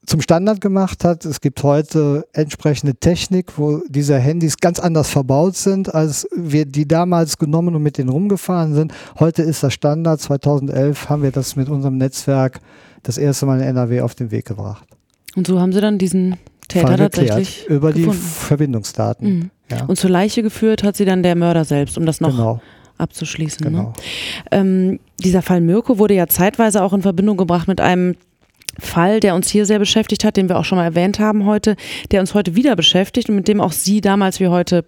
zum 0.06 0.20
Standard 0.20 0.60
gemacht 0.60 1.04
hat. 1.04 1.24
Es 1.24 1.40
gibt 1.40 1.62
heute 1.62 2.26
entsprechende 2.32 2.96
Technik, 2.96 3.58
wo 3.58 3.80
diese 3.88 4.18
Handys 4.18 4.56
ganz 4.56 4.80
anders 4.80 5.08
verbaut 5.08 5.56
sind, 5.56 5.94
als 5.94 6.28
wir 6.34 6.64
die 6.64 6.88
damals 6.88 7.38
genommen 7.38 7.76
und 7.76 7.82
mit 7.82 7.96
denen 7.96 8.08
rumgefahren 8.08 8.74
sind. 8.74 8.92
Heute 9.20 9.42
ist 9.42 9.62
das 9.62 9.72
Standard. 9.72 10.20
2011 10.20 11.08
haben 11.08 11.22
wir 11.22 11.30
das 11.30 11.54
mit 11.54 11.68
unserem 11.68 11.96
Netzwerk 11.96 12.60
das 13.02 13.18
erste 13.18 13.46
Mal 13.46 13.60
in 13.60 13.66
NRW 13.68 14.00
auf 14.00 14.14
den 14.14 14.30
Weg 14.30 14.46
gebracht. 14.46 14.84
Und 15.36 15.46
so 15.46 15.60
haben 15.60 15.72
Sie 15.72 15.80
dann 15.80 15.98
diesen 15.98 16.36
Täter 16.66 16.88
Fall 16.88 16.96
tatsächlich 16.96 17.66
über 17.68 17.92
gefunden. 17.92 18.10
die 18.10 18.16
Verbindungsdaten. 18.16 19.28
Mhm. 19.28 19.50
Ja. 19.70 19.84
Und 19.84 19.96
zur 19.96 20.10
Leiche 20.10 20.42
geführt 20.42 20.82
hat 20.82 20.96
sie 20.96 21.04
dann 21.04 21.22
der 21.22 21.36
Mörder 21.36 21.64
selbst, 21.64 21.96
um 21.96 22.06
das 22.06 22.20
noch 22.20 22.30
genau. 22.30 22.60
abzuschließen. 22.98 23.64
Genau. 23.64 23.82
Ne? 23.82 23.92
Ähm, 24.50 25.00
dieser 25.18 25.42
Fall 25.42 25.60
Mirko 25.60 25.98
wurde 25.98 26.14
ja 26.14 26.26
zeitweise 26.26 26.82
auch 26.82 26.92
in 26.92 27.02
Verbindung 27.02 27.36
gebracht 27.36 27.68
mit 27.68 27.80
einem 27.80 28.16
Fall, 28.78 29.20
der 29.20 29.34
uns 29.34 29.48
hier 29.48 29.66
sehr 29.66 29.78
beschäftigt 29.78 30.24
hat, 30.24 30.36
den 30.36 30.48
wir 30.48 30.58
auch 30.58 30.64
schon 30.64 30.78
mal 30.78 30.84
erwähnt 30.84 31.18
haben 31.18 31.44
heute, 31.44 31.76
der 32.10 32.20
uns 32.20 32.34
heute 32.34 32.54
wieder 32.54 32.76
beschäftigt 32.76 33.28
und 33.28 33.36
mit 33.36 33.48
dem 33.48 33.60
auch 33.60 33.72
Sie 33.72 34.00
damals 34.00 34.40
wie 34.40 34.48
heute 34.48 34.84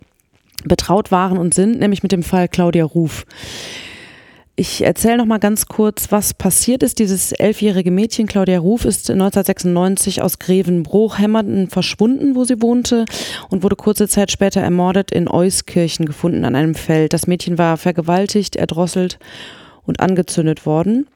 betraut 0.64 1.10
waren 1.10 1.38
und 1.38 1.54
sind, 1.54 1.80
nämlich 1.80 2.02
mit 2.02 2.12
dem 2.12 2.22
Fall 2.22 2.48
Claudia 2.48 2.84
Ruf. 2.84 3.26
Ich 4.54 4.84
erzähle 4.84 5.16
noch 5.16 5.24
mal 5.24 5.38
ganz 5.38 5.66
kurz, 5.66 6.12
was 6.12 6.34
passiert 6.34 6.82
ist. 6.82 6.98
Dieses 6.98 7.32
elfjährige 7.32 7.90
Mädchen, 7.90 8.26
Claudia 8.26 8.58
Ruf, 8.58 8.84
ist 8.84 9.10
1996 9.10 10.20
aus 10.20 10.38
Grevenbruch-Hemmerden 10.38 11.70
verschwunden, 11.70 12.34
wo 12.34 12.44
sie 12.44 12.60
wohnte, 12.60 13.06
und 13.48 13.62
wurde 13.62 13.76
kurze 13.76 14.08
Zeit 14.08 14.30
später 14.30 14.60
ermordet 14.60 15.10
in 15.10 15.26
Euskirchen 15.26 16.04
gefunden 16.04 16.44
an 16.44 16.54
einem 16.54 16.74
Feld. 16.74 17.14
Das 17.14 17.26
Mädchen 17.26 17.56
war 17.56 17.78
vergewaltigt, 17.78 18.54
erdrosselt 18.54 19.18
und 19.86 20.00
angezündet 20.00 20.66
worden. 20.66 21.06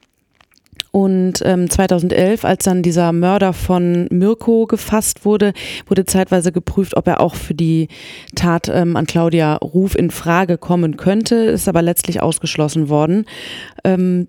Und 0.97 1.43
ähm, 1.45 1.69
2011, 1.69 2.43
als 2.43 2.63
dann 2.63 2.81
dieser 2.81 3.13
Mörder 3.13 3.53
von 3.53 4.07
Mirko 4.09 4.65
gefasst 4.65 5.25
wurde, 5.25 5.53
wurde 5.85 6.07
zeitweise 6.07 6.51
geprüft, 6.51 6.97
ob 6.97 7.05
er 7.05 7.21
auch 7.21 7.35
für 7.35 7.53
die 7.53 7.87
Tat 8.33 8.67
ähm, 8.67 8.95
an 8.95 9.05
Claudia 9.05 9.57
Ruf 9.57 9.93
in 9.93 10.09
Frage 10.09 10.57
kommen 10.57 10.97
könnte, 10.97 11.35
ist 11.35 11.67
aber 11.67 11.83
letztlich 11.83 12.23
ausgeschlossen 12.23 12.89
worden. 12.89 13.25
Ähm, 13.83 14.27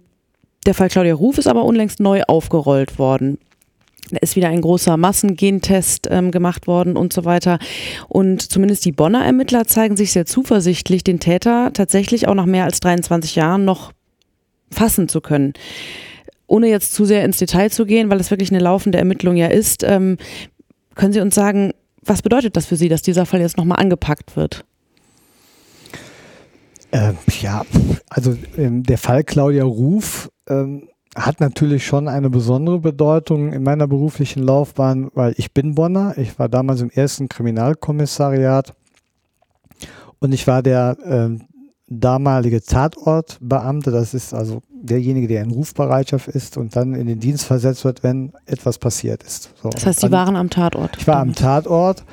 der 0.67 0.75
Fall 0.75 0.91
Claudia 0.91 1.15
Ruf 1.15 1.39
ist 1.39 1.47
aber 1.47 1.65
unlängst 1.65 2.01
neu 2.01 2.21
aufgerollt 2.29 2.99
worden. 2.99 3.39
Da 4.11 4.19
ist 4.21 4.37
wieder 4.37 4.51
ein 4.51 4.61
großer 4.61 4.99
Massengentest 4.99 6.09
ähm, 6.11 6.31
gemacht 6.31 6.67
worden 6.67 6.99
und 6.99 7.15
so 7.15 7.25
weiter. 7.25 7.59
Und 8.09 8.43
zumindest 8.43 8.85
die 8.85 8.93
Bonner 8.93 9.25
Ermittler 9.25 9.65
zeigen 9.65 9.97
sich 9.97 10.13
sehr 10.13 10.27
zuversichtlich, 10.27 11.03
den 11.03 11.19
Täter 11.19 11.71
tatsächlich 11.73 12.29
auch 12.29 12.35
nach 12.35 12.45
mehr 12.45 12.65
als 12.65 12.81
23 12.81 13.37
Jahren 13.37 13.65
noch 13.65 13.93
fassen 14.71 15.09
zu 15.09 15.23
können 15.23 15.55
ohne 16.49 16.69
jetzt 16.69 16.95
zu 16.95 17.05
sehr 17.05 17.25
ins 17.25 17.39
Detail 17.39 17.71
zu 17.71 17.87
gehen, 17.87 18.11
weil 18.11 18.19
es 18.19 18.31
wirklich 18.33 18.51
eine 18.51 18.59
laufende 18.59 18.99
Ermittlung 18.99 19.37
ja 19.37 19.47
ist, 19.47 19.85
ähm, 19.85 20.17
können 20.97 21.13
Sie 21.13 21.21
uns 21.21 21.37
sagen, 21.37 21.73
was 22.03 22.23
bedeutet 22.23 22.57
das 22.57 22.67
für 22.67 22.77
Sie, 22.77 22.89
dass 22.89 23.03
dieser 23.03 23.27
Fall 23.27 23.41
jetzt 23.41 23.57
nochmal 23.57 23.79
angepackt 23.79 24.35
wird? 24.35 24.65
Ähm, 26.91 27.19
ja, 27.41 27.63
also 28.09 28.37
ähm, 28.57 28.83
der 28.83 28.99
Fall 28.99 29.23
Claudia 29.23 29.65
Ruf 29.65 30.31
ähm, 30.49 30.89
hat 31.15 31.41
natürlich 31.41 31.87
schon 31.87 32.09
eine 32.09 32.31
besondere 32.31 32.79
Bedeutung 32.79 33.53
in 33.53 33.63
meiner 33.63 33.87
beruflichen 33.87 34.43
Laufbahn, 34.43 35.11
weil 35.15 35.35
ich 35.37 35.53
bin 35.53 35.75
Bonner. 35.75 36.17
Ich 36.17 36.39
war 36.39 36.49
damals 36.49 36.81
im 36.81 36.91
ersten 36.91 37.29
Kriminalkommissariat 37.29 38.75
und 40.19 40.33
ich 40.33 40.47
war 40.47 40.63
der 40.63 40.97
ähm, 41.05 41.43
damalige 41.89 42.63
Tatortbeamte, 42.63 43.91
das 43.91 44.15
ist 44.15 44.35
also 44.35 44.63
derjenige, 44.71 45.27
der 45.29 45.43
in 45.43 45.51
Rufbereitschaft 45.51 46.29
ist 46.29 46.57
und 46.57 46.77
dann 46.77 46.95
in 46.95 47.07
den 47.07 47.21
Dienst 47.21 47.45
versetzt 47.45 47.85
wird, 47.85 48.03
wenn 48.03 48.33
etwas 48.47 48.79
passiert 48.79 49.23
ist. 49.23 49.51
So, 49.63 49.71
das 49.71 49.87
heißt, 49.87 50.01
Sie 50.01 50.11
waren 50.11 50.37
am 50.37 50.51
Tatort? 50.51 50.97
Ich 50.99 51.07
war 51.07 51.17
am 51.17 51.35
Tatort, 51.35 52.05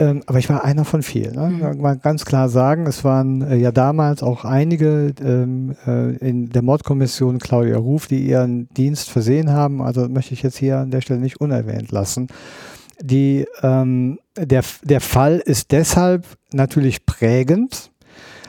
ähm, 0.00 0.22
aber 0.26 0.38
ich 0.38 0.48
war 0.48 0.64
einer 0.64 0.84
von 0.84 1.02
vielen. 1.02 1.34
Ne? 1.34 1.74
Mhm. 1.74 1.80
Man 1.80 2.00
ganz 2.00 2.24
klar 2.24 2.48
sagen, 2.48 2.86
es 2.86 3.04
waren 3.04 3.42
äh, 3.42 3.56
ja 3.56 3.72
damals 3.72 4.22
auch 4.22 4.44
einige 4.44 5.14
ähm, 5.20 5.74
äh, 5.86 6.16
in 6.16 6.50
der 6.50 6.62
Mordkommission 6.62 7.38
Claudia 7.38 7.76
Ruf, 7.76 8.06
die 8.06 8.26
ihren 8.26 8.68
Dienst 8.70 9.10
versehen 9.10 9.50
haben. 9.50 9.82
Also 9.82 10.08
möchte 10.08 10.34
ich 10.34 10.42
jetzt 10.42 10.58
hier 10.58 10.78
an 10.78 10.90
der 10.90 11.00
Stelle 11.00 11.20
nicht 11.20 11.40
unerwähnt 11.40 11.90
lassen. 11.90 12.28
Die, 13.00 13.46
ähm, 13.62 14.18
der, 14.36 14.64
der 14.82 15.00
Fall 15.00 15.38
ist 15.38 15.70
deshalb 15.70 16.26
natürlich 16.52 17.06
prägend, 17.06 17.92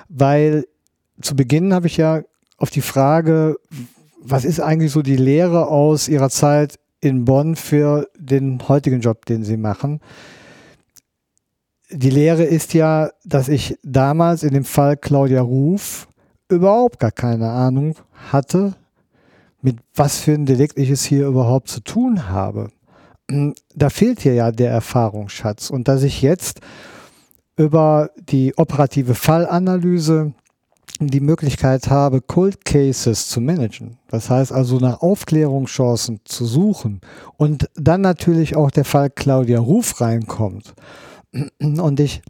weil 0.10 0.66
zu 1.22 1.36
Beginn 1.36 1.74
habe 1.74 1.88
ich 1.88 1.98
ja 1.98 2.24
auf 2.58 2.70
die 2.70 2.82
Frage, 2.82 3.56
was 4.22 4.44
ist 4.44 4.60
eigentlich 4.60 4.92
so 4.92 5.02
die 5.02 5.16
Lehre 5.16 5.68
aus 5.68 6.10
Ihrer 6.10 6.30
Zeit 6.30 6.78
in 7.00 7.24
Bonn 7.24 7.56
für 7.56 8.10
den 8.18 8.68
heutigen 8.68 9.00
Job, 9.00 9.26
den 9.26 9.44
Sie 9.44 9.58
machen? 9.58 10.02
Die 11.92 12.10
Lehre 12.10 12.44
ist 12.44 12.74
ja, 12.74 13.12
dass 13.24 13.48
ich 13.48 13.78
damals 13.84 14.44
in 14.44 14.54
dem 14.54 14.66
Fall 14.66 14.98
Claudia 14.98 15.42
Ruf 15.42 16.08
überhaupt 16.50 17.00
gar 17.00 17.12
keine 17.12 17.50
Ahnung 17.50 17.96
hatte, 18.32 18.74
mit 19.62 19.78
was 19.96 20.20
für 20.20 20.34
ein 20.34 20.46
Delikt 20.46 20.78
ich 20.78 20.90
es 20.90 21.04
hier 21.04 21.28
überhaupt 21.28 21.70
zu 21.70 21.82
tun 21.82 22.30
habe. 22.30 22.70
Da 23.76 23.90
fehlt 23.90 24.22
hier 24.22 24.34
ja 24.34 24.52
der 24.52 24.72
Erfahrungsschatz. 24.72 25.70
Und 25.70 25.88
dass 25.88 26.04
ich 26.04 26.22
jetzt 26.22 26.62
über 27.60 28.12
die 28.30 28.58
operative 28.58 29.16
Fallanalyse 29.16 30.34
die 31.02 31.20
Möglichkeit 31.20 31.90
habe, 31.90 32.22
Cold 32.22 32.64
Cases 32.64 33.28
zu 33.28 33.42
managen. 33.42 33.98
Das 34.08 34.30
heißt 34.30 34.54
also 34.54 34.78
nach 34.78 35.02
Aufklärungschancen 35.02 36.22
zu 36.24 36.46
suchen 36.46 37.02
und 37.36 37.70
dann 37.76 38.00
natürlich 38.00 38.56
auch 38.56 38.72
der 38.72 38.86
Fall 38.86 39.10
Claudia 39.10 39.60
Ruf 39.60 40.00
reinkommt 40.00 40.74
und 41.60 42.00
ich 42.00 42.22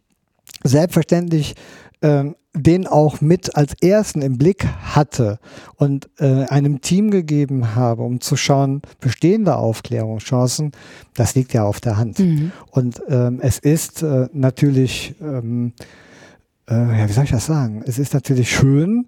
selbstverständlich 0.63 1.53
ähm, 2.01 2.35
den 2.63 2.87
auch 2.87 3.21
mit 3.21 3.55
als 3.55 3.73
ersten 3.81 4.21
im 4.21 4.37
Blick 4.37 4.65
hatte 4.65 5.39
und 5.75 6.09
äh, 6.19 6.45
einem 6.45 6.81
Team 6.81 7.11
gegeben 7.11 7.75
habe, 7.75 8.03
um 8.03 8.21
zu 8.21 8.35
schauen, 8.35 8.81
bestehende 8.99 9.55
Aufklärungschancen, 9.55 10.71
das 11.15 11.35
liegt 11.35 11.53
ja 11.53 11.63
auf 11.63 11.79
der 11.79 11.97
Hand. 11.97 12.19
Mhm. 12.19 12.51
Und 12.71 13.01
ähm, 13.07 13.39
es 13.41 13.59
ist 13.59 14.03
äh, 14.03 14.27
natürlich, 14.33 15.15
ähm, 15.21 15.73
äh, 16.69 16.73
ja, 16.73 17.07
wie 17.07 17.13
soll 17.13 17.25
ich 17.25 17.31
das 17.31 17.45
sagen? 17.45 17.83
Es 17.85 17.99
ist 17.99 18.13
natürlich 18.13 18.51
schön, 18.51 19.07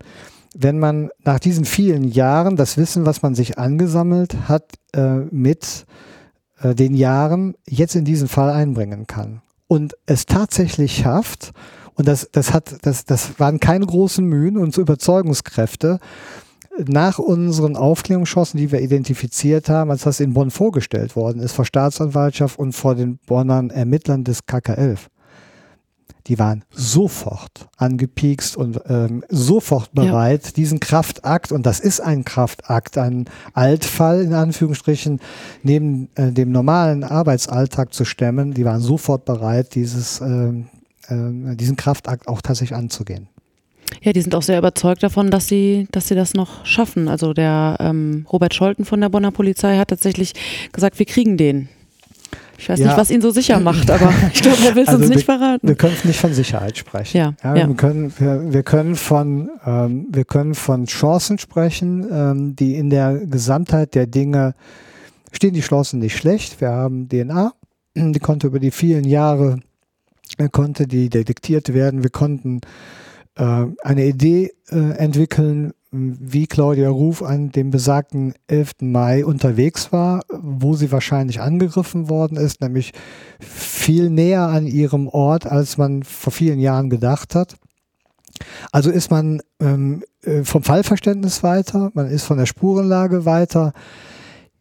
wenn 0.55 0.79
man 0.79 1.09
nach 1.23 1.39
diesen 1.39 1.65
vielen 1.65 2.03
Jahren 2.03 2.55
das 2.55 2.77
Wissen, 2.77 3.05
was 3.05 3.21
man 3.21 3.35
sich 3.35 3.57
angesammelt 3.57 4.49
hat, 4.49 4.65
äh, 4.93 5.19
mit 5.31 5.85
äh, 6.61 6.75
den 6.75 6.93
Jahren 6.93 7.55
jetzt 7.67 7.95
in 7.95 8.05
diesen 8.05 8.27
Fall 8.27 8.49
einbringen 8.51 9.07
kann. 9.07 9.41
Und 9.67 9.95
es 10.05 10.25
tatsächlich 10.25 10.97
schafft, 10.97 11.53
und 11.95 12.07
das, 12.07 12.29
das 12.31 12.53
hat, 12.53 12.77
das, 12.83 13.05
das 13.05 13.39
waren 13.39 13.59
keine 13.59 13.85
großen 13.85 14.25
Mühen 14.25 14.57
und 14.57 14.77
Überzeugungskräfte, 14.77 15.99
nach 16.87 17.19
unseren 17.19 17.75
Aufklärungschancen, 17.75 18.57
die 18.57 18.71
wir 18.71 18.81
identifiziert 18.81 19.67
haben, 19.67 19.91
als 19.91 20.03
das 20.03 20.21
in 20.21 20.33
Bonn 20.33 20.51
vorgestellt 20.51 21.15
worden 21.15 21.41
ist, 21.41 21.51
vor 21.51 21.65
Staatsanwaltschaft 21.65 22.57
und 22.57 22.71
vor 22.71 22.95
den 22.95 23.19
Bonnern 23.27 23.69
Ermittlern 23.69 24.23
des 24.23 24.47
KK11 24.47 24.99
die 26.27 26.39
waren 26.39 26.63
sofort 26.69 27.67
angepiekst 27.77 28.55
und 28.55 28.79
ähm, 28.87 29.23
sofort 29.29 29.93
bereit, 29.93 30.45
ja. 30.45 30.51
diesen 30.51 30.79
Kraftakt, 30.79 31.51
und 31.51 31.65
das 31.65 31.79
ist 31.79 31.99
ein 31.99 32.23
Kraftakt, 32.25 32.97
ein 32.97 33.25
Altfall 33.53 34.21
in 34.21 34.33
Anführungsstrichen, 34.33 35.19
neben 35.63 36.09
äh, 36.15 36.31
dem 36.31 36.51
normalen 36.51 37.03
Arbeitsalltag 37.03 37.93
zu 37.93 38.05
stemmen, 38.05 38.53
die 38.53 38.65
waren 38.65 38.81
sofort 38.81 39.25
bereit, 39.25 39.75
dieses, 39.75 40.21
äh, 40.21 40.53
äh, 41.11 41.55
diesen 41.55 41.75
Kraftakt 41.75 42.27
auch 42.27 42.41
tatsächlich 42.41 42.77
anzugehen. 42.77 43.27
Ja, 44.01 44.13
die 44.13 44.21
sind 44.21 44.33
auch 44.35 44.41
sehr 44.41 44.57
überzeugt 44.57 45.03
davon, 45.03 45.29
dass 45.29 45.47
sie, 45.47 45.87
dass 45.91 46.07
sie 46.07 46.15
das 46.15 46.33
noch 46.33 46.65
schaffen. 46.65 47.07
Also 47.07 47.33
der 47.33 47.75
ähm, 47.79 48.25
Robert 48.31 48.53
Scholten 48.53 48.85
von 48.85 49.01
der 49.01 49.09
Bonner 49.09 49.31
Polizei 49.31 49.77
hat 49.77 49.89
tatsächlich 49.89 50.33
gesagt, 50.71 50.97
wir 50.97 51.05
kriegen 51.05 51.37
den. 51.37 51.67
Ich 52.57 52.69
weiß 52.69 52.79
ja. 52.79 52.87
nicht, 52.87 52.97
was 52.97 53.09
ihn 53.09 53.21
so 53.21 53.31
sicher 53.31 53.59
macht, 53.59 53.89
aber 53.89 54.13
ich 54.33 54.41
glaube, 54.41 54.63
er 54.63 54.75
will 54.75 54.83
es 54.83 54.89
also 54.89 55.01
uns 55.01 55.09
nicht 55.09 55.27
wir, 55.27 55.37
verraten. 55.37 55.67
Wir 55.67 55.75
können 55.75 55.95
nicht 56.03 56.19
von 56.19 56.33
Sicherheit 56.33 56.77
sprechen. 56.77 57.17
Ja, 57.17 57.33
ja, 57.43 57.55
ja. 57.55 57.67
Wir, 57.67 57.75
können, 57.75 58.13
wir, 58.17 58.53
wir, 58.53 58.63
können 58.63 58.95
von, 58.95 59.49
ähm, 59.65 60.07
wir 60.11 60.25
können 60.25 60.53
von 60.53 60.85
Chancen 60.85 61.39
sprechen, 61.39 62.07
ähm, 62.11 62.55
die 62.55 62.75
in 62.75 62.89
der 62.89 63.25
Gesamtheit 63.25 63.95
der 63.95 64.05
Dinge 64.05 64.53
stehen 65.31 65.53
die 65.53 65.61
Chancen 65.61 65.99
nicht 65.99 66.15
schlecht. 66.15 66.61
Wir 66.61 66.69
haben 66.69 67.09
DNA, 67.09 67.53
die 67.95 68.19
konnte 68.19 68.47
über 68.47 68.59
die 68.59 68.71
vielen 68.71 69.05
Jahre, 69.05 69.59
konnte 70.49 70.87
die 70.87 71.09
detektiert 71.09 71.73
werden. 71.73 72.03
Wir 72.03 72.09
konnten 72.09 72.61
äh, 73.35 73.65
eine 73.83 74.05
Idee 74.05 74.51
äh, 74.69 74.97
entwickeln, 74.97 75.73
wie 75.91 76.47
Claudia 76.47 76.89
Ruf 76.89 77.21
an 77.21 77.51
dem 77.51 77.69
besagten 77.69 78.33
11. 78.47 78.75
Mai 78.81 79.25
unterwegs 79.25 79.91
war, 79.91 80.21
wo 80.29 80.73
sie 80.75 80.91
wahrscheinlich 80.91 81.41
angegriffen 81.41 82.09
worden 82.09 82.37
ist, 82.37 82.61
nämlich 82.61 82.93
viel 83.39 84.09
näher 84.09 84.47
an 84.47 84.67
ihrem 84.67 85.09
Ort, 85.09 85.45
als 85.45 85.77
man 85.77 86.03
vor 86.03 86.31
vielen 86.31 86.59
Jahren 86.59 86.89
gedacht 86.89 87.35
hat. 87.35 87.55
Also 88.71 88.89
ist 88.89 89.11
man 89.11 89.41
ähm, 89.59 90.03
äh, 90.23 90.43
vom 90.43 90.63
Fallverständnis 90.63 91.43
weiter, 91.43 91.91
man 91.93 92.07
ist 92.07 92.23
von 92.23 92.37
der 92.37 92.45
Spurenlage 92.45 93.25
weiter. 93.25 93.73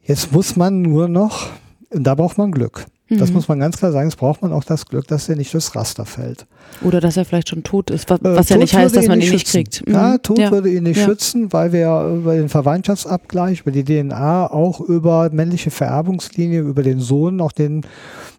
Jetzt 0.03 0.33
muss 0.33 0.57
man 0.57 0.83
nur 0.83 1.09
noch, 1.09 1.49
da 1.91 2.17
braucht 2.17 2.39
man 2.39 2.51
Glück. 2.51 2.87
Das 3.19 3.31
mhm. 3.31 3.37
muss 3.37 3.49
man 3.49 3.59
ganz 3.59 3.77
klar 3.77 3.91
sagen. 3.91 4.07
Es 4.07 4.15
braucht 4.15 4.41
man 4.41 4.53
auch 4.53 4.63
das 4.63 4.87
Glück, 4.87 5.07
dass 5.09 5.29
er 5.29 5.35
nicht 5.35 5.53
durchs 5.53 5.75
Raster 5.75 6.07
fällt. 6.07 6.47
Oder 6.83 7.01
dass 7.01 7.17
er 7.17 7.25
vielleicht 7.25 7.49
schon 7.49 7.65
tot 7.65 7.91
ist, 7.91 8.09
was, 8.09 8.21
äh, 8.21 8.37
was 8.37 8.49
ja 8.49 8.57
nicht 8.57 8.73
heißt, 8.73 8.95
dass 8.95 9.09
man 9.09 9.21
ihn 9.21 9.31
nicht 9.31 9.49
kriegt. 9.49 9.87
Mhm. 9.87 9.95
Ja, 9.95 10.19
tot 10.19 10.39
ja. 10.39 10.53
würde 10.53 10.71
ihn 10.71 10.85
nicht 10.85 10.99
ja. 10.99 11.07
schützen, 11.07 11.53
weil 11.53 11.73
wir 11.73 12.03
über 12.19 12.37
den 12.37 12.49
Verwandtschaftsabgleich, 12.49 13.63
über 13.63 13.73
die 13.73 13.85
DNA, 13.85 14.51
auch 14.51 14.81
über 14.81 15.29
männliche 15.31 15.73
Vererbungslinie, 15.73 16.61
über 16.61 16.85
den 16.85 17.01
Sohn, 17.01 17.41
auch 17.41 17.53
den 17.53 17.83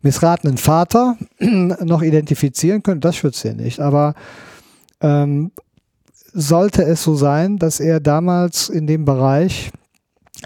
missratenen 0.02 0.58
Vater 0.58 1.18
noch 1.40 2.02
identifizieren 2.02 2.82
können. 2.82 3.02
Das 3.02 3.18
schützt 3.18 3.44
ihn 3.44 3.58
nicht. 3.58 3.82
Aber 3.82 4.16
ähm, 5.02 5.52
sollte 6.34 6.84
es 6.84 7.04
so 7.04 7.16
sein, 7.16 7.58
dass 7.58 7.82
er 7.82 8.00
damals 8.00 8.70
in 8.70 8.88
dem 8.88 9.04
Bereich 9.04 9.72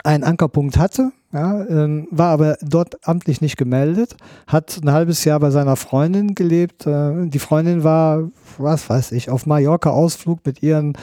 einen 0.03 0.23
Ankerpunkt 0.23 0.77
hatte, 0.77 1.11
ja, 1.35 1.65
ähm, 1.65 2.07
war 2.11 2.31
aber 2.31 2.57
dort 2.61 3.05
amtlich 3.07 3.41
nicht 3.41 3.57
gemeldet, 3.57 4.15
hat 4.47 4.79
ein 4.81 4.91
halbes 4.91 5.25
Jahr 5.25 5.39
bei 5.39 5.49
seiner 5.49 5.75
Freundin 5.75 6.33
gelebt. 6.33 6.87
Äh, 6.87 7.27
die 7.27 7.39
Freundin 7.39 7.83
war, 7.83 8.29
was 8.57 8.89
weiß 8.89 9.11
ich, 9.11 9.29
auf 9.29 9.45
Mallorca-Ausflug 9.45 10.39
mit 10.45 10.63
ihren 10.63 10.97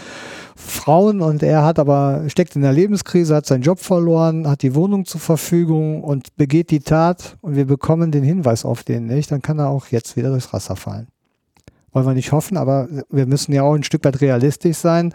Frauen 0.57 1.21
und 1.21 1.43
er 1.43 1.65
hat 1.65 1.79
aber, 1.79 2.25
steckt 2.29 2.57
in 2.57 2.63
der 2.63 2.73
Lebenskrise, 2.73 3.35
hat 3.35 3.47
seinen 3.47 3.63
Job 3.63 3.79
verloren, 3.79 4.49
hat 4.49 4.63
die 4.63 4.75
Wohnung 4.75 5.05
zur 5.05 5.21
Verfügung 5.21 6.03
und 6.03 6.35
begeht 6.37 6.71
die 6.71 6.81
Tat 6.81 7.37
und 7.43 7.55
wir 7.55 7.67
bekommen 7.67 8.11
den 8.11 8.25
Hinweis 8.25 8.65
auf 8.65 8.85
den 8.85 9.07
nicht, 9.07 9.31
dann 9.31 9.43
kann 9.43 9.59
er 9.59 9.69
auch 9.69 9.89
jetzt 9.89 10.17
wieder 10.17 10.31
durchs 10.31 10.53
Wasser 10.53 10.77
fallen 10.77 11.09
wollen 11.93 12.07
wir 12.07 12.15
nicht 12.15 12.33
hoffen, 12.33 12.57
aber 12.57 12.89
wir 13.11 13.27
müssen 13.27 13.53
ja 13.53 13.63
auch 13.63 13.75
ein 13.75 13.85
Stück 13.85 14.05
weit 14.05 14.21
realistisch 14.21 14.79
sein. 14.79 15.13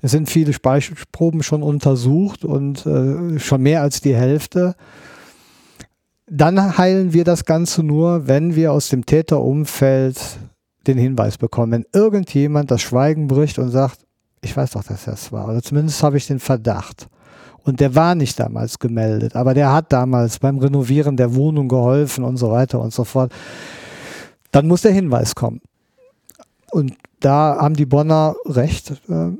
Es 0.00 0.12
sind 0.12 0.30
viele 0.30 0.52
Speichelproben 0.52 1.42
schon 1.42 1.62
untersucht 1.62 2.44
und 2.44 2.86
äh, 2.86 3.38
schon 3.38 3.62
mehr 3.62 3.82
als 3.82 4.00
die 4.00 4.14
Hälfte. 4.14 4.74
Dann 6.28 6.78
heilen 6.78 7.12
wir 7.12 7.24
das 7.24 7.44
Ganze 7.44 7.82
nur, 7.82 8.26
wenn 8.28 8.54
wir 8.54 8.72
aus 8.72 8.88
dem 8.88 9.04
Täterumfeld 9.04 10.18
den 10.86 10.98
Hinweis 10.98 11.38
bekommen. 11.38 11.72
Wenn 11.72 11.86
irgendjemand 11.92 12.70
das 12.70 12.82
Schweigen 12.82 13.28
bricht 13.28 13.58
und 13.58 13.70
sagt, 13.70 13.98
ich 14.40 14.56
weiß 14.56 14.72
doch, 14.72 14.82
dass 14.82 15.04
das 15.04 15.30
war, 15.30 15.48
oder 15.48 15.62
zumindest 15.62 16.02
habe 16.02 16.16
ich 16.16 16.26
den 16.26 16.40
Verdacht. 16.40 17.08
Und 17.64 17.78
der 17.78 17.94
war 17.94 18.16
nicht 18.16 18.40
damals 18.40 18.78
gemeldet, 18.78 19.36
aber 19.36 19.54
der 19.54 19.72
hat 19.72 19.92
damals 19.92 20.40
beim 20.40 20.58
Renovieren 20.58 21.16
der 21.16 21.34
Wohnung 21.34 21.68
geholfen 21.68 22.24
und 22.24 22.36
so 22.36 22.50
weiter 22.50 22.80
und 22.80 22.92
so 22.92 23.04
fort. 23.04 23.32
Dann 24.50 24.66
muss 24.66 24.82
der 24.82 24.92
Hinweis 24.92 25.34
kommen. 25.34 25.60
Und 26.72 26.96
da 27.20 27.58
haben 27.60 27.76
die 27.76 27.86
Bonner 27.86 28.34
recht. 28.46 28.92
Äh, 29.08 29.32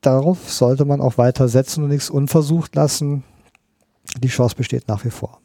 darauf 0.00 0.50
sollte 0.50 0.84
man 0.84 1.00
auch 1.00 1.18
weiter 1.18 1.48
setzen 1.48 1.84
und 1.84 1.90
nichts 1.90 2.10
unversucht 2.10 2.74
lassen. 2.74 3.22
Die 4.18 4.28
Chance 4.28 4.56
besteht 4.56 4.88
nach 4.88 5.04
wie 5.04 5.10
vor. 5.10 5.40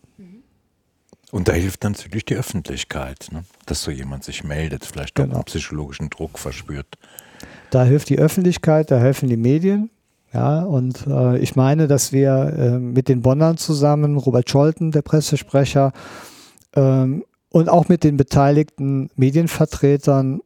Und 1.31 1.47
da 1.47 1.53
hilft 1.53 1.83
natürlich 1.83 2.25
die 2.25 2.35
Öffentlichkeit, 2.35 3.27
ne? 3.31 3.43
dass 3.65 3.83
so 3.83 3.91
jemand 3.91 4.23
sich 4.23 4.43
meldet, 4.43 4.85
vielleicht 4.85 5.15
genau. 5.15 5.33
auch 5.33 5.35
einen 5.35 5.43
psychologischen 5.45 6.09
Druck 6.09 6.39
verspürt. 6.39 6.87
Da 7.69 7.83
hilft 7.83 8.09
die 8.09 8.17
Öffentlichkeit, 8.17 8.89
da 8.89 8.97
helfen 8.97 9.29
die 9.29 9.37
Medien. 9.37 9.91
Ja, 10.33 10.63
und 10.63 11.05
äh, 11.07 11.37
ich 11.37 11.55
meine, 11.55 11.87
dass 11.87 12.11
wir 12.11 12.53
äh, 12.57 12.79
mit 12.79 13.07
den 13.07 13.21
Bonnern 13.21 13.57
zusammen, 13.57 14.17
Robert 14.17 14.49
Scholten, 14.49 14.91
der 14.91 15.01
Pressesprecher, 15.01 15.93
ähm, 16.75 17.23
und 17.49 17.69
auch 17.69 17.87
mit 17.87 18.03
den 18.03 18.17
beteiligten 18.17 19.09
Medienvertretern 19.15 20.41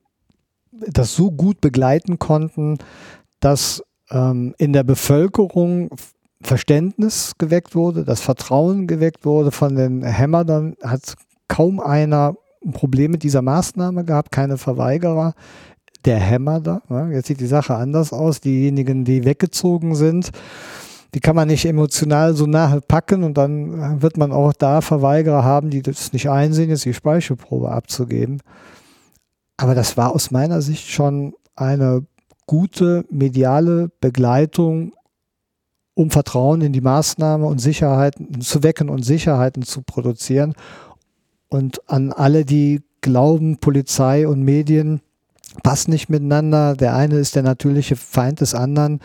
das 0.88 1.16
so 1.16 1.32
gut 1.32 1.62
begleiten 1.62 2.20
konnten, 2.20 2.78
dass 3.40 3.84
ähm, 4.12 4.54
in 4.58 4.74
der 4.74 4.84
Bevölkerung 4.84 5.90
Verständnis 6.42 7.34
geweckt 7.38 7.76
wurde, 7.76 8.06
das 8.06 8.22
Vertrauen 8.22 8.88
geweckt 8.88 9.26
wurde 9.26 9.52
von 9.52 9.76
den 9.76 10.04
Hämmern, 10.04 10.76
hat 10.82 11.16
kaum 11.48 11.80
einer 11.80 12.36
ein 12.64 12.72
Problem 12.72 13.12
mit 13.12 13.24
dieser 13.24 13.42
Maßnahme 13.42 14.04
gehabt, 14.04 14.32
keine 14.32 14.58
Verweigerer. 14.58 15.34
Der 16.06 16.18
Hämmer 16.18 16.62
da, 16.62 16.82
ja, 16.90 17.10
jetzt 17.10 17.28
sieht 17.28 17.42
die 17.42 17.48
Sache 17.48 17.76
anders 17.76 18.14
aus. 18.14 18.40
Diejenigen, 18.40 19.04
die 19.04 19.26
weggezogen 19.26 19.96
sind, 19.96 20.32
die 21.14 21.20
kann 21.20 21.36
man 21.36 21.48
nicht 21.48 21.66
emotional 21.66 22.36
so 22.36 22.46
nahe 22.46 22.82
packen 22.82 23.24
und 23.24 23.38
dann 23.38 24.02
wird 24.02 24.18
man 24.18 24.32
auch 24.32 24.54
da 24.54 24.82
Verweigerer 24.82 25.44
haben, 25.44 25.70
die 25.70 25.82
das 25.82 26.14
nicht 26.14 26.30
einsehen, 26.30 26.70
jetzt 26.70 26.86
die 26.86 26.94
Speichelprobe 26.94 27.72
abzugeben. 27.72 28.42
Aber 29.60 29.76
das 29.76 29.98
war 29.98 30.16
aus 30.16 30.32
meiner 30.32 30.62
Sicht 30.62 30.90
schon 30.90 31.34
eine 31.58 32.06
gute 32.48 33.04
mediale 33.12 33.92
Begleitung, 34.00 34.94
um 35.96 36.12
Vertrauen 36.12 36.62
in 36.62 36.72
die 36.72 36.80
Maßnahme 36.80 37.46
und 37.46 37.60
Sicherheiten 37.60 38.40
zu 38.40 38.64
wecken 38.64 38.88
und 38.88 39.04
Sicherheiten 39.04 39.64
zu 39.64 39.82
produzieren. 39.82 40.54
Und 41.50 41.82
an 41.90 42.14
alle, 42.14 42.46
die 42.46 42.84
glauben, 43.02 43.58
Polizei 43.58 44.26
und 44.30 44.44
Medien 44.44 45.02
passen 45.62 45.92
nicht 45.92 46.08
miteinander, 46.08 46.78
der 46.78 46.96
eine 46.96 47.18
ist 47.18 47.36
der 47.36 47.44
natürliche 47.44 47.98
Feind 47.98 48.40
des 48.40 48.56
anderen, 48.56 49.02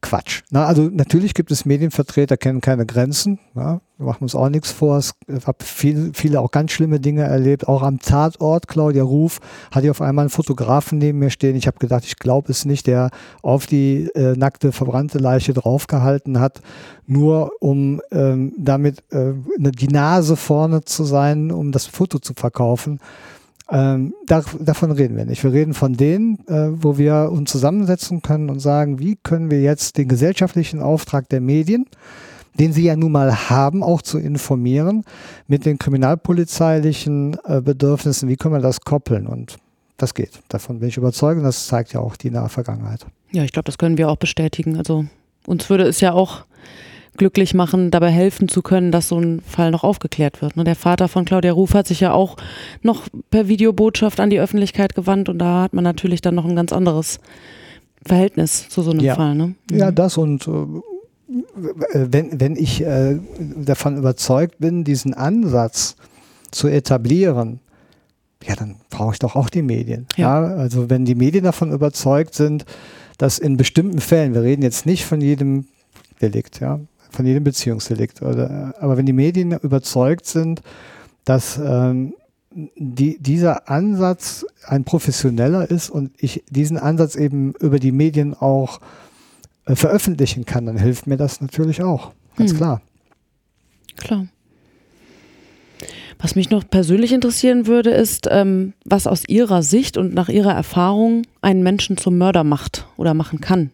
Quatsch. 0.00 0.42
Na, 0.50 0.66
also 0.66 0.90
natürlich 0.92 1.34
gibt 1.34 1.50
es 1.50 1.64
Medienvertreter, 1.64 2.36
kennen 2.36 2.60
keine 2.60 2.86
Grenzen. 2.86 3.38
Ja, 3.54 3.80
wir 3.98 4.06
machen 4.06 4.22
uns 4.22 4.34
auch 4.34 4.48
nichts 4.48 4.70
vor. 4.70 4.98
Ich 4.98 5.46
habe 5.46 5.64
viel, 5.64 6.12
viele 6.14 6.40
auch 6.40 6.50
ganz 6.50 6.72
schlimme 6.72 7.00
Dinge 7.00 7.22
erlebt. 7.22 7.68
Auch 7.68 7.82
am 7.82 7.98
Tatort, 7.98 8.68
Claudia 8.68 9.02
Ruf, 9.02 9.40
hatte 9.70 9.86
ich 9.86 9.90
auf 9.90 10.00
einmal 10.00 10.24
einen 10.24 10.30
Fotografen 10.30 10.98
neben 10.98 11.18
mir 11.18 11.30
stehen. 11.30 11.56
Ich 11.56 11.66
habe 11.66 11.78
gedacht, 11.78 12.04
ich 12.04 12.16
glaube 12.16 12.50
es 12.50 12.64
nicht, 12.64 12.86
der 12.86 13.10
auf 13.42 13.66
die 13.66 14.08
äh, 14.14 14.36
nackte, 14.36 14.72
verbrannte 14.72 15.18
Leiche 15.18 15.52
draufgehalten 15.52 16.40
hat, 16.40 16.60
nur 17.06 17.52
um 17.60 18.00
ähm, 18.10 18.54
damit 18.58 19.02
äh, 19.10 19.32
die 19.58 19.88
Nase 19.88 20.36
vorne 20.36 20.84
zu 20.84 21.04
sein, 21.04 21.50
um 21.50 21.72
das 21.72 21.86
Foto 21.86 22.18
zu 22.18 22.34
verkaufen. 22.34 23.00
Ähm, 23.72 24.12
da, 24.26 24.44
davon 24.60 24.90
reden 24.90 25.16
wir 25.16 25.24
nicht. 25.24 25.42
Wir 25.42 25.52
reden 25.52 25.72
von 25.72 25.94
denen, 25.94 26.38
äh, 26.46 26.68
wo 26.70 26.98
wir 26.98 27.30
uns 27.32 27.50
zusammensetzen 27.50 28.20
können 28.20 28.50
und 28.50 28.60
sagen, 28.60 28.98
wie 28.98 29.16
können 29.16 29.50
wir 29.50 29.62
jetzt 29.62 29.96
den 29.96 30.08
gesellschaftlichen 30.08 30.80
Auftrag 30.80 31.28
der 31.30 31.40
Medien, 31.40 31.86
den 32.58 32.74
sie 32.74 32.84
ja 32.84 32.96
nun 32.96 33.12
mal 33.12 33.48
haben, 33.48 33.82
auch 33.82 34.02
zu 34.02 34.18
informieren, 34.18 35.04
mit 35.46 35.64
den 35.64 35.78
kriminalpolizeilichen 35.78 37.38
äh, 37.44 37.62
Bedürfnissen, 37.62 38.28
wie 38.28 38.36
können 38.36 38.54
wir 38.54 38.60
das 38.60 38.82
koppeln? 38.82 39.26
Und 39.26 39.56
das 39.96 40.12
geht. 40.12 40.40
Davon 40.48 40.80
bin 40.80 40.90
ich 40.90 40.98
überzeugt 40.98 41.38
und 41.38 41.44
das 41.44 41.66
zeigt 41.66 41.94
ja 41.94 42.00
auch 42.00 42.16
die 42.16 42.30
nahe 42.30 42.50
Vergangenheit. 42.50 43.06
Ja, 43.30 43.42
ich 43.44 43.52
glaube, 43.52 43.64
das 43.64 43.78
können 43.78 43.96
wir 43.96 44.10
auch 44.10 44.16
bestätigen. 44.16 44.76
Also 44.76 45.06
uns 45.46 45.70
würde 45.70 45.84
es 45.84 46.00
ja 46.00 46.12
auch 46.12 46.44
glücklich 47.16 47.54
machen, 47.54 47.90
dabei 47.90 48.10
helfen 48.10 48.48
zu 48.48 48.62
können, 48.62 48.90
dass 48.90 49.08
so 49.08 49.18
ein 49.18 49.40
Fall 49.40 49.70
noch 49.70 49.84
aufgeklärt 49.84 50.40
wird. 50.40 50.56
Ne? 50.56 50.64
Der 50.64 50.76
Vater 50.76 51.08
von 51.08 51.24
Claudia 51.24 51.52
Ruf 51.52 51.74
hat 51.74 51.86
sich 51.86 52.00
ja 52.00 52.12
auch 52.12 52.36
noch 52.82 53.06
per 53.30 53.48
Videobotschaft 53.48 54.18
an 54.20 54.30
die 54.30 54.40
Öffentlichkeit 54.40 54.94
gewandt 54.94 55.28
und 55.28 55.38
da 55.38 55.62
hat 55.62 55.74
man 55.74 55.84
natürlich 55.84 56.20
dann 56.20 56.34
noch 56.34 56.46
ein 56.46 56.56
ganz 56.56 56.72
anderes 56.72 57.20
Verhältnis 58.04 58.68
zu 58.68 58.82
so 58.82 58.90
einem 58.90 59.00
ja. 59.00 59.14
Fall. 59.14 59.34
Ne? 59.34 59.54
Mhm. 59.70 59.76
Ja, 59.76 59.90
das 59.90 60.16
und 60.16 60.48
äh, 60.48 60.50
wenn, 61.92 62.40
wenn 62.40 62.56
ich 62.56 62.82
äh, 62.82 63.18
davon 63.56 63.96
überzeugt 63.96 64.58
bin, 64.58 64.84
diesen 64.84 65.14
Ansatz 65.14 65.96
zu 66.50 66.68
etablieren, 66.68 67.60
ja, 68.46 68.56
dann 68.56 68.76
brauche 68.90 69.12
ich 69.12 69.18
doch 69.18 69.36
auch 69.36 69.48
die 69.48 69.62
Medien. 69.62 70.06
Ja. 70.16 70.46
ja. 70.46 70.56
Also 70.56 70.90
wenn 70.90 71.04
die 71.04 71.14
Medien 71.14 71.44
davon 71.44 71.72
überzeugt 71.72 72.34
sind, 72.34 72.64
dass 73.18 73.38
in 73.38 73.56
bestimmten 73.56 74.00
Fällen, 74.00 74.34
wir 74.34 74.42
reden 74.42 74.62
jetzt 74.62 74.84
nicht 74.84 75.04
von 75.04 75.20
jedem 75.20 75.66
Delikt, 76.20 76.60
ja, 76.60 76.80
von 77.12 77.26
jedem 77.26 77.44
Beziehungsdelikt. 77.44 78.22
Oder, 78.22 78.74
aber 78.80 78.96
wenn 78.96 79.06
die 79.06 79.12
Medien 79.12 79.52
überzeugt 79.52 80.26
sind, 80.26 80.62
dass 81.24 81.58
ähm, 81.58 82.14
die, 82.54 83.18
dieser 83.18 83.68
Ansatz 83.68 84.44
ein 84.66 84.84
professioneller 84.84 85.70
ist 85.70 85.90
und 85.90 86.10
ich 86.18 86.42
diesen 86.50 86.78
Ansatz 86.78 87.16
eben 87.16 87.54
über 87.60 87.78
die 87.78 87.92
Medien 87.92 88.34
auch 88.34 88.80
äh, 89.64 89.74
veröffentlichen 89.74 90.44
kann, 90.44 90.66
dann 90.66 90.76
hilft 90.76 91.06
mir 91.06 91.16
das 91.16 91.40
natürlich 91.40 91.82
auch. 91.82 92.12
Ganz 92.36 92.50
hm. 92.50 92.56
klar. 92.56 92.82
Klar. 93.96 94.26
Was 96.18 96.36
mich 96.36 96.50
noch 96.50 96.68
persönlich 96.68 97.12
interessieren 97.12 97.66
würde, 97.66 97.90
ist, 97.90 98.28
ähm, 98.30 98.74
was 98.84 99.08
aus 99.08 99.24
Ihrer 99.28 99.62
Sicht 99.62 99.96
und 99.96 100.14
nach 100.14 100.28
Ihrer 100.28 100.52
Erfahrung 100.52 101.22
einen 101.40 101.64
Menschen 101.64 101.96
zum 101.96 102.16
Mörder 102.16 102.44
macht 102.44 102.86
oder 102.96 103.12
machen 103.12 103.40
kann. 103.40 103.70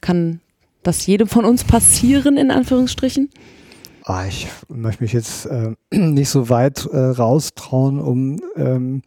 Kann 0.00 0.40
das 0.82 1.06
jedem 1.06 1.28
von 1.28 1.44
uns 1.44 1.64
passieren, 1.64 2.36
in 2.36 2.50
Anführungsstrichen? 2.50 3.30
Ah, 4.04 4.24
ich 4.26 4.48
möchte 4.68 5.02
mich 5.02 5.12
jetzt 5.12 5.46
äh, 5.46 5.74
nicht 5.92 6.28
so 6.28 6.48
weit 6.48 6.86
äh, 6.86 6.98
raustrauen, 6.98 8.00
um 8.00 8.40
ähm, 8.56 9.02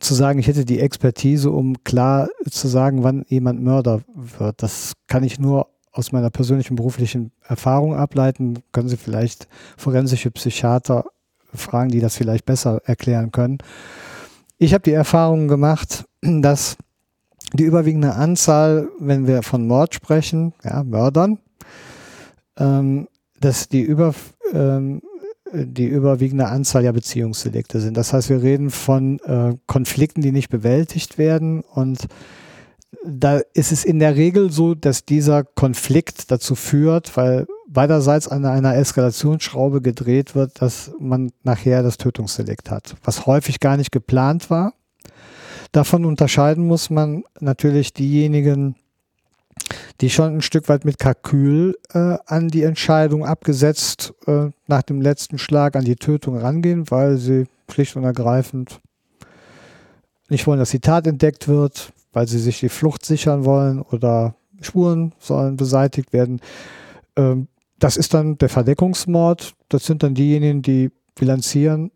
zu 0.00 0.14
sagen, 0.14 0.38
ich 0.38 0.48
hätte 0.48 0.64
die 0.64 0.80
Expertise, 0.80 1.50
um 1.50 1.82
klar 1.84 2.28
zu 2.50 2.68
sagen, 2.68 3.04
wann 3.04 3.24
jemand 3.28 3.62
Mörder 3.62 4.02
wird. 4.14 4.62
Das 4.62 4.94
kann 5.06 5.22
ich 5.22 5.38
nur 5.38 5.68
aus 5.92 6.10
meiner 6.10 6.30
persönlichen 6.30 6.74
beruflichen 6.74 7.30
Erfahrung 7.46 7.94
ableiten. 7.94 8.58
Können 8.72 8.88
Sie 8.88 8.96
vielleicht 8.96 9.46
forensische 9.76 10.30
Psychiater 10.32 11.04
fragen, 11.54 11.90
die 11.90 12.00
das 12.00 12.16
vielleicht 12.16 12.44
besser 12.44 12.80
erklären 12.84 13.30
können. 13.30 13.58
Ich 14.58 14.74
habe 14.74 14.82
die 14.82 14.92
Erfahrung 14.92 15.46
gemacht, 15.46 16.04
dass 16.22 16.76
die 17.54 17.64
überwiegende 17.64 18.14
Anzahl, 18.14 18.88
wenn 18.98 19.26
wir 19.26 19.42
von 19.42 19.66
Mord 19.66 19.94
sprechen, 19.94 20.52
ja, 20.64 20.82
Mördern, 20.82 21.38
ähm, 22.58 23.08
dass 23.40 23.68
die, 23.68 23.82
über, 23.82 24.14
ähm, 24.52 25.00
die 25.52 25.86
überwiegende 25.86 26.46
Anzahl 26.46 26.84
ja 26.84 26.92
Beziehungsdelikte 26.92 27.80
sind. 27.80 27.96
Das 27.96 28.12
heißt, 28.12 28.28
wir 28.28 28.42
reden 28.42 28.70
von 28.70 29.20
äh, 29.20 29.54
Konflikten, 29.66 30.20
die 30.20 30.32
nicht 30.32 30.48
bewältigt 30.48 31.16
werden 31.16 31.62
und 31.62 32.08
da 33.06 33.40
ist 33.52 33.72
es 33.72 33.84
in 33.84 33.98
der 33.98 34.16
Regel 34.16 34.50
so, 34.50 34.74
dass 34.74 35.04
dieser 35.04 35.44
Konflikt 35.44 36.30
dazu 36.30 36.54
führt, 36.54 37.16
weil 37.16 37.46
beiderseits 37.68 38.28
an 38.28 38.44
einer 38.44 38.76
Eskalationsschraube 38.76 39.82
gedreht 39.82 40.34
wird, 40.34 40.62
dass 40.62 40.92
man 40.98 41.32
nachher 41.42 41.82
das 41.82 41.98
Tötungsdelikt 41.98 42.70
hat, 42.70 42.96
was 43.04 43.26
häufig 43.26 43.60
gar 43.60 43.76
nicht 43.76 43.92
geplant 43.92 44.48
war 44.48 44.74
Davon 45.74 46.04
unterscheiden 46.04 46.68
muss 46.68 46.88
man 46.88 47.24
natürlich 47.40 47.92
diejenigen, 47.92 48.76
die 50.00 50.08
schon 50.08 50.36
ein 50.36 50.40
Stück 50.40 50.68
weit 50.68 50.84
mit 50.84 51.00
Kalkül 51.00 51.76
äh, 51.92 52.16
an 52.26 52.46
die 52.46 52.62
Entscheidung 52.62 53.24
abgesetzt 53.24 54.14
äh, 54.28 54.50
nach 54.68 54.82
dem 54.82 55.00
letzten 55.00 55.36
Schlag 55.36 55.74
an 55.74 55.84
die 55.84 55.96
Tötung 55.96 56.38
rangehen, 56.38 56.88
weil 56.92 57.16
sie 57.16 57.46
schlicht 57.68 57.96
und 57.96 58.04
ergreifend 58.04 58.80
nicht 60.28 60.46
wollen, 60.46 60.60
dass 60.60 60.70
die 60.70 60.78
Tat 60.78 61.08
entdeckt 61.08 61.48
wird, 61.48 61.92
weil 62.12 62.28
sie 62.28 62.38
sich 62.38 62.60
die 62.60 62.68
Flucht 62.68 63.04
sichern 63.04 63.44
wollen 63.44 63.82
oder 63.82 64.36
Spuren 64.60 65.12
sollen 65.18 65.56
beseitigt 65.56 66.12
werden. 66.12 66.40
Ähm, 67.16 67.48
das 67.80 67.96
ist 67.96 68.14
dann 68.14 68.38
der 68.38 68.48
Verdeckungsmord. 68.48 69.54
Das 69.70 69.86
sind 69.86 70.04
dann 70.04 70.14
diejenigen, 70.14 70.62
die 70.62 70.92
bilanzieren, 71.16 71.90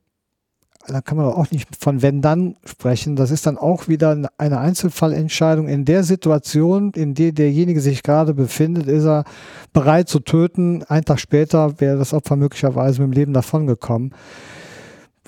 da 0.89 1.01
kann 1.03 1.17
man 1.19 1.27
auch 1.27 1.51
nicht 1.51 1.69
von 1.79 2.03
wenn 2.03 2.23
dann 2.23 2.57
sprechen. 2.65 3.15
Das 3.15 3.31
ist 3.31 3.47
dann 3.47 3.59
auch 3.59 3.89
wieder 3.89 4.31
eine 4.39 4.59
Einzelfallentscheidung. 4.59 5.69
In 5.69 5.85
der 5.85 6.03
Situation, 6.03 6.93
in 6.93 7.15
der 7.15 7.33
derjenige 7.33 7.81
sich 7.81 8.03
gerade 8.03 8.35
befindet, 8.35 8.87
ist 8.87 9.05
er 9.05 9.25
bereit 9.73 10.09
zu 10.09 10.21
töten. 10.21 10.83
Ein 10.89 11.05
Tag 11.05 11.21
später 11.21 11.81
wäre 11.81 11.99
das 11.99 12.15
Opfer 12.15 12.37
möglicherweise 12.37 13.01
mit 13.03 13.13
dem 13.13 13.19
Leben 13.19 13.33
davongekommen. 13.33 14.15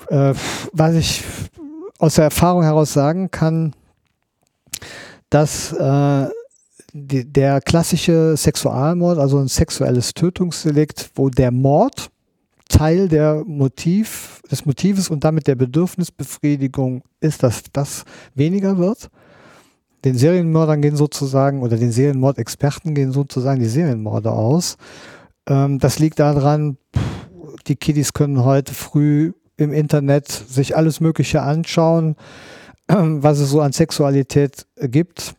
Äh, 0.09 0.33
was 0.73 0.95
ich 0.95 1.23
aus 1.99 2.15
der 2.15 2.25
Erfahrung 2.25 2.63
heraus 2.63 2.93
sagen 2.93 3.29
kann, 3.29 3.73
dass 5.29 5.71
äh, 5.73 6.27
die, 6.93 7.31
der 7.31 7.61
klassische 7.61 8.35
Sexualmord, 8.35 9.17
also 9.17 9.37
ein 9.37 9.47
sexuelles 9.47 10.13
Tötungsdelikt, 10.13 11.11
wo 11.15 11.29
der 11.29 11.51
Mord 11.51 12.10
Teil 12.71 13.07
der 13.07 13.43
Motiv, 13.45 14.41
des 14.49 14.65
Motives 14.65 15.09
und 15.09 15.23
damit 15.23 15.47
der 15.47 15.55
Bedürfnisbefriedigung 15.55 17.03
ist, 17.19 17.43
dass 17.43 17.63
das 17.71 18.05
weniger 18.33 18.77
wird. 18.77 19.09
Den 20.03 20.17
Serienmördern 20.17 20.81
gehen 20.81 20.95
sozusagen 20.95 21.61
oder 21.61 21.77
den 21.77 21.91
Serienmordexperten 21.91 22.95
gehen 22.95 23.11
sozusagen 23.11 23.59
die 23.59 23.67
Serienmorde 23.67 24.31
aus. 24.31 24.77
Ähm, 25.47 25.77
das 25.79 25.99
liegt 25.99 26.19
daran, 26.19 26.77
die 27.67 27.75
Kiddies 27.75 28.13
können 28.13 28.43
heute 28.43 28.73
früh 28.73 29.33
im 29.57 29.73
Internet 29.73 30.29
sich 30.29 30.75
alles 30.75 31.01
Mögliche 31.01 31.41
anschauen, 31.41 32.15
ähm, 32.87 33.21
was 33.21 33.39
es 33.39 33.49
so 33.51 33.61
an 33.61 33.73
Sexualität 33.73 34.65
gibt. 34.81 35.35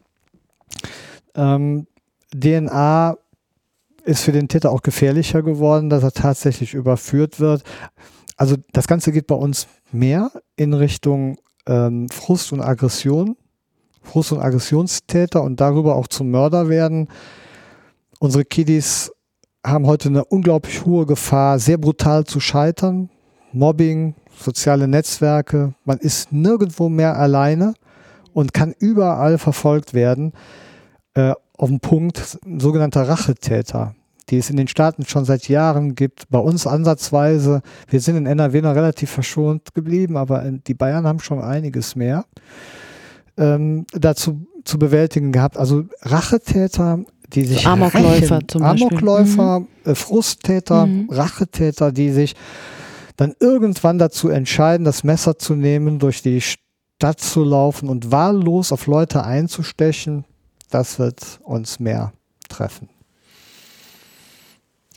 Ähm, 1.35 1.87
DNA 2.33 3.17
ist 4.05 4.23
für 4.23 4.33
den 4.33 4.49
Täter 4.49 4.71
auch 4.71 4.83
gefährlicher 4.83 5.43
geworden, 5.43 5.91
dass 5.91 6.03
er 6.03 6.13
tatsächlich 6.13 6.75
überführt 6.75 7.41
wird. 7.41 7.63
Also 8.37 8.57
das 8.73 8.87
Ganze 8.87 9.13
geht 9.13 9.27
bei 9.27 9.35
uns 9.35 9.67
mehr 9.93 10.31
in 10.57 10.75
Richtung 10.75 11.39
ähm, 11.67 12.09
Frust 12.09 12.53
und 12.53 12.61
Aggression, 12.61 13.37
Frust- 14.03 14.33
und 14.33 14.41
Aggressionstäter 14.41 15.43
und 15.43 15.61
darüber 15.61 15.97
auch 15.97 16.09
zum 16.09 16.31
Mörder 16.31 16.69
werden. 16.69 17.09
Unsere 18.19 18.45
Kiddies 18.45 19.13
haben 19.65 19.87
heute 19.87 20.09
eine 20.09 20.25
unglaublich 20.25 20.85
hohe 20.85 21.07
Gefahr, 21.07 21.59
sehr 21.59 21.79
brutal 21.79 22.25
zu 22.25 22.41
scheitern. 22.41 23.11
Mobbing, 23.53 24.15
soziale 24.37 24.89
Netzwerke, 24.89 25.75
man 25.85 25.99
ist 25.99 26.33
nirgendwo 26.33 26.89
mehr 26.89 27.19
alleine 27.19 27.75
und 28.33 28.55
kann 28.55 28.75
überall 28.79 29.39
verfolgt 29.39 29.95
werden. 29.95 30.33
Äh, 31.15 31.35
auf 31.63 31.69
den 31.69 31.79
Punkt 31.79 32.41
sogenannter 32.59 33.09
Rachetäter, 33.09 33.95
die 34.29 34.39
es 34.39 34.51
in 34.51 34.57
den 34.57 34.67
Staaten 34.67 35.07
schon 35.07 35.25
seit 35.25 35.49
Jahren 35.49 35.95
gibt. 35.95 36.29
Bei 36.29 36.41
uns 36.41 36.67
ansatzweise. 36.67 37.63
Wir 37.89 38.01
sind 38.01 38.17
in 38.17 38.27
NRW 38.27 38.63
noch 38.63 38.75
relativ 38.75 39.11
verschont 39.11 39.73
geblieben, 39.73 40.17
aber 40.17 40.43
die 40.43 40.75
Bayern 40.75 41.07
haben 41.07 41.21
schon 41.21 41.41
einiges 41.41 41.95
mehr 41.95 42.25
ähm, 43.37 43.87
dazu 43.93 44.45
zu 44.65 44.77
bewältigen 44.77 45.31
gehabt. 45.31 45.57
Also 45.57 45.85
Rachetäter, 46.01 47.05
die 47.33 47.45
sich 47.45 47.63
so 47.63 47.69
Amokläufer 47.69 48.39
rächen, 48.39 48.49
zum 48.49 48.63
Beispiel. 48.63 48.89
Amokläufer, 48.89 49.61
mhm. 49.61 49.67
äh, 49.85 49.95
Frusttäter, 49.95 50.87
mhm. 50.87 51.11
Rachetäter, 51.11 51.93
die 51.93 52.11
sich 52.11 52.35
dann 53.17 53.35
irgendwann 53.39 53.99
dazu 53.99 54.31
entscheiden, 54.31 54.85
das 54.85 55.05
Messer 55.05 55.39
zu 55.39 55.55
nehmen, 55.55 56.01
durch 56.01 56.23
die 56.23 56.41
Stadt 56.41 57.21
zu 57.21 57.45
laufen 57.45 57.89
und 57.89 58.11
wahllos 58.11 58.73
auf 58.73 58.89
Leute 58.89 59.23
einzustechen, 59.23 60.25
das 60.73 60.99
wird 60.99 61.41
uns 61.43 61.79
mehr 61.79 62.13
treffen. 62.49 62.89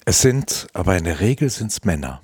Es 0.06 0.22
sind, 0.22 0.68
aber 0.74 0.98
in 0.98 1.04
der 1.04 1.20
Regel 1.20 1.50
sind 1.50 1.72
es 1.72 1.84
Männer, 1.84 2.22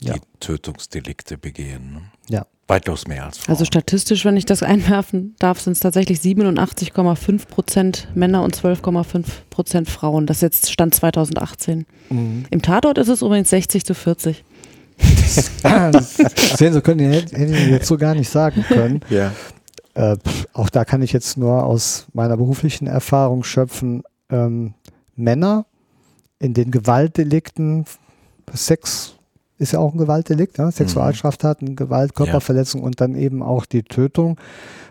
die 0.00 0.08
ja. 0.08 0.14
Tötungsdelikte 0.40 1.36
begehen. 1.36 1.92
Ne? 1.92 2.02
Ja. 2.30 2.46
Weitaus 2.68 3.08
mehr 3.08 3.24
als 3.24 3.38
Frauen. 3.38 3.54
Also 3.54 3.64
statistisch, 3.64 4.24
wenn 4.24 4.36
ich 4.36 4.44
das 4.44 4.62
einwerfen 4.62 5.34
darf, 5.38 5.58
sind 5.60 5.72
es 5.72 5.80
tatsächlich 5.80 6.20
87,5 6.20 7.46
Prozent 7.46 8.08
Männer 8.14 8.42
und 8.42 8.54
12,5 8.54 9.24
Prozent 9.50 9.88
Frauen. 9.88 10.26
Das 10.26 10.38
ist 10.38 10.42
jetzt 10.42 10.70
Stand 10.70 10.94
2018. 10.94 11.86
Mhm. 12.10 12.44
Im 12.50 12.62
Tatort 12.62 12.98
ist 12.98 13.08
es 13.08 13.22
übrigens 13.22 13.50
60 13.50 13.84
zu 13.84 13.94
40. 13.94 14.44
sehen 16.56 16.72
Sie, 16.72 16.80
können, 16.82 17.10
hätte 17.10 17.36
ich 17.36 17.68
jetzt 17.68 17.86
so 17.86 17.96
gar 17.96 18.14
nicht 18.14 18.28
sagen 18.28 18.64
können. 18.68 19.00
Ja. 19.08 19.32
Äh, 19.98 20.16
auch 20.52 20.70
da 20.70 20.84
kann 20.84 21.02
ich 21.02 21.12
jetzt 21.12 21.36
nur 21.36 21.64
aus 21.64 22.06
meiner 22.12 22.36
beruflichen 22.36 22.86
Erfahrung 22.86 23.42
schöpfen. 23.42 24.04
Ähm, 24.30 24.74
Männer 25.16 25.66
in 26.38 26.54
den 26.54 26.70
Gewaltdelikten, 26.70 27.84
Sex 28.52 29.14
ist 29.58 29.72
ja 29.72 29.80
auch 29.80 29.92
ein 29.92 29.98
Gewaltdelikt, 29.98 30.58
ne? 30.58 30.70
Sexualstraftaten, 30.70 31.74
Gewalt, 31.74 32.14
Körperverletzung 32.14 32.82
ja. 32.82 32.86
und 32.86 33.00
dann 33.00 33.16
eben 33.16 33.42
auch 33.42 33.66
die 33.66 33.82
Tötung. 33.82 34.38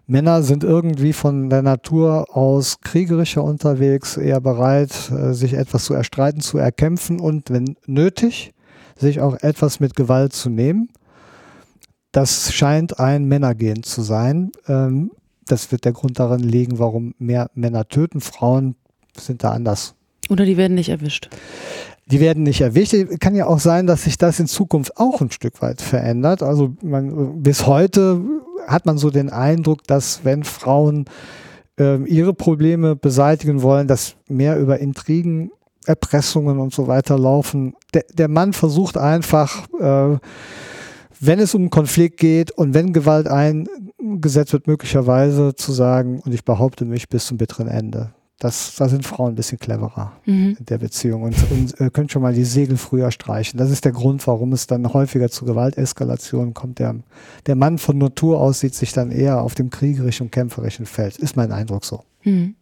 Männer 0.08 0.44
sind 0.44 0.66
irgendwie 0.66 1.14
von 1.14 1.50
der 1.50 1.62
Natur 1.62 2.36
aus 2.36 2.82
kriegerischer 2.82 3.46
unterwegs, 3.46 4.18
eher 4.18 4.42
bereit, 4.42 5.10
äh, 5.10 5.32
sich 5.32 5.54
etwas 5.54 5.86
zu 5.86 5.94
erstreiten, 5.94 6.42
zu 6.42 6.58
erkämpfen 6.58 7.22
und 7.22 7.50
wenn 7.50 7.78
nötig, 7.86 8.54
sich 8.98 9.22
auch 9.22 9.38
etwas 9.40 9.80
mit 9.80 9.96
Gewalt 9.96 10.34
zu 10.34 10.50
nehmen. 10.50 10.90
Das 12.18 12.52
scheint 12.52 13.00
ein 13.00 13.26
Männergehen 13.26 13.84
zu 13.84 14.02
sein. 14.02 14.52
Ähm, 14.68 15.12
das 15.46 15.72
wird 15.72 15.86
der 15.86 15.92
Grund 15.92 16.18
darin 16.18 16.40
liegen, 16.40 16.80
warum 16.80 17.14
mehr 17.20 17.52
Männer 17.54 17.88
töten. 17.88 18.22
Frauen 18.22 18.74
sind 19.16 19.44
da 19.44 19.52
anders. 19.52 19.94
Oder 20.28 20.44
die 20.44 20.58
werden 20.58 20.74
nicht 20.74 20.90
erwischt. 20.90 21.30
Die 22.08 22.20
werden 22.20 22.42
nicht 22.42 22.60
erwischt. 22.60 22.96
Kann 23.20 23.36
ja 23.36 23.46
auch 23.46 23.60
sein, 23.60 23.86
dass 23.86 24.06
sich 24.06 24.18
das 24.18 24.40
in 24.40 24.48
Zukunft 24.48 24.98
auch 24.98 25.22
ein 25.22 25.30
Stück 25.30 25.62
weit 25.62 25.80
verändert. 25.80 26.42
Also 26.42 26.74
man, 26.82 27.44
bis 27.44 27.68
heute 27.68 28.20
hat 28.66 28.88
man 28.88 28.98
so 28.98 29.12
den 29.12 29.30
Eindruck, 29.30 29.84
dass 29.84 30.22
wenn 30.24 30.44
Frauen 30.44 31.06
äh, 31.80 32.02
ihre 32.06 32.34
Probleme 32.34 32.96
beseitigen 32.96 33.62
wollen, 33.62 33.88
dass 33.88 34.16
mehr 34.28 34.58
über 34.58 34.80
Intrigen, 34.80 35.52
Erpressungen 35.86 36.58
und 36.58 36.74
so 36.74 36.88
weiter 36.88 37.20
laufen. 37.20 37.76
Der, 37.94 38.06
der 38.12 38.28
Mann 38.28 38.54
versucht 38.54 38.98
einfach, 38.98 39.68
äh, 39.80 40.18
wenn 41.20 41.40
es 41.40 41.56
um 41.56 41.62
einen 41.62 41.70
Konflikt 41.70 42.18
geht 42.18 42.52
und 42.52 42.74
wenn 42.74 42.94
Gewalt 42.94 43.28
eingesetzt 43.28 44.54
wird, 44.54 44.68
möglicherweise 44.68 45.56
zu 45.56 45.72
sagen, 45.72 46.20
und 46.20 46.34
ich 46.34 46.44
behaupte 46.46 46.86
mich 46.86 47.10
bis 47.10 47.26
zum 47.26 47.38
bitteren 47.38 47.68
Ende. 47.68 48.14
Das, 48.40 48.76
da 48.76 48.88
sind 48.88 49.04
Frauen 49.04 49.32
ein 49.32 49.36
bisschen 49.36 49.58
cleverer 49.58 50.14
mhm. 50.26 50.58
in 50.60 50.66
der 50.68 50.78
Beziehung 50.78 51.24
und, 51.24 51.36
und 51.50 51.82
äh, 51.82 51.90
können 51.90 52.08
schon 52.08 52.22
mal 52.22 52.36
die 52.36 52.44
Segel 52.44 52.78
früher 52.78 53.10
streichen. 53.10 53.58
Das 53.58 53.72
ist 53.72 53.84
der 53.84 53.92
Grund, 53.92 54.28
warum 54.28 54.54
es 54.54 54.68
dann 54.68 54.94
häufiger 54.94 55.30
zu 55.30 55.44
Gewalteskalationen 55.44 56.54
kommt. 56.54 56.78
Der, 56.78 56.96
der 57.48 57.56
Mann 57.56 57.80
von 57.80 57.98
Natur 57.98 58.40
aus 58.40 58.60
sieht 58.60 58.76
sich 58.76 58.94
dann 58.94 59.10
eher 59.10 59.42
auf 59.42 59.56
dem 59.56 59.72
kriegerischen 59.72 60.28
und 60.28 60.32
kämpferischen 60.32 60.86
Feld. 60.86 61.18
Ist 61.18 61.36
mein 61.36 61.52
Eindruck 61.52 61.84
so. 61.84 62.04
Mhm. 62.24 62.54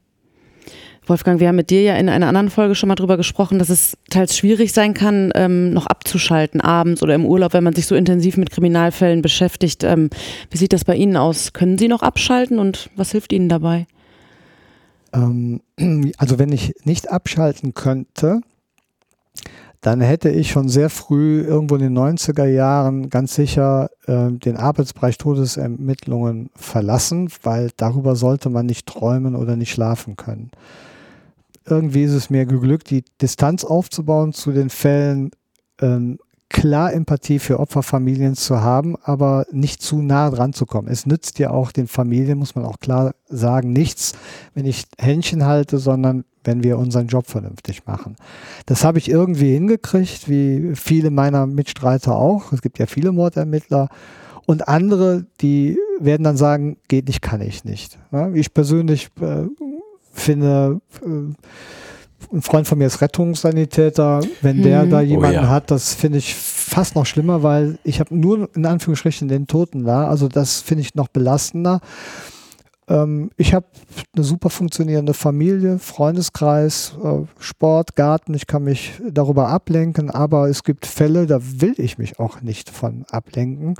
Wolfgang, 1.07 1.39
wir 1.39 1.47
haben 1.47 1.55
mit 1.55 1.69
dir 1.69 1.81
ja 1.81 1.95
in 1.95 2.09
einer 2.09 2.27
anderen 2.27 2.49
Folge 2.49 2.75
schon 2.75 2.87
mal 2.87 2.95
drüber 2.95 3.17
gesprochen, 3.17 3.59
dass 3.59 3.69
es 3.69 3.97
teils 4.09 4.37
schwierig 4.37 4.73
sein 4.73 4.93
kann, 4.93 5.31
ähm, 5.35 5.71
noch 5.71 5.85
abzuschalten 5.85 6.61
abends 6.61 7.03
oder 7.03 7.15
im 7.15 7.25
Urlaub, 7.25 7.53
wenn 7.53 7.63
man 7.63 7.75
sich 7.75 7.85
so 7.85 7.95
intensiv 7.95 8.37
mit 8.37 8.49
Kriminalfällen 8.49 9.21
beschäftigt. 9.21 9.83
Ähm, 9.83 10.09
wie 10.49 10.57
sieht 10.57 10.73
das 10.73 10.83
bei 10.85 10.95
Ihnen 10.95 11.17
aus? 11.17 11.53
Können 11.53 11.77
Sie 11.77 11.87
noch 11.87 12.01
abschalten 12.01 12.59
und 12.59 12.89
was 12.95 13.11
hilft 13.11 13.33
Ihnen 13.33 13.49
dabei? 13.49 13.87
Ähm, 15.13 15.61
also 16.17 16.39
wenn 16.39 16.51
ich 16.51 16.73
nicht 16.83 17.11
abschalten 17.11 17.73
könnte, 17.73 18.41
dann 19.81 20.01
hätte 20.01 20.29
ich 20.29 20.49
schon 20.49 20.67
sehr 20.67 20.89
früh, 20.89 21.41
irgendwo 21.41 21.75
in 21.75 21.81
den 21.81 21.97
90er 21.97 22.45
Jahren, 22.45 23.11
ganz 23.11 23.35
sicher 23.35 23.91
äh, 24.07 24.31
den 24.31 24.57
Arbeitsbereich 24.57 25.19
Todesermittlungen 25.19 26.49
verlassen, 26.55 27.29
weil 27.43 27.69
darüber 27.77 28.15
sollte 28.15 28.49
man 28.49 28.65
nicht 28.65 28.87
träumen 28.87 29.35
oder 29.35 29.55
nicht 29.55 29.71
schlafen 29.71 30.15
können 30.15 30.49
irgendwie 31.67 32.03
ist 32.03 32.13
es 32.13 32.29
mir 32.29 32.45
geglückt, 32.45 32.89
die 32.89 33.03
Distanz 33.21 33.63
aufzubauen 33.63 34.33
zu 34.33 34.51
den 34.51 34.69
Fällen, 34.69 35.31
ähm, 35.81 36.19
klar 36.49 36.93
Empathie 36.93 37.39
für 37.39 37.59
Opferfamilien 37.59 38.35
zu 38.35 38.61
haben, 38.61 38.95
aber 39.03 39.45
nicht 39.51 39.81
zu 39.81 40.01
nah 40.01 40.29
dran 40.29 40.53
zu 40.53 40.65
kommen. 40.65 40.87
Es 40.87 41.05
nützt 41.05 41.39
ja 41.39 41.49
auch 41.49 41.71
den 41.71 41.87
Familien, 41.87 42.37
muss 42.37 42.55
man 42.55 42.65
auch 42.65 42.79
klar 42.79 43.13
sagen, 43.27 43.73
nichts, 43.73 44.13
wenn 44.53 44.65
ich 44.65 44.85
Händchen 44.97 45.45
halte, 45.45 45.79
sondern 45.79 46.23
wenn 46.43 46.63
wir 46.63 46.77
unseren 46.77 47.07
Job 47.07 47.27
vernünftig 47.27 47.85
machen. 47.87 48.15
Das 48.67 48.83
habe 48.83 48.99
ich 48.99 49.09
irgendwie 49.09 49.53
hingekriegt, 49.53 50.29
wie 50.29 50.75
viele 50.75 51.09
meiner 51.09 51.47
Mitstreiter 51.47 52.15
auch. 52.15 52.53
Es 52.53 52.61
gibt 52.61 52.77
ja 52.77 52.85
viele 52.85 53.11
Mordermittler. 53.11 53.89
Und 54.45 54.67
andere, 54.67 55.25
die 55.41 55.77
werden 55.99 56.23
dann 56.23 56.37
sagen, 56.37 56.77
geht 56.87 57.07
nicht, 57.07 57.23
kann 57.23 57.41
ich 57.41 57.65
nicht. 57.65 57.97
Ich 58.33 58.53
persönlich 58.53 59.09
äh, 59.19 59.45
finde, 60.15 60.81
äh, 61.01 61.33
ein 62.33 62.41
Freund 62.41 62.67
von 62.67 62.77
mir 62.77 62.87
ist 62.87 63.01
Rettungssanitäter. 63.01 64.21
Wenn 64.41 64.63
der 64.63 64.85
mhm. 64.85 64.89
da 64.89 65.01
jemanden 65.01 65.39
oh, 65.39 65.43
ja. 65.43 65.49
hat, 65.49 65.71
das 65.71 65.93
finde 65.93 66.17
ich 66.17 66.35
fast 66.35 66.95
noch 66.95 67.05
schlimmer, 67.05 67.43
weil 67.43 67.77
ich 67.83 67.99
habe 67.99 68.15
nur 68.15 68.49
in 68.55 68.65
Anführungsstrichen 68.65 69.27
den 69.27 69.47
Toten 69.47 69.85
da. 69.85 70.07
Also 70.07 70.27
das 70.27 70.61
finde 70.61 70.81
ich 70.81 70.95
noch 70.95 71.07
belastender. 71.07 71.81
Ähm, 72.87 73.31
ich 73.37 73.53
habe 73.53 73.65
eine 74.15 74.23
super 74.23 74.49
funktionierende 74.49 75.13
Familie, 75.13 75.79
Freundeskreis, 75.79 76.97
äh, 77.03 77.25
Sport, 77.39 77.95
Garten. 77.95 78.33
Ich 78.33 78.47
kann 78.47 78.63
mich 78.63 78.93
darüber 79.09 79.49
ablenken, 79.49 80.09
aber 80.09 80.49
es 80.49 80.63
gibt 80.63 80.85
Fälle, 80.85 81.25
da 81.27 81.39
will 81.41 81.75
ich 81.77 81.97
mich 81.97 82.19
auch 82.19 82.41
nicht 82.41 82.69
von 82.69 83.05
ablenken 83.11 83.75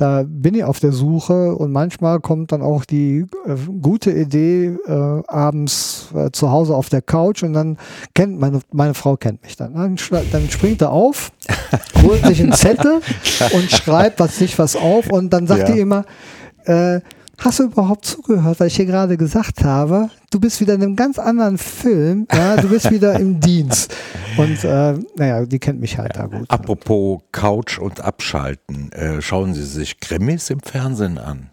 da 0.00 0.24
bin 0.26 0.54
ich 0.54 0.64
auf 0.64 0.80
der 0.80 0.92
Suche 0.92 1.54
und 1.54 1.72
manchmal 1.72 2.20
kommt 2.20 2.52
dann 2.52 2.62
auch 2.62 2.86
die 2.86 3.26
äh, 3.44 3.54
gute 3.82 4.10
Idee 4.10 4.76
äh, 4.86 5.22
abends 5.26 6.08
äh, 6.14 6.30
zu 6.30 6.50
Hause 6.50 6.74
auf 6.74 6.88
der 6.88 7.02
Couch 7.02 7.42
und 7.42 7.52
dann 7.52 7.76
kennt 8.14 8.40
meine, 8.40 8.60
meine 8.72 8.94
Frau 8.94 9.18
kennt 9.18 9.42
mich 9.42 9.56
dann. 9.56 9.74
Dann, 9.74 9.96
dann 10.32 10.48
springt 10.48 10.80
er 10.80 10.90
auf, 10.90 11.32
holt 12.02 12.24
sich 12.24 12.40
einen 12.40 12.54
Zettel 12.54 13.02
und 13.52 13.70
schreibt 13.70 14.20
was 14.20 14.38
sich 14.38 14.58
was 14.58 14.74
auf 14.74 15.10
und 15.10 15.30
dann 15.34 15.46
sagt 15.46 15.68
ja. 15.68 15.74
die 15.74 15.80
immer, 15.80 16.06
äh, 16.64 17.00
hast 17.40 17.58
du 17.58 17.64
überhaupt 17.64 18.04
zugehört, 18.04 18.60
weil 18.60 18.68
ich 18.68 18.76
hier 18.76 18.86
gerade 18.86 19.16
gesagt 19.16 19.64
habe, 19.64 20.10
du 20.30 20.38
bist 20.38 20.60
wieder 20.60 20.74
in 20.74 20.82
einem 20.82 20.96
ganz 20.96 21.18
anderen 21.18 21.58
Film, 21.58 22.26
ja, 22.32 22.56
du 22.56 22.68
bist 22.68 22.90
wieder 22.90 23.18
im 23.18 23.40
Dienst. 23.40 23.94
Und 24.36 24.62
äh, 24.62 24.94
naja, 25.16 25.44
die 25.46 25.58
kennt 25.58 25.80
mich 25.80 25.98
halt 25.98 26.16
da 26.16 26.26
gut. 26.26 26.48
Apropos 26.48 27.22
Couch 27.32 27.78
und 27.78 28.00
Abschalten, 28.00 28.92
äh, 28.92 29.20
schauen 29.22 29.54
Sie 29.54 29.64
sich 29.64 30.00
Krimis 30.00 30.50
im 30.50 30.60
Fernsehen 30.60 31.18
an? 31.18 31.48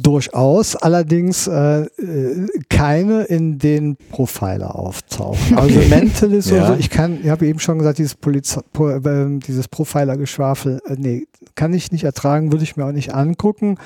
Durchaus, 0.00 0.76
allerdings 0.76 1.48
äh, 1.48 1.82
äh 1.82 2.48
keine, 2.68 3.24
in 3.24 3.58
denen 3.58 3.96
Profiler 3.96 4.76
auftauchen. 4.76 5.58
Also 5.58 5.80
Mentalist 5.88 6.50
ja. 6.50 6.68
so, 6.68 6.74
ich 6.74 6.90
kann, 6.90 7.18
ich 7.22 7.28
habe 7.28 7.46
eben 7.46 7.58
schon 7.58 7.78
gesagt, 7.78 7.98
dieses, 7.98 8.14
Poliz 8.14 8.56
äh, 8.56 9.38
dieses 9.38 9.66
Profiler-Geschwafel, 9.66 10.80
äh, 10.86 10.94
nee, 10.96 11.26
kann 11.54 11.72
ich 11.72 11.90
nicht 11.90 12.04
ertragen, 12.04 12.52
würde 12.52 12.64
ich 12.64 12.76
mir 12.76 12.84
auch 12.84 12.92
nicht 12.92 13.14
angucken 13.14 13.76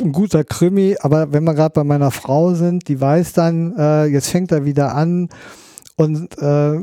ein 0.00 0.12
guter 0.12 0.44
Krimi, 0.44 0.96
aber 1.00 1.32
wenn 1.32 1.44
wir 1.44 1.54
gerade 1.54 1.72
bei 1.72 1.84
meiner 1.84 2.10
Frau 2.10 2.54
sind, 2.54 2.88
die 2.88 3.00
weiß 3.00 3.32
dann, 3.32 3.74
äh, 3.76 4.06
jetzt 4.06 4.28
fängt 4.28 4.52
er 4.52 4.64
wieder 4.64 4.94
an 4.94 5.28
und 5.96 6.36
äh, 6.38 6.78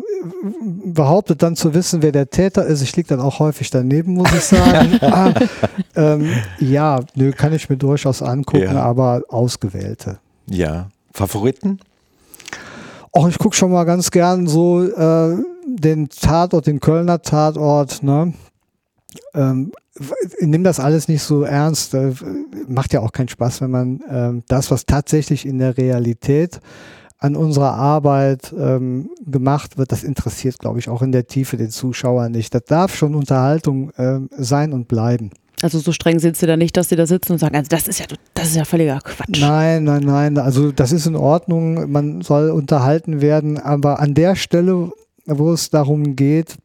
behauptet 0.86 1.43
dann 1.43 1.56
zu 1.56 1.74
wissen, 1.74 2.01
wer 2.01 2.12
der 2.12 2.30
Täter 2.30 2.66
ist. 2.66 2.82
Ich 2.82 2.95
liege 2.95 3.10
dann 3.10 3.20
auch 3.20 3.39
häufig 3.39 3.70
daneben, 3.70 4.14
muss 4.16 4.34
ich 4.34 4.43
sagen. 4.43 4.97
ah, 5.01 5.34
ähm, 5.95 6.30
ja, 6.60 6.99
nö, 7.16 7.32
kann 7.32 7.54
ich 7.54 7.70
mir 7.70 7.78
durchaus 7.78 8.22
angucken, 8.22 8.74
ja. 8.74 8.84
aber 8.84 9.24
ausgewählte. 9.30 10.18
Ja. 10.47 10.88
Favoriten? 11.14 11.80
Auch 13.12 13.28
ich 13.28 13.38
gucke 13.38 13.56
schon 13.56 13.72
mal 13.72 13.84
ganz 13.84 14.10
gern 14.10 14.47
so 14.47 14.84
äh, 14.84 15.38
den 15.68 16.10
Tatort, 16.10 16.66
den 16.66 16.80
Kölner 16.80 17.22
Tatort, 17.22 18.01
ne? 18.01 18.34
Ähm, 19.34 19.72
nimm 20.39 20.64
das 20.64 20.80
alles 20.80 21.07
nicht 21.07 21.24
so 21.24 21.43
ernst. 21.43 21.93
Äh, 21.93 22.14
macht 22.68 22.93
ja 22.93 23.01
auch 23.01 23.11
keinen 23.11 23.30
Spaß, 23.30 23.61
wenn 23.61 23.72
man 23.72 24.01
äh, 24.01 24.41
das, 24.47 24.72
was 24.72 24.86
tatsächlich 24.86 25.45
in 25.45 25.59
der 25.59 25.78
Realität 25.78 26.59
an 27.24 27.38
unserer 27.38 27.74
Arbeit 27.76 28.53
ähm, 28.57 29.09
gemacht 29.26 29.78
wird, 29.78 29.93
das 29.93 30.03
interessiert, 30.03 30.59
glaube 30.59 30.80
ich, 30.80 30.89
auch 30.89 31.01
in 31.01 31.14
der 31.14 31.26
Tiefe 31.26 31.55
den 31.55 31.70
Zuschauer 31.70 32.28
nicht. 32.28 32.53
Das 32.53 32.66
darf 32.66 32.93
schon 32.95 33.16
Unterhaltung 33.16 33.91
äh, 33.91 34.20
sein 34.38 34.74
und 34.74 34.89
bleiben. 34.89 35.32
Also 35.61 35.80
so 35.80 35.93
streng 35.93 36.20
sind 36.20 36.36
sie 36.36 36.45
da 36.45 36.57
nicht, 36.57 36.76
dass 36.76 36.89
sie 36.89 36.97
da 36.97 37.07
sitzen 37.07 37.32
und 37.32 37.38
sagen, 37.38 37.55
also 37.55 37.70
das 37.70 37.88
ist 37.88 37.99
ja, 37.99 38.05
das 38.34 38.49
ist 38.49 38.57
ja 38.57 38.66
völliger 38.66 38.99
Quatsch. 39.01 39.39
Nein, 39.39 39.86
nein, 39.86 40.03
nein. 40.03 40.38
Also 40.38 40.74
das 40.74 40.91
ist 40.91 41.07
in 41.07 41.16
Ordnung. 41.16 41.89
Man 41.89 42.22
soll 42.22 42.49
unterhalten 42.49 43.22
werden, 43.22 43.57
aber 43.57 44.01
an 44.01 44.14
der 44.14 44.36
Stelle, 44.36 44.91
wo 45.26 45.53
es 45.53 45.70
darum 45.70 46.18
geht, 46.18 46.57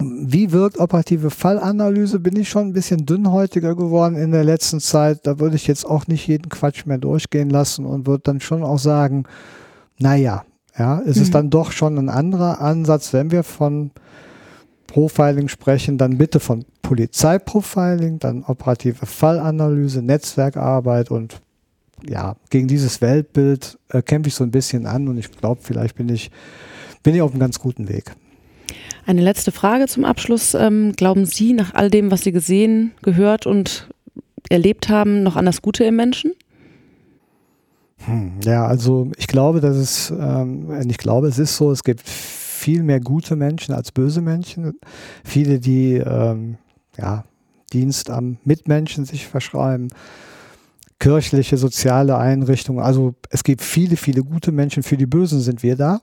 wie 0.00 0.52
wirkt 0.52 0.78
operative 0.78 1.30
Fallanalyse? 1.30 2.20
Bin 2.20 2.36
ich 2.36 2.48
schon 2.48 2.68
ein 2.68 2.72
bisschen 2.72 3.04
dünnhäutiger 3.04 3.74
geworden 3.74 4.16
in 4.16 4.30
der 4.30 4.44
letzten 4.44 4.80
Zeit. 4.80 5.26
Da 5.26 5.40
würde 5.40 5.56
ich 5.56 5.66
jetzt 5.66 5.84
auch 5.84 6.06
nicht 6.06 6.26
jeden 6.28 6.48
Quatsch 6.48 6.86
mehr 6.86 6.98
durchgehen 6.98 7.50
lassen 7.50 7.84
und 7.84 8.06
würde 8.06 8.22
dann 8.24 8.40
schon 8.40 8.62
auch 8.62 8.78
sagen, 8.78 9.24
naja, 9.98 10.44
ja, 10.78 11.02
es 11.04 11.16
mhm. 11.16 11.22
ist 11.22 11.34
dann 11.34 11.50
doch 11.50 11.72
schon 11.72 11.98
ein 11.98 12.08
anderer 12.08 12.60
Ansatz, 12.60 13.12
wenn 13.12 13.32
wir 13.32 13.42
von 13.42 13.90
Profiling 14.86 15.48
sprechen, 15.48 15.98
dann 15.98 16.16
bitte 16.16 16.38
von 16.38 16.64
Polizeiprofiling, 16.82 18.20
dann 18.20 18.44
operative 18.44 19.04
Fallanalyse, 19.04 20.00
Netzwerkarbeit 20.00 21.10
und 21.10 21.40
ja, 22.08 22.36
gegen 22.50 22.68
dieses 22.68 23.00
Weltbild 23.00 23.78
äh, 23.88 24.02
kämpfe 24.02 24.28
ich 24.28 24.36
so 24.36 24.44
ein 24.44 24.52
bisschen 24.52 24.86
an 24.86 25.08
und 25.08 25.18
ich 25.18 25.30
glaube, 25.32 25.60
vielleicht 25.64 25.96
bin 25.96 26.08
ich, 26.08 26.30
bin 27.02 27.14
ich 27.14 27.22
auf 27.22 27.32
einem 27.32 27.40
ganz 27.40 27.58
guten 27.58 27.88
Weg. 27.88 28.14
Eine 29.08 29.22
letzte 29.22 29.52
Frage 29.52 29.86
zum 29.86 30.04
Abschluss. 30.04 30.52
Ähm, 30.52 30.92
glauben 30.94 31.24
Sie 31.24 31.54
nach 31.54 31.72
all 31.72 31.88
dem, 31.88 32.10
was 32.10 32.24
Sie 32.24 32.30
gesehen, 32.30 32.92
gehört 33.00 33.46
und 33.46 33.88
erlebt 34.50 34.90
haben, 34.90 35.22
noch 35.22 35.34
an 35.34 35.46
das 35.46 35.62
Gute 35.62 35.84
im 35.84 35.96
Menschen? 35.96 36.34
Hm, 38.04 38.32
ja, 38.44 38.66
also 38.66 39.10
ich 39.16 39.26
glaube, 39.26 39.62
dass 39.62 39.76
es, 39.76 40.10
ähm, 40.10 40.70
ich 40.90 40.98
glaube, 40.98 41.28
es 41.28 41.38
ist 41.38 41.56
so, 41.56 41.72
es 41.72 41.84
gibt 41.84 42.06
viel 42.06 42.82
mehr 42.82 43.00
gute 43.00 43.34
Menschen 43.34 43.74
als 43.74 43.92
böse 43.92 44.20
Menschen. 44.20 44.78
Viele, 45.24 45.58
die 45.58 45.94
ähm, 45.94 46.58
ja, 46.98 47.24
Dienst 47.72 48.10
am 48.10 48.36
Mitmenschen 48.44 49.06
sich 49.06 49.26
verschreiben, 49.26 49.88
kirchliche, 50.98 51.56
soziale 51.56 52.18
Einrichtungen. 52.18 52.84
Also 52.84 53.14
es 53.30 53.42
gibt 53.42 53.62
viele, 53.62 53.96
viele 53.96 54.22
gute 54.22 54.52
Menschen. 54.52 54.82
Für 54.82 54.98
die 54.98 55.06
Bösen 55.06 55.40
sind 55.40 55.62
wir 55.62 55.76
da. 55.76 56.02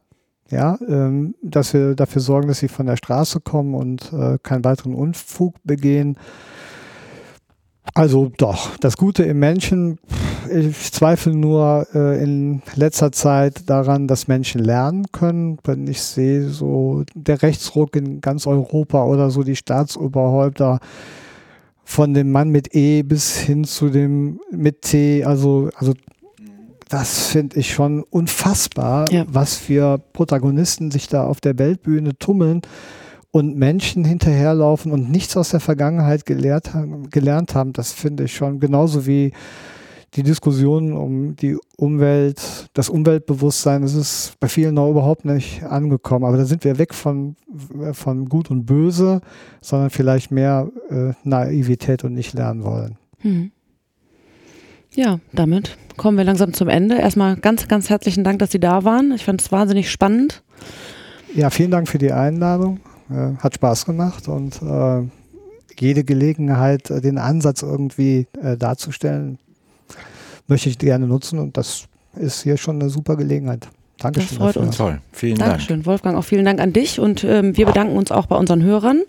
Ja, 0.52 0.78
ähm, 0.88 1.34
dass 1.42 1.74
wir 1.74 1.96
dafür 1.96 2.22
sorgen, 2.22 2.48
dass 2.48 2.60
sie 2.60 2.68
von 2.68 2.86
der 2.86 2.98
Straße 2.98 3.40
kommen 3.42 3.74
und 3.74 4.14
äh, 4.14 4.38
keinen 4.44 4.64
weiteren 4.64 4.94
Unfug 4.94 5.56
begehen. 5.64 6.18
Also 7.94 8.32
doch, 8.38 8.76
das 8.78 8.98
Gute 8.98 9.24
im 9.24 9.40
Menschen, 9.40 10.00
ich 10.52 10.92
zweifle 10.92 11.36
nur 11.36 11.88
äh, 11.94 12.22
in 12.22 12.62
letzter 12.76 13.12
Zeit 13.12 13.70
daran, 13.70 14.08
dass 14.08 14.28
Menschen 14.28 14.62
lernen 14.64 15.06
können. 15.12 15.58
Wenn 15.64 15.88
ich 15.88 16.02
sehe, 16.02 16.50
so 16.50 17.04
der 17.14 17.42
Rechtsruck 17.42 17.96
in 17.96 18.22
ganz 18.22 18.46
Europa 18.46 19.04
oder 19.06 19.30
so 19.30 19.44
die 19.44 19.56
Staatsoberhäupter 19.56 20.80
von 21.84 22.14
dem 22.14 22.32
Mann 22.32 22.50
mit 22.50 22.76
E 22.76 23.04
bis 23.04 23.38
hin 23.38 23.64
zu 23.64 23.90
dem 23.90 24.40
mit 24.52 24.82
T, 24.82 25.24
also, 25.24 25.70
also 25.76 25.94
das 26.90 27.28
finde 27.28 27.60
ich 27.60 27.74
schon 27.74 28.04
unfassbar, 28.04 29.06
ja. 29.12 29.26
was 29.28 29.56
für 29.56 29.98
Protagonisten 30.14 30.92
sich 30.92 31.08
da 31.08 31.26
auf 31.26 31.42
der 31.42 31.58
Weltbühne 31.58 32.18
tummeln 32.18 32.62
und 33.32 33.58
Menschen 33.58 34.06
hinterherlaufen 34.06 34.92
und 34.92 35.10
nichts 35.10 35.36
aus 35.36 35.50
der 35.50 35.60
Vergangenheit 35.60 36.26
gelehrt 36.26 36.74
haben, 36.74 37.10
gelernt 37.10 37.56
haben, 37.56 37.74
das 37.74 37.92
finde 37.92 38.26
ich 38.26 38.36
schon 38.36 38.60
genauso 38.60 39.06
wie 39.06 39.34
die 40.16 40.24
Diskussion 40.24 40.94
um 40.94 41.36
die 41.36 41.58
Umwelt, 41.76 42.70
das 42.74 42.90
Umweltbewusstsein, 42.90 43.82
das 43.82 43.94
ist 43.94 44.36
bei 44.40 44.48
vielen 44.48 44.76
noch 44.76 44.90
überhaupt 44.90 45.26
nicht 45.26 45.64
angekommen. 45.64 46.24
Aber 46.24 46.38
da 46.38 46.46
sind 46.46 46.64
wir 46.64 46.78
weg 46.78 46.94
von, 46.94 47.36
von 47.92 48.30
Gut 48.30 48.50
und 48.50 48.66
Böse, 48.66 49.20
sondern 49.62 49.90
vielleicht 49.90 50.32
mehr 50.32 50.72
äh, 50.90 51.12
Naivität 51.24 52.06
und 52.06 52.14
nicht 52.14 52.34
lernen 52.34 52.64
wollen. 52.64 52.98
Hm. 53.20 53.52
Ja, 54.94 55.20
damit 55.34 55.78
kommen 55.98 56.18
wir 56.18 56.24
langsam 56.24 56.54
zum 56.54 56.68
Ende. 56.68 56.96
Erstmal 56.96 57.36
ganz, 57.38 57.68
ganz 57.68 57.90
herzlichen 57.90 58.24
Dank, 58.24 58.40
dass 58.40 58.52
Sie 58.52 58.60
da 58.60 58.84
waren. 58.84 59.12
Ich 59.14 59.26
fand 59.26 59.42
es 59.42 59.52
wahnsinnig 59.52 59.92
spannend. 59.92 60.44
Ja, 61.34 61.50
vielen 61.50 61.72
Dank 61.72 61.88
für 61.88 61.98
die 61.98 62.12
Einladung. 62.12 62.80
Äh, 63.10 63.38
hat 63.38 63.56
Spaß 63.56 63.86
gemacht 63.86 64.28
und 64.28 64.62
äh, 64.62 65.04
jede 65.80 66.04
Gelegenheit, 66.04 66.90
äh, 66.90 67.02
den 67.02 67.18
Ansatz 67.18 67.62
irgendwie 67.62 68.28
äh, 68.42 68.58
darzustellen, 68.58 69.38
möchte 70.48 70.70
ich 70.70 70.78
gerne 70.78 71.06
nutzen 71.08 71.40
und 71.40 71.58
das 71.58 71.86
ist 72.16 72.44
hier 72.44 72.58
schon 72.58 72.82
eine 72.82 72.90
super 72.90 73.16
Gelegenheit. 73.16 73.68
Dankeschön. 74.00 74.28
Das 74.30 74.38
freut 74.38 74.56
dafür. 74.56 74.62
uns. 74.68 74.78
Toll, 74.78 75.02
vielen 75.12 75.38
Dankeschön, 75.38 75.78
Dank. 75.78 75.86
Wolfgang. 75.86 76.18
Auch 76.18 76.24
vielen 76.24 76.46
Dank 76.46 76.60
an 76.60 76.74
dich 76.74 77.00
und 77.00 77.24
ähm, 77.24 77.56
wir 77.56 77.66
bedanken 77.66 77.96
uns 77.96 78.12
auch 78.12 78.26
bei 78.26 78.36
unseren 78.36 78.64
Hörern. 78.64 79.04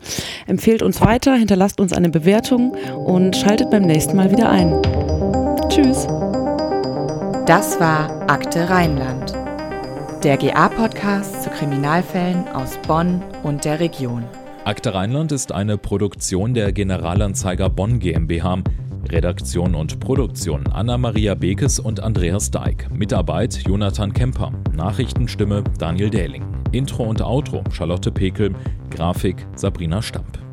Empfehlt 0.47 0.83
uns 0.83 1.01
weiter, 1.01 1.35
hinterlasst 1.35 1.81
uns 1.81 1.93
eine 1.93 2.11
Bewertung 2.11 2.77
und 2.95 3.37
schaltet 3.37 3.71
beim 3.71 3.83
nächsten 3.83 4.17
Mal 4.17 4.31
wieder 4.31 4.51
ein. 4.51 4.81
Tschüss. 5.69 6.07
Das 7.47 7.79
war 7.79 8.29
Akte 8.29 8.69
Rheinland 8.69 9.35
der 10.27 10.39
GA-Podcast 10.39 11.45
zu 11.45 11.51
Kriminalfällen 11.51 12.49
aus 12.49 12.79
Bonn 12.89 13.23
und 13.45 13.65
der 13.65 13.79
Region. 13.79 14.25
Akte 14.65 14.93
Rheinland 14.93 15.31
ist 15.31 15.53
eine 15.53 15.79
Produktion 15.79 16.53
der 16.53 16.73
Generalanzeiger 16.73 17.71
Bonn 17.71 18.01
GmbH. 18.01 18.59
Redaktion 19.09 19.77
und 19.77 20.01
Produktion 20.01 20.67
Anna-Maria 20.67 21.37
Bekes 21.37 21.79
und 21.79 22.01
Andreas 22.01 22.51
Deik. 22.51 22.91
Mitarbeit 22.91 23.55
Jonathan 23.69 24.13
Kemper. 24.13 24.51
Nachrichtenstimme 24.75 25.63
Daniel 25.79 26.11
Dähling. 26.11 26.45
Intro 26.73 27.05
und 27.05 27.23
Outro 27.23 27.63
Charlotte 27.71 28.11
Pekel. 28.11 28.53
Grafik 28.91 29.47
Sabrina 29.55 30.03
Stamp. 30.03 30.46